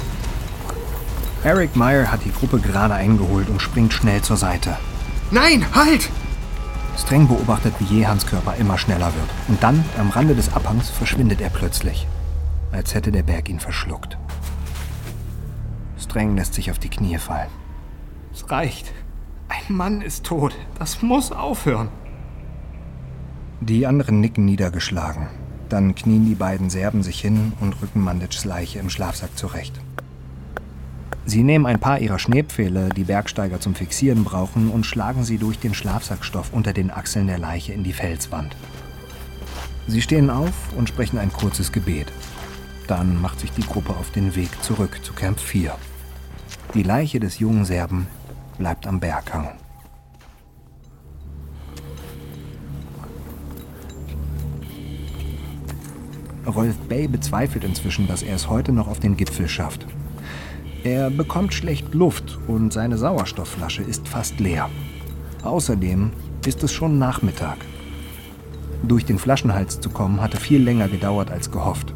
Eric 1.43 1.75
Meyer 1.75 2.11
hat 2.11 2.25
die 2.25 2.31
Gruppe 2.31 2.59
gerade 2.59 2.93
eingeholt 2.93 3.49
und 3.49 3.61
springt 3.61 3.93
schnell 3.93 4.21
zur 4.21 4.37
Seite. 4.37 4.77
Nein, 5.31 5.65
halt! 5.73 6.09
Streng 6.97 7.27
beobachtet, 7.27 7.73
wie 7.79 7.99
Jehans 7.99 8.25
Körper 8.25 8.55
immer 8.55 8.77
schneller 8.77 9.13
wird. 9.13 9.29
Und 9.47 9.61
dann, 9.61 9.85
am 9.99 10.09
Rande 10.09 10.35
des 10.35 10.53
Abhangs, 10.53 10.89
verschwindet 10.89 11.41
er 11.41 11.49
plötzlich, 11.49 12.07
als 12.71 12.95
hätte 12.95 13.11
der 13.11 13.23
Berg 13.23 13.49
ihn 13.49 13.59
verschluckt. 13.59 14.17
Streng 15.99 16.35
lässt 16.35 16.55
sich 16.55 16.71
auf 16.71 16.79
die 16.79 16.89
Knie 16.89 17.17
fallen. 17.17 17.49
Es 18.33 18.49
reicht. 18.49 18.91
Ein 19.49 19.75
Mann 19.75 20.01
ist 20.01 20.25
tot. 20.25 20.55
Das 20.77 21.01
muss 21.01 21.31
aufhören. 21.31 21.89
Die 23.61 23.87
anderen 23.87 24.19
nicken 24.19 24.45
niedergeschlagen. 24.45 25.27
Dann 25.69 25.95
knien 25.95 26.25
die 26.25 26.35
beiden 26.35 26.69
Serben 26.69 27.03
sich 27.03 27.19
hin 27.19 27.53
und 27.59 27.81
rücken 27.81 28.01
Manditschs 28.01 28.45
Leiche 28.45 28.79
im 28.79 28.89
Schlafsack 28.89 29.37
zurecht. 29.37 29.73
Sie 31.25 31.43
nehmen 31.43 31.65
ein 31.65 31.79
paar 31.79 31.99
ihrer 31.99 32.19
Schneepfähle, 32.19 32.89
die 32.95 33.03
Bergsteiger 33.03 33.59
zum 33.59 33.75
Fixieren 33.75 34.23
brauchen, 34.23 34.69
und 34.69 34.85
schlagen 34.85 35.25
sie 35.25 35.37
durch 35.37 35.59
den 35.59 35.73
Schlafsackstoff 35.73 36.53
unter 36.53 36.71
den 36.71 36.89
Achseln 36.89 37.27
der 37.27 37.37
Leiche 37.37 37.73
in 37.73 37.83
die 37.83 37.91
Felswand. 37.91 38.55
Sie 39.87 40.01
stehen 40.01 40.29
auf 40.29 40.53
und 40.77 40.87
sprechen 40.87 41.17
ein 41.17 41.33
kurzes 41.33 41.73
Gebet. 41.73 42.13
Dann 42.87 43.21
macht 43.21 43.41
sich 43.41 43.51
die 43.51 43.65
Gruppe 43.65 43.91
auf 43.91 44.11
den 44.11 44.35
Weg 44.35 44.49
zurück 44.63 44.99
zu 45.03 45.11
Camp 45.13 45.39
4. 45.39 45.75
Die 46.73 46.83
Leiche 46.83 47.19
des 47.19 47.39
jungen 47.39 47.65
Serben 47.65 48.07
bleibt 48.57 48.87
am 48.87 48.99
Berghang. 48.99 49.49
Rolf 56.45 56.77
Bay 56.87 57.07
bezweifelt 57.07 57.63
inzwischen, 57.63 58.07
dass 58.07 58.23
er 58.23 58.35
es 58.35 58.49
heute 58.49 58.71
noch 58.71 58.87
auf 58.87 58.99
den 58.99 59.17
Gipfel 59.17 59.47
schafft. 59.47 59.85
Er 60.83 61.09
bekommt 61.09 61.53
schlecht 61.53 61.93
Luft 61.93 62.39
und 62.47 62.71
seine 62.71 62.97
Sauerstoffflasche 62.97 63.83
ist 63.83 64.07
fast 64.07 64.39
leer. 64.39 64.69
Außerdem 65.43 66.11
ist 66.45 66.63
es 66.63 66.71
schon 66.71 66.97
Nachmittag. 66.97 67.57
Durch 68.83 69.03
den 69.03 69.19
Flaschenhals 69.19 69.81
zu 69.81 69.89
kommen 69.89 70.21
hatte 70.21 70.37
viel 70.37 70.63
länger 70.63 70.87
gedauert 70.87 71.31
als 71.31 71.51
gehofft. 71.51 71.93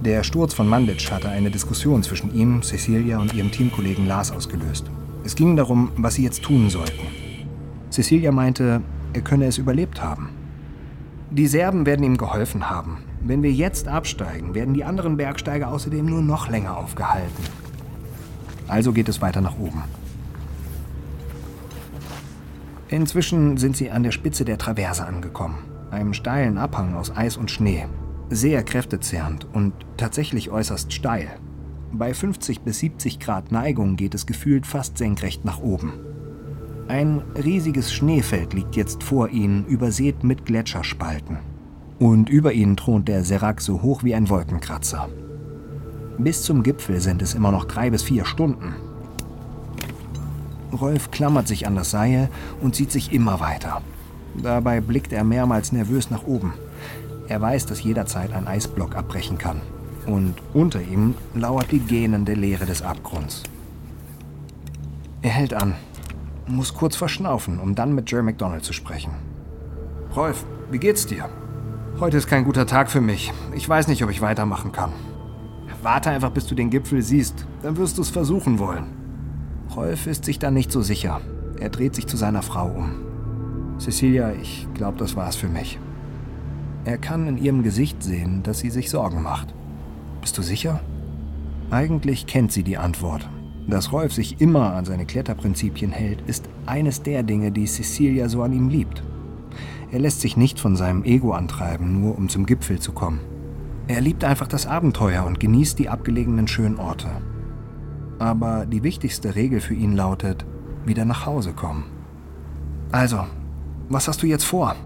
Der 0.00 0.24
Sturz 0.24 0.54
von 0.54 0.66
Manditsch 0.66 1.10
hatte 1.10 1.28
eine 1.28 1.50
Diskussion 1.50 2.02
zwischen 2.02 2.34
ihm, 2.34 2.62
Cecilia 2.62 3.18
und 3.18 3.34
ihrem 3.34 3.50
Teamkollegen 3.50 4.06
Lars 4.06 4.32
ausgelöst. 4.32 4.90
Es 5.24 5.34
ging 5.34 5.56
darum, 5.56 5.90
was 5.96 6.14
sie 6.14 6.24
jetzt 6.24 6.42
tun 6.42 6.70
sollten. 6.70 7.06
Cecilia 7.90 8.32
meinte, 8.32 8.82
er 9.12 9.20
könne 9.20 9.46
es 9.46 9.58
überlebt 9.58 10.02
haben. 10.02 10.30
Die 11.30 11.46
Serben 11.46 11.86
werden 11.86 12.04
ihm 12.04 12.16
geholfen 12.16 12.70
haben. 12.70 13.04
Wenn 13.22 13.42
wir 13.42 13.52
jetzt 13.52 13.86
absteigen, 13.86 14.54
werden 14.54 14.74
die 14.74 14.84
anderen 14.84 15.16
Bergsteiger 15.16 15.68
außerdem 15.68 16.06
nur 16.06 16.22
noch 16.22 16.48
länger 16.48 16.76
aufgehalten. 16.76 17.44
Also 18.66 18.92
geht 18.92 19.08
es 19.08 19.20
weiter 19.20 19.40
nach 19.40 19.58
oben. 19.58 19.82
Inzwischen 22.88 23.56
sind 23.56 23.76
sie 23.76 23.90
an 23.90 24.02
der 24.02 24.10
Spitze 24.10 24.44
der 24.44 24.58
Traverse 24.58 25.06
angekommen, 25.06 25.58
einem 25.90 26.14
steilen 26.14 26.58
Abhang 26.58 26.94
aus 26.94 27.14
Eis 27.14 27.36
und 27.36 27.50
Schnee. 27.50 27.86
Sehr 28.30 28.62
kräftezehrend 28.62 29.46
und 29.52 29.74
tatsächlich 29.96 30.50
äußerst 30.50 30.92
steil. 30.92 31.28
Bei 31.92 32.14
50 32.14 32.60
bis 32.60 32.78
70 32.78 33.18
Grad 33.18 33.50
Neigung 33.50 33.96
geht 33.96 34.14
es 34.14 34.24
gefühlt 34.24 34.64
fast 34.64 34.96
senkrecht 34.96 35.44
nach 35.44 35.60
oben. 35.60 35.92
Ein 36.86 37.22
riesiges 37.44 37.92
Schneefeld 37.92 38.54
liegt 38.54 38.76
jetzt 38.76 39.02
vor 39.02 39.28
ihnen, 39.30 39.66
übersät 39.66 40.22
mit 40.22 40.44
Gletscherspalten. 40.44 41.38
Und 41.98 42.28
über 42.28 42.52
ihnen 42.52 42.76
thront 42.76 43.08
der 43.08 43.24
Serak 43.24 43.60
so 43.60 43.82
hoch 43.82 44.04
wie 44.04 44.14
ein 44.14 44.28
Wolkenkratzer. 44.28 45.08
Bis 46.18 46.42
zum 46.42 46.62
Gipfel 46.62 47.00
sind 47.00 47.22
es 47.22 47.34
immer 47.34 47.50
noch 47.50 47.64
drei 47.64 47.90
bis 47.90 48.02
vier 48.02 48.24
Stunden. 48.24 48.74
Rolf 50.72 51.10
klammert 51.10 51.48
sich 51.48 51.66
an 51.66 51.74
das 51.74 51.90
Seil 51.90 52.28
und 52.60 52.76
zieht 52.76 52.92
sich 52.92 53.12
immer 53.12 53.40
weiter. 53.40 53.82
Dabei 54.40 54.80
blickt 54.80 55.12
er 55.12 55.24
mehrmals 55.24 55.72
nervös 55.72 56.10
nach 56.10 56.24
oben. 56.24 56.54
Er 57.26 57.40
weiß, 57.40 57.66
dass 57.66 57.82
jederzeit 57.82 58.32
ein 58.32 58.46
Eisblock 58.46 58.96
abbrechen 58.96 59.38
kann. 59.38 59.60
Und 60.10 60.34
unter 60.54 60.80
ihm 60.80 61.14
lauert 61.34 61.70
die 61.70 61.78
gähnende 61.78 62.34
Leere 62.34 62.66
des 62.66 62.82
Abgrunds. 62.82 63.44
Er 65.22 65.30
hält 65.30 65.54
an, 65.54 65.76
muss 66.48 66.74
kurz 66.74 66.96
verschnaufen, 66.96 67.60
um 67.60 67.76
dann 67.76 67.94
mit 67.94 68.10
Jerry 68.10 68.24
McDonald 68.24 68.64
zu 68.64 68.72
sprechen. 68.72 69.12
Rolf, 70.16 70.44
wie 70.72 70.78
geht's 70.78 71.06
dir? 71.06 71.28
Heute 72.00 72.16
ist 72.16 72.26
kein 72.26 72.44
guter 72.44 72.66
Tag 72.66 72.90
für 72.90 73.00
mich. 73.00 73.32
Ich 73.54 73.68
weiß 73.68 73.86
nicht, 73.86 74.02
ob 74.02 74.10
ich 74.10 74.20
weitermachen 74.20 74.72
kann. 74.72 74.90
Warte 75.82 76.10
einfach, 76.10 76.30
bis 76.30 76.46
du 76.46 76.56
den 76.56 76.70
Gipfel 76.70 77.02
siehst. 77.02 77.46
Dann 77.62 77.76
wirst 77.76 77.96
du 77.96 78.02
es 78.02 78.10
versuchen 78.10 78.58
wollen. 78.58 78.86
Rolf 79.76 80.08
ist 80.08 80.24
sich 80.24 80.40
da 80.40 80.50
nicht 80.50 80.72
so 80.72 80.82
sicher. 80.82 81.20
Er 81.60 81.68
dreht 81.68 81.94
sich 81.94 82.08
zu 82.08 82.16
seiner 82.16 82.42
Frau 82.42 82.66
um. 82.66 83.76
Cecilia, 83.78 84.32
ich 84.32 84.66
glaube, 84.74 84.98
das 84.98 85.14
war's 85.14 85.36
für 85.36 85.48
mich. 85.48 85.78
Er 86.84 86.98
kann 86.98 87.28
in 87.28 87.38
ihrem 87.38 87.62
Gesicht 87.62 88.02
sehen, 88.02 88.42
dass 88.42 88.58
sie 88.58 88.70
sich 88.70 88.90
Sorgen 88.90 89.22
macht. 89.22 89.54
Bist 90.20 90.36
du 90.36 90.42
sicher? 90.42 90.80
Eigentlich 91.70 92.26
kennt 92.26 92.52
sie 92.52 92.62
die 92.62 92.76
Antwort. 92.76 93.28
Dass 93.66 93.92
Rolf 93.92 94.12
sich 94.12 94.40
immer 94.40 94.74
an 94.74 94.84
seine 94.84 95.06
Kletterprinzipien 95.06 95.92
hält, 95.92 96.22
ist 96.26 96.48
eines 96.66 97.02
der 97.02 97.22
Dinge, 97.22 97.52
die 97.52 97.66
Cecilia 97.66 98.28
so 98.28 98.42
an 98.42 98.52
ihm 98.52 98.68
liebt. 98.68 99.02
Er 99.92 100.00
lässt 100.00 100.20
sich 100.20 100.36
nicht 100.36 100.60
von 100.60 100.76
seinem 100.76 101.04
Ego 101.04 101.32
antreiben, 101.32 102.00
nur 102.00 102.18
um 102.18 102.28
zum 102.28 102.46
Gipfel 102.46 102.80
zu 102.80 102.92
kommen. 102.92 103.20
Er 103.88 104.00
liebt 104.00 104.24
einfach 104.24 104.46
das 104.46 104.66
Abenteuer 104.66 105.24
und 105.24 105.40
genießt 105.40 105.78
die 105.78 105.88
abgelegenen 105.88 106.48
schönen 106.48 106.78
Orte. 106.78 107.08
Aber 108.18 108.66
die 108.66 108.82
wichtigste 108.82 109.34
Regel 109.34 109.60
für 109.60 109.74
ihn 109.74 109.96
lautet, 109.96 110.44
wieder 110.84 111.04
nach 111.04 111.26
Hause 111.26 111.52
kommen. 111.52 111.84
Also, 112.92 113.24
was 113.88 114.06
hast 114.06 114.22
du 114.22 114.26
jetzt 114.26 114.44
vor? 114.44 114.76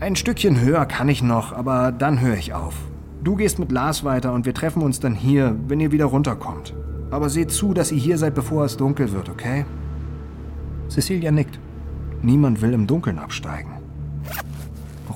Ein 0.00 0.16
Stückchen 0.16 0.60
höher 0.60 0.86
kann 0.86 1.08
ich 1.08 1.22
noch, 1.22 1.52
aber 1.52 1.92
dann 1.92 2.20
höre 2.20 2.36
ich 2.36 2.54
auf. 2.54 2.74
Du 3.24 3.36
gehst 3.36 3.58
mit 3.58 3.72
Lars 3.72 4.04
weiter 4.04 4.34
und 4.34 4.44
wir 4.44 4.52
treffen 4.52 4.82
uns 4.82 5.00
dann 5.00 5.14
hier, 5.14 5.56
wenn 5.66 5.80
ihr 5.80 5.92
wieder 5.92 6.04
runterkommt. 6.04 6.74
Aber 7.10 7.30
seht 7.30 7.50
zu, 7.50 7.72
dass 7.72 7.90
ihr 7.90 7.98
hier 7.98 8.18
seid, 8.18 8.34
bevor 8.34 8.66
es 8.66 8.76
dunkel 8.76 9.12
wird, 9.12 9.30
okay? 9.30 9.64
Cecilia 10.90 11.30
nickt. 11.30 11.58
Niemand 12.20 12.60
will 12.60 12.74
im 12.74 12.86
Dunkeln 12.86 13.18
absteigen. 13.18 13.70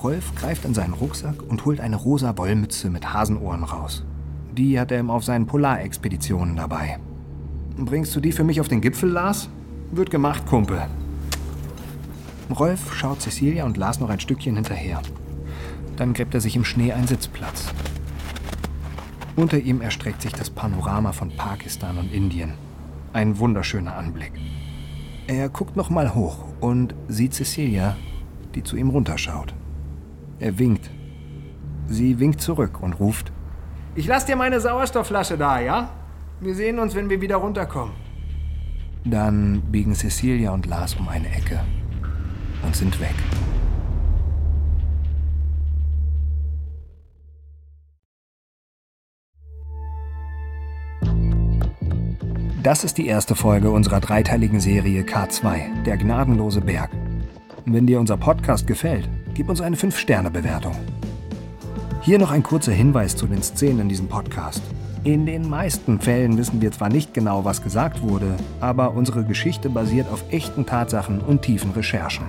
Rolf 0.03 0.33
greift 0.33 0.65
in 0.65 0.73
seinen 0.73 0.93
Rucksack 0.93 1.35
und 1.47 1.65
holt 1.65 1.79
eine 1.79 1.97
rosa 1.97 2.35
Wollmütze 2.35 2.89
mit 2.89 3.13
Hasenohren 3.13 3.63
raus. 3.63 4.03
Die 4.57 4.79
hat 4.79 4.91
er 4.91 4.99
ihm 4.99 5.11
auf 5.11 5.23
seinen 5.23 5.45
Polarexpeditionen 5.45 6.55
dabei. 6.55 6.97
Bringst 7.77 8.15
du 8.15 8.19
die 8.19 8.31
für 8.31 8.43
mich 8.43 8.59
auf 8.59 8.67
den 8.67 8.81
Gipfel, 8.81 9.11
Lars? 9.11 9.49
Wird 9.91 10.09
gemacht, 10.09 10.47
Kumpel. 10.47 10.81
Rolf 12.57 12.91
schaut 12.95 13.21
Cecilia 13.21 13.65
und 13.65 13.77
Lars 13.77 13.99
noch 13.99 14.09
ein 14.09 14.19
Stückchen 14.19 14.55
hinterher. 14.55 14.99
Dann 15.95 16.13
gräbt 16.13 16.33
er 16.33 16.41
sich 16.41 16.55
im 16.55 16.65
Schnee 16.65 16.91
einen 16.91 17.07
Sitzplatz. 17.07 17.71
Unter 19.39 19.57
ihm 19.57 19.79
erstreckt 19.79 20.21
sich 20.21 20.33
das 20.33 20.49
Panorama 20.49 21.13
von 21.13 21.29
Pakistan 21.29 21.97
und 21.97 22.11
Indien. 22.11 22.55
Ein 23.13 23.39
wunderschöner 23.39 23.95
Anblick. 23.95 24.33
Er 25.27 25.47
guckt 25.47 25.77
noch 25.77 25.89
mal 25.89 26.13
hoch 26.13 26.43
und 26.59 26.93
sieht 27.07 27.33
Cecilia, 27.33 27.95
die 28.53 28.63
zu 28.63 28.75
ihm 28.75 28.89
runterschaut. 28.89 29.53
Er 30.39 30.59
winkt. 30.59 30.91
Sie 31.87 32.19
winkt 32.19 32.41
zurück 32.41 32.83
und 32.83 32.99
ruft: 32.99 33.31
Ich 33.95 34.07
lass 34.07 34.25
dir 34.25 34.35
meine 34.35 34.59
Sauerstoffflasche 34.59 35.37
da, 35.37 35.61
ja? 35.61 35.89
Wir 36.41 36.53
sehen 36.53 36.77
uns, 36.77 36.93
wenn 36.93 37.09
wir 37.09 37.21
wieder 37.21 37.37
runterkommen. 37.37 37.93
Dann 39.05 39.61
biegen 39.71 39.95
Cecilia 39.95 40.51
und 40.51 40.65
Lars 40.65 40.95
um 40.95 41.07
eine 41.07 41.29
Ecke 41.29 41.61
und 42.65 42.75
sind 42.75 42.99
weg. 42.99 43.15
Das 52.61 52.83
ist 52.83 52.97
die 52.97 53.07
erste 53.07 53.35
Folge 53.35 53.71
unserer 53.71 54.01
dreiteiligen 54.01 54.59
Serie 54.59 55.03
K2, 55.03 55.83
der 55.85 55.95
gnadenlose 55.95 56.59
Berg. 56.59 56.89
Wenn 57.63 57.87
dir 57.87 58.01
unser 58.01 58.17
Podcast 58.17 58.67
gefällt, 58.67 59.07
gib 59.33 59.47
uns 59.47 59.61
eine 59.61 59.77
5-Sterne-Bewertung. 59.77 60.75
Hier 62.01 62.19
noch 62.19 62.31
ein 62.31 62.43
kurzer 62.43 62.73
Hinweis 62.73 63.15
zu 63.15 63.27
den 63.27 63.41
Szenen 63.41 63.79
in 63.79 63.89
diesem 63.89 64.09
Podcast. 64.09 64.61
In 65.05 65.25
den 65.25 65.47
meisten 65.47 66.01
Fällen 66.01 66.37
wissen 66.37 66.61
wir 66.61 66.73
zwar 66.73 66.89
nicht 66.89 67.13
genau, 67.13 67.45
was 67.45 67.63
gesagt 67.63 68.01
wurde, 68.01 68.35
aber 68.59 68.91
unsere 68.91 69.23
Geschichte 69.23 69.69
basiert 69.69 70.11
auf 70.11 70.25
echten 70.29 70.65
Tatsachen 70.65 71.21
und 71.21 71.43
tiefen 71.43 71.71
Recherchen. 71.71 72.25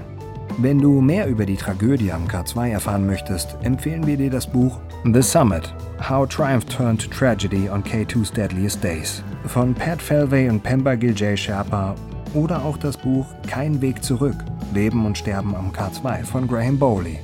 Wenn 0.63 0.79
du 0.79 1.01
mehr 1.01 1.27
über 1.27 1.47
die 1.47 1.57
Tragödie 1.57 2.13
am 2.13 2.27
K2 2.27 2.73
erfahren 2.73 3.07
möchtest, 3.07 3.57
empfehlen 3.63 4.07
wir 4.07 4.19
dir 4.19 4.29
das 4.29 4.47
Buch 4.47 4.79
The 5.11 5.23
Summit 5.23 5.75
How 6.07 6.29
Triumph 6.29 6.67
Turned 6.67 7.11
Tragedy 7.11 7.71
on 7.71 7.83
K2's 7.83 8.31
Deadliest 8.31 8.85
Days 8.85 9.23
von 9.47 9.73
Pat 9.73 10.03
Felvey 10.03 10.51
und 10.51 10.63
Pemba 10.63 10.97
Giljay 10.97 11.35
Sherpa 11.35 11.95
oder 12.35 12.63
auch 12.63 12.77
das 12.77 12.99
Buch 12.99 13.25
Kein 13.47 13.81
Weg 13.81 14.05
zurück 14.05 14.37
Leben 14.75 15.07
und 15.07 15.17
Sterben 15.17 15.55
am 15.55 15.73
K2 15.73 16.25
von 16.25 16.47
Graham 16.47 16.79
Bowley. 16.79 17.19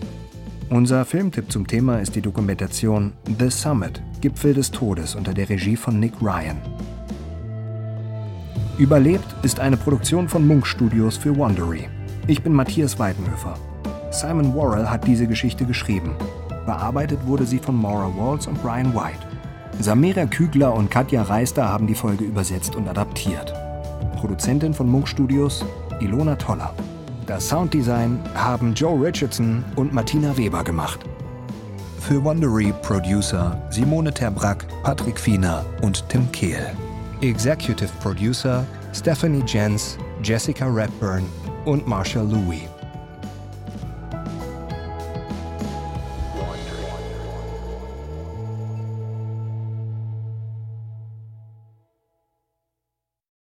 Unser 0.71 1.05
Filmtipp 1.05 1.53
zum 1.53 1.67
Thema 1.67 2.01
ist 2.01 2.17
die 2.17 2.23
Dokumentation 2.23 3.13
The 3.39 3.51
Summit 3.51 4.01
Gipfel 4.23 4.55
des 4.55 4.71
Todes 4.71 5.15
unter 5.15 5.35
der 5.35 5.51
Regie 5.51 5.77
von 5.77 6.01
Nick 6.01 6.15
Ryan. 6.23 6.57
Überlebt 8.79 9.27
ist 9.43 9.61
eine 9.61 9.77
Produktion 9.77 10.27
von 10.27 10.47
Munk 10.47 10.67
Studios 10.67 11.19
für 11.19 11.37
Wondery. 11.37 11.87
Ich 12.29 12.43
bin 12.43 12.53
Matthias 12.53 12.99
Weidenhöfer. 12.99 13.55
Simon 14.11 14.53
Worrell 14.53 14.91
hat 14.91 15.07
diese 15.07 15.29
Geschichte 15.29 15.65
geschrieben. 15.65 16.17
Bearbeitet 16.65 17.25
wurde 17.25 17.47
sie 17.47 17.61
von 17.61 17.77
Maura 17.77 18.11
Walls 18.17 18.49
und 18.49 18.61
Brian 18.63 18.93
White. 18.97 19.25
Samira 19.79 20.27
Kügler 20.27 20.75
und 20.75 20.91
Katja 20.91 21.23
Reister 21.23 21.69
haben 21.69 21.87
die 21.87 21.95
Folge 21.95 22.25
übersetzt 22.25 22.75
und 22.75 22.89
adaptiert. 22.89 23.55
Produzentin 24.17 24.75
von 24.75 24.89
Munk 24.89 25.07
Studios 25.07 25.65
Ilona 26.01 26.35
Toller. 26.35 26.75
Das 27.29 27.49
Sounddesign 27.49 28.19
haben 28.35 28.75
Joe 28.75 29.01
Richardson 29.01 29.65
und 29.77 29.93
Martina 29.93 30.37
Weber 30.37 30.65
gemacht. 30.65 30.99
Für 32.01 32.25
Wondery 32.25 32.75
Producer 32.83 33.57
Simone 33.71 34.13
Terbrack, 34.13 34.67
Patrick 34.83 35.21
Fiener 35.21 35.65
und 35.81 36.09
Tim 36.09 36.31
Kehl. 36.33 36.73
Executive 37.21 37.91
Producer 38.03 38.67
Stephanie 38.93 39.45
Jens, 39.47 39.97
Jessica 40.25 40.67
Redburn 40.67 41.25
und 41.67 41.87
Marshall 41.87 42.27
Louis. 42.27 42.76